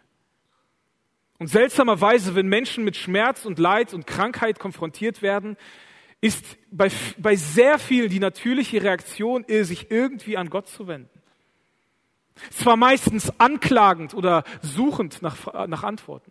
Und 1.39 1.49
seltsamerweise, 1.49 2.35
wenn 2.35 2.47
Menschen 2.47 2.85
mit 2.85 2.97
Schmerz 2.97 3.45
und 3.45 3.59
Leid 3.59 3.93
und 3.93 4.07
Krankheit 4.07 4.59
konfrontiert 4.59 5.23
werden, 5.23 5.57
ist 6.21 6.45
bei, 6.71 6.91
bei 7.19 7.35
sehr 7.35 7.79
vielen 7.79 8.11
die 8.11 8.21
natürliche 8.21 8.83
Reaktion, 8.83 9.45
sich 9.49 9.91
irgendwie 9.91 10.37
an 10.37 10.51
Gott 10.51 10.69
zu 10.69 10.87
wenden. 10.87 11.09
Zwar 12.51 12.77
meistens 12.77 13.33
anklagend 13.41 14.15
oder 14.15 14.45
suchend 14.63 15.23
nach, 15.23 15.67
nach 15.67 15.83
Antworten. 15.83 16.31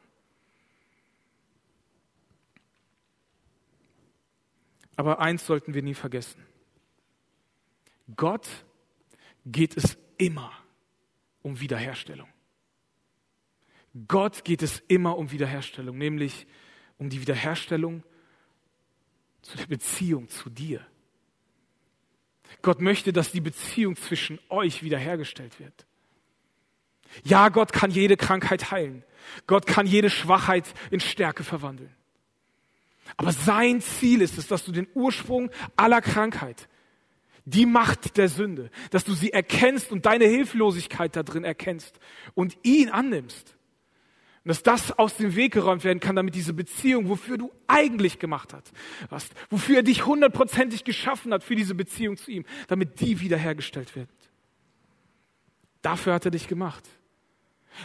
Aber 5.00 5.20
eins 5.20 5.46
sollten 5.46 5.74
wir 5.74 5.82
nie 5.82 5.94
vergessen. 5.94 6.46
Gott 8.18 8.50
geht 9.46 9.78
es 9.78 9.98
immer 10.18 10.52
um 11.42 11.62
Wiederherstellung. 11.62 12.28
Gott 14.10 14.44
geht 14.44 14.62
es 14.62 14.80
immer 14.90 15.18
um 15.18 15.32
Wiederherstellung, 15.32 15.98
nämlich 15.98 16.48
um 16.98 17.10
die 17.10 17.22
Wiederherstellung 17.22 18.04
zu 19.42 19.56
der 19.56 19.68
Beziehung 19.68 20.28
zu 20.28 20.50
dir. 20.50 20.86
Gott 22.62 22.82
möchte, 22.82 23.14
dass 23.14 23.32
die 23.32 23.40
Beziehung 23.40 23.96
zwischen 23.96 24.38
euch 24.50 24.84
wiederhergestellt 24.84 25.62
wird. 25.62 25.86
Ja, 27.24 27.48
Gott 27.48 27.72
kann 27.72 27.90
jede 27.90 28.18
Krankheit 28.18 28.70
heilen. 28.72 29.06
Gott 29.48 29.66
kann 29.66 29.88
jede 29.88 30.10
Schwachheit 30.10 30.66
in 30.92 31.00
Stärke 31.00 31.46
verwandeln. 31.46 31.96
Aber 33.18 33.32
sein 33.32 33.82
Ziel 33.82 34.22
ist 34.22 34.38
es, 34.38 34.48
dass 34.48 34.64
du 34.66 34.72
den 34.72 34.88
Ursprung 34.94 35.50
aller 35.76 36.02
Krankheit, 36.02 36.68
die 37.46 37.66
Macht 37.66 38.18
der 38.18 38.30
Sünde, 38.30 38.70
dass 38.92 39.04
du 39.04 39.14
sie 39.14 39.32
erkennst 39.32 39.92
und 39.92 40.06
deine 40.06 40.26
Hilflosigkeit 40.26 41.16
da 41.16 41.24
drin 41.24 41.44
erkennst 41.44 42.00
und 42.36 42.58
ihn 42.64 42.90
annimmst. 42.90 43.56
Und 44.44 44.50
dass 44.50 44.64
das 44.64 44.98
aus 44.98 45.18
dem 45.18 45.36
Weg 45.36 45.54
geräumt 45.54 45.84
werden 45.84 46.00
kann, 46.00 46.16
damit 46.16 46.36
diese 46.36 46.54
Beziehung, 46.54 47.10
wofür 47.10 47.38
du 47.38 47.52
eigentlich 47.68 48.20
gemacht 48.20 48.54
hast, 49.10 49.34
wofür 49.50 49.78
er 49.78 49.84
dich 49.84 50.06
hundertprozentig 50.06 50.84
geschaffen 50.84 51.34
hat 51.34 51.44
für 51.44 51.56
diese 51.56 51.76
Beziehung 51.76 52.18
zu 52.18 52.32
ihm, 52.32 52.46
damit 52.68 53.02
die 53.02 53.20
wiederhergestellt 53.20 53.96
wird. 53.96 54.10
Dafür 55.82 56.14
hat 56.14 56.26
er 56.26 56.32
dich 56.32 56.48
gemacht. 56.48 56.88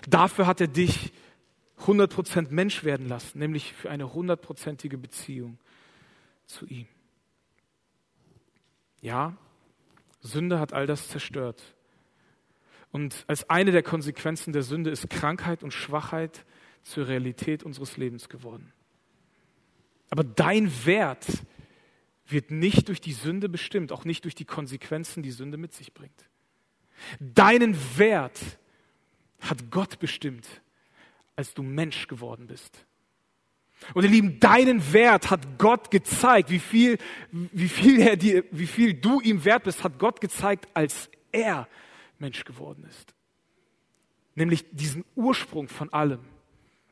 Dafür 0.09 0.47
hat 0.47 0.61
er 0.61 0.69
dich 0.69 1.13
100% 1.81 2.49
Mensch 2.51 2.85
werden 2.85 3.09
lassen, 3.09 3.39
nämlich 3.39 3.73
für 3.73 3.91
eine 3.91 4.13
hundertprozentige 4.15 4.99
Beziehung 4.99 5.59
zu 6.47 6.67
ihm. 6.67 6.87
Ja, 9.01 9.37
Sünde 10.21 10.59
hat 10.59 10.73
all 10.73 10.87
das 10.87 11.09
zerstört. 11.09 11.63
Und 12.91 13.25
als 13.27 13.51
eine 13.51 13.73
der 13.73 13.83
Konsequenzen 13.83 14.53
der 14.53 14.63
Sünde 14.63 14.91
ist 14.91 15.11
Krankheit 15.11 15.63
und 15.63 15.73
Schwachheit 15.73 16.45
zur 16.85 17.09
Realität 17.09 17.65
unseres 17.65 17.97
Lebens 17.97 18.29
geworden. 18.29 18.73
Aber 20.11 20.23
dein 20.23 20.71
Wert 20.87 21.27
wird 22.27 22.51
nicht 22.51 22.89
durch 22.89 23.01
die 23.01 23.13
Sünde 23.13 23.49
bestimmt, 23.49 23.93
auch 23.93 24.05
nicht 24.05 24.25
durch 24.25 24.35
die 24.35 24.45
Konsequenzen, 24.45 25.23
die 25.23 25.33
Sünde 25.33 25.57
mit 25.57 25.73
sich 25.73 25.93
bringt. 25.93 26.31
Deinen 27.19 27.77
Wert 27.99 28.41
hat 29.41 29.71
Gott 29.71 29.99
bestimmt, 29.99 30.63
als 31.37 31.55
du 31.55 31.63
Mensch 31.63 32.07
geworden 32.07 32.47
bist. 32.47 32.87
Und 33.93 34.05
ihr 34.05 34.11
Lieben, 34.11 34.41
deinen 34.41 34.93
Wert 34.93 35.31
hat 35.31 35.59
Gott 35.59 35.91
gezeigt, 35.91 36.51
wie 36.51 36.61
viel, 36.61 36.99
wie 37.31 37.69
viel, 37.69 38.01
er 38.01 38.17
dir, 38.17 38.45
wie 38.51 38.67
viel 38.67 38.95
du 38.95 39.21
ihm 39.21 39.45
wert 39.45 39.65
bist, 39.65 39.85
hat 39.85 39.99
Gott 39.99 40.21
gezeigt, 40.21 40.69
als 40.75 41.11
er 41.33 41.69
Mensch 42.19 42.45
geworden 42.45 42.85
ist. 42.85 43.15
Nämlich 44.37 44.65
diesen 44.71 45.05
Ursprung 45.17 45.69
von 45.69 45.93
allem 45.93 46.21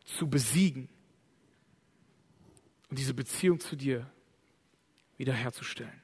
zu 0.04 0.28
besiegen 0.28 0.88
und 2.90 2.98
diese 2.98 3.14
Beziehung 3.14 3.60
zu 3.60 3.76
dir 3.76 4.10
wiederherzustellen. 5.16 6.02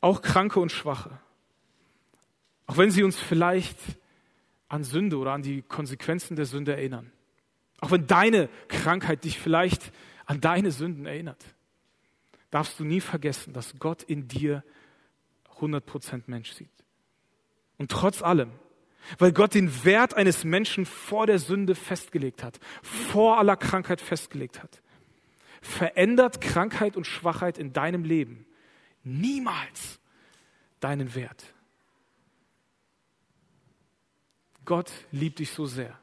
Auch 0.00 0.20
Kranke 0.20 0.58
und 0.58 0.72
Schwache 0.72 1.20
auch 2.72 2.78
wenn 2.78 2.90
sie 2.90 3.02
uns 3.02 3.20
vielleicht 3.20 3.76
an 4.72 4.84
Sünde 4.84 5.18
oder 5.18 5.32
an 5.32 5.42
die 5.42 5.60
Konsequenzen 5.60 6.34
der 6.34 6.46
Sünde 6.46 6.72
erinnern. 6.72 7.12
Auch 7.80 7.90
wenn 7.90 8.06
deine 8.06 8.48
Krankheit 8.68 9.22
dich 9.24 9.38
vielleicht 9.38 9.92
an 10.24 10.40
deine 10.40 10.70
Sünden 10.70 11.04
erinnert, 11.04 11.44
darfst 12.50 12.80
du 12.80 12.84
nie 12.84 13.02
vergessen, 13.02 13.52
dass 13.52 13.78
Gott 13.78 14.02
in 14.02 14.28
dir 14.28 14.64
100% 15.58 16.22
Mensch 16.26 16.52
sieht. 16.52 16.70
Und 17.76 17.90
trotz 17.90 18.22
allem, 18.22 18.50
weil 19.18 19.32
Gott 19.32 19.52
den 19.52 19.84
Wert 19.84 20.14
eines 20.14 20.42
Menschen 20.42 20.86
vor 20.86 21.26
der 21.26 21.38
Sünde 21.38 21.74
festgelegt 21.74 22.42
hat, 22.42 22.58
vor 22.82 23.38
aller 23.38 23.56
Krankheit 23.56 24.00
festgelegt 24.00 24.62
hat, 24.62 24.80
verändert 25.60 26.40
Krankheit 26.40 26.96
und 26.96 27.06
Schwachheit 27.06 27.58
in 27.58 27.74
deinem 27.74 28.04
Leben 28.04 28.46
niemals 29.04 30.00
deinen 30.80 31.14
Wert. 31.14 31.44
Gott 34.64 34.90
liebt 35.10 35.38
dich 35.38 35.50
so 35.50 35.66
sehr, 35.66 35.98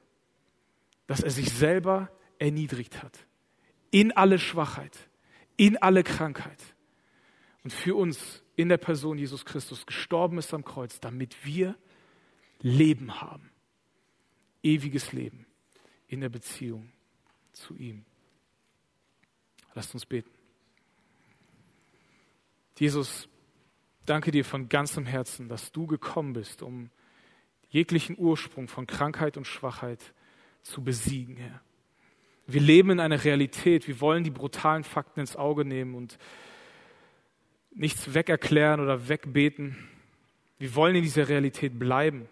dass 1.08 1.22
er 1.22 1.32
sich 1.32 1.52
selber 1.52 2.10
erniedrigt 2.38 3.02
hat. 3.04 3.26
In 3.92 4.12
alle 4.12 4.40
Schwachheit, 4.40 4.98
in 5.58 5.78
alle 5.78 6.04
Krankheit. 6.04 6.62
Und 7.64 7.74
für 7.74 7.96
uns 7.96 8.44
in 8.56 8.70
der 8.70 8.78
Person 8.78 9.18
Jesus 9.18 9.46
Christus 9.46 9.86
gestorben 9.86 10.38
ist 10.38 10.54
am 10.54 10.64
Kreuz, 10.64 11.00
damit 11.00 11.46
wir 11.46 11.76
Leben 12.62 13.22
haben. 13.22 13.52
Ewiges 14.62 15.14
Leben 15.14 15.46
in 16.08 16.22
der 16.22 16.30
Beziehung 16.30 16.92
zu 17.54 17.76
ihm. 17.76 18.06
Lasst 19.74 19.94
uns 19.94 20.06
beten. 20.06 20.30
Jesus, 22.78 23.28
danke 24.06 24.32
dir 24.32 24.46
von 24.46 24.70
ganzem 24.70 25.06
Herzen, 25.06 25.50
dass 25.50 25.72
du 25.72 25.86
gekommen 25.86 26.34
bist, 26.34 26.62
um 26.62 26.90
jeglichen 27.70 28.18
Ursprung 28.18 28.68
von 28.68 28.88
Krankheit 28.88 29.38
und 29.38 29.46
Schwachheit 29.46 30.14
zu 30.62 30.84
besiegen, 30.84 31.38
Herr. 31.38 31.62
Wir 32.48 32.62
leben 32.62 32.90
in 32.90 33.00
einer 33.00 33.24
Realität, 33.24 33.88
wir 33.88 34.02
wollen 34.02 34.24
die 34.24 34.32
brutalen 34.32 34.84
Fakten 34.84 35.20
ins 35.20 35.36
Auge 35.36 35.66
nehmen 35.66 35.94
und 35.94 36.18
nichts 37.72 38.14
wegerklären 38.16 38.80
oder 38.80 39.08
wegbeten. 39.08 39.78
Wir 40.58 40.74
wollen 40.74 40.96
in 40.96 41.04
dieser 41.04 41.30
Realität 41.30 41.78
bleiben. 41.78 42.28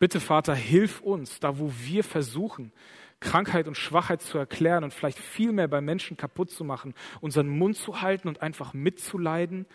Bitte, 0.00 0.18
Vater, 0.18 0.56
hilf 0.56 1.00
uns, 1.00 1.38
da 1.38 1.58
wo 1.58 1.72
wir 1.84 2.02
versuchen, 2.02 2.72
Krankheit 3.20 3.68
und 3.68 3.76
Schwachheit 3.76 4.22
zu 4.22 4.38
erklären 4.38 4.84
und 4.84 4.92
vielleicht 4.92 5.18
viel 5.18 5.52
mehr 5.52 5.68
bei 5.68 5.80
Menschen 5.80 6.16
kaputt 6.16 6.50
zu 6.50 6.64
machen, 6.64 6.94
unseren 7.20 7.48
Mund 7.48 7.76
zu 7.76 8.02
halten 8.02 8.28
und 8.28 8.42
einfach 8.42 8.74
mitzuleiden 8.74 9.66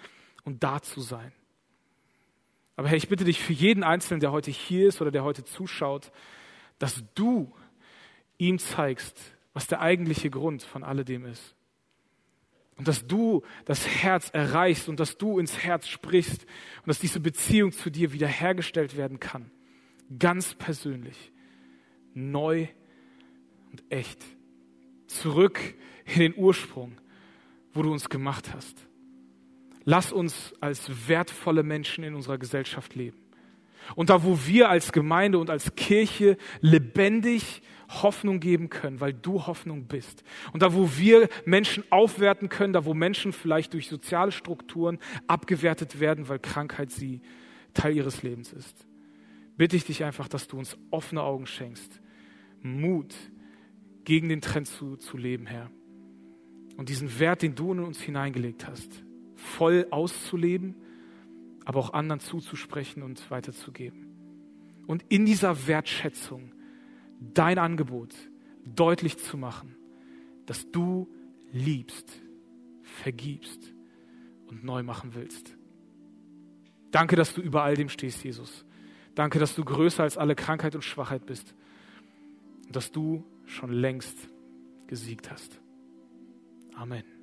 und 0.43 0.63
da 0.63 0.81
zu 0.81 0.99
sein. 1.01 1.31
Aber 2.79 2.87
Herr, 2.87 2.95
ich 2.95 3.09
bitte 3.09 3.25
dich 3.25 3.41
für 3.41 3.51
jeden 3.51 3.83
Einzelnen, 3.83 4.21
der 4.21 4.31
heute 4.31 4.51
hier 4.51 4.87
ist 4.87 5.01
oder 5.01 5.11
der 5.11 5.25
heute 5.25 5.43
zuschaut, 5.43 6.13
dass 6.77 7.03
du 7.13 7.53
ihm 8.37 8.57
zeigst, 8.57 9.19
was 9.51 9.67
der 9.67 9.81
eigentliche 9.81 10.29
Grund 10.29 10.63
von 10.63 10.85
alledem 10.85 11.25
ist. 11.25 11.57
Und 12.77 12.87
dass 12.87 13.05
du 13.05 13.43
das 13.65 13.85
Herz 13.85 14.29
erreichst 14.29 14.87
und 14.87 14.97
dass 15.01 15.17
du 15.17 15.39
ins 15.39 15.57
Herz 15.57 15.89
sprichst 15.89 16.43
und 16.77 16.87
dass 16.87 16.99
diese 16.99 17.19
Beziehung 17.19 17.73
zu 17.73 17.89
dir 17.89 18.13
wiederhergestellt 18.13 18.95
werden 18.95 19.19
kann. 19.19 19.51
Ganz 20.17 20.53
persönlich, 20.53 21.33
neu 22.13 22.69
und 23.73 23.83
echt. 23.89 24.23
Zurück 25.07 25.59
in 26.05 26.21
den 26.21 26.33
Ursprung, 26.37 26.93
wo 27.73 27.81
du 27.81 27.91
uns 27.91 28.07
gemacht 28.07 28.53
hast. 28.53 28.88
Lass 29.85 30.11
uns 30.11 30.53
als 30.59 31.07
wertvolle 31.07 31.63
Menschen 31.63 32.03
in 32.03 32.15
unserer 32.15 32.37
Gesellschaft 32.37 32.95
leben. 32.95 33.17
Und 33.95 34.09
da, 34.09 34.23
wo 34.23 34.39
wir 34.45 34.69
als 34.69 34.91
Gemeinde 34.91 35.39
und 35.39 35.49
als 35.49 35.75
Kirche 35.75 36.37
lebendig 36.61 37.61
Hoffnung 37.89 38.39
geben 38.39 38.69
können, 38.69 39.01
weil 39.01 39.13
du 39.13 39.47
Hoffnung 39.47 39.85
bist. 39.87 40.23
Und 40.53 40.61
da, 40.61 40.73
wo 40.75 40.97
wir 40.97 41.27
Menschen 41.45 41.83
aufwerten 41.89 42.49
können, 42.49 42.73
da, 42.73 42.85
wo 42.85 42.93
Menschen 42.93 43.33
vielleicht 43.33 43.73
durch 43.73 43.87
soziale 43.87 44.31
Strukturen 44.31 44.99
abgewertet 45.27 45.99
werden, 45.99 46.29
weil 46.29 46.39
Krankheit 46.39 46.91
sie 46.91 47.21
Teil 47.73 47.95
ihres 47.95 48.21
Lebens 48.21 48.53
ist, 48.53 48.85
bitte 49.57 49.75
ich 49.75 49.85
dich 49.85 50.03
einfach, 50.03 50.27
dass 50.27 50.47
du 50.47 50.57
uns 50.57 50.77
offene 50.91 51.23
Augen 51.23 51.47
schenkst, 51.47 51.99
Mut 52.61 53.15
gegen 54.05 54.29
den 54.29 54.41
Trend 54.41 54.67
zu, 54.67 54.97
zu 54.97 55.17
leben, 55.17 55.47
Herr. 55.47 55.71
Und 56.77 56.89
diesen 56.89 57.19
Wert, 57.19 57.41
den 57.41 57.55
du 57.55 57.73
in 57.73 57.79
uns 57.79 57.99
hineingelegt 58.01 58.67
hast, 58.67 59.03
voll 59.39 59.87
auszuleben, 59.89 60.75
aber 61.65 61.79
auch 61.79 61.93
anderen 61.93 62.19
zuzusprechen 62.19 63.03
und 63.03 63.29
weiterzugeben. 63.31 64.07
Und 64.87 65.03
in 65.09 65.25
dieser 65.25 65.67
Wertschätzung 65.67 66.51
dein 67.19 67.57
Angebot 67.57 68.15
deutlich 68.65 69.17
zu 69.17 69.37
machen, 69.37 69.75
dass 70.45 70.71
du 70.71 71.07
liebst, 71.51 72.21
vergibst 72.81 73.73
und 74.47 74.63
neu 74.63 74.83
machen 74.83 75.13
willst. 75.13 75.55
Danke, 76.91 77.15
dass 77.15 77.33
du 77.33 77.41
über 77.41 77.63
all 77.63 77.75
dem 77.75 77.89
stehst, 77.89 78.23
Jesus. 78.23 78.65
Danke, 79.15 79.37
dass 79.37 79.55
du 79.55 79.63
größer 79.63 80.03
als 80.03 80.17
alle 80.17 80.35
Krankheit 80.35 80.75
und 80.75 80.83
Schwachheit 80.83 81.25
bist 81.25 81.53
und 82.65 82.75
dass 82.75 82.91
du 82.91 83.23
schon 83.45 83.71
längst 83.71 84.29
gesiegt 84.87 85.29
hast. 85.29 85.59
Amen. 86.75 87.18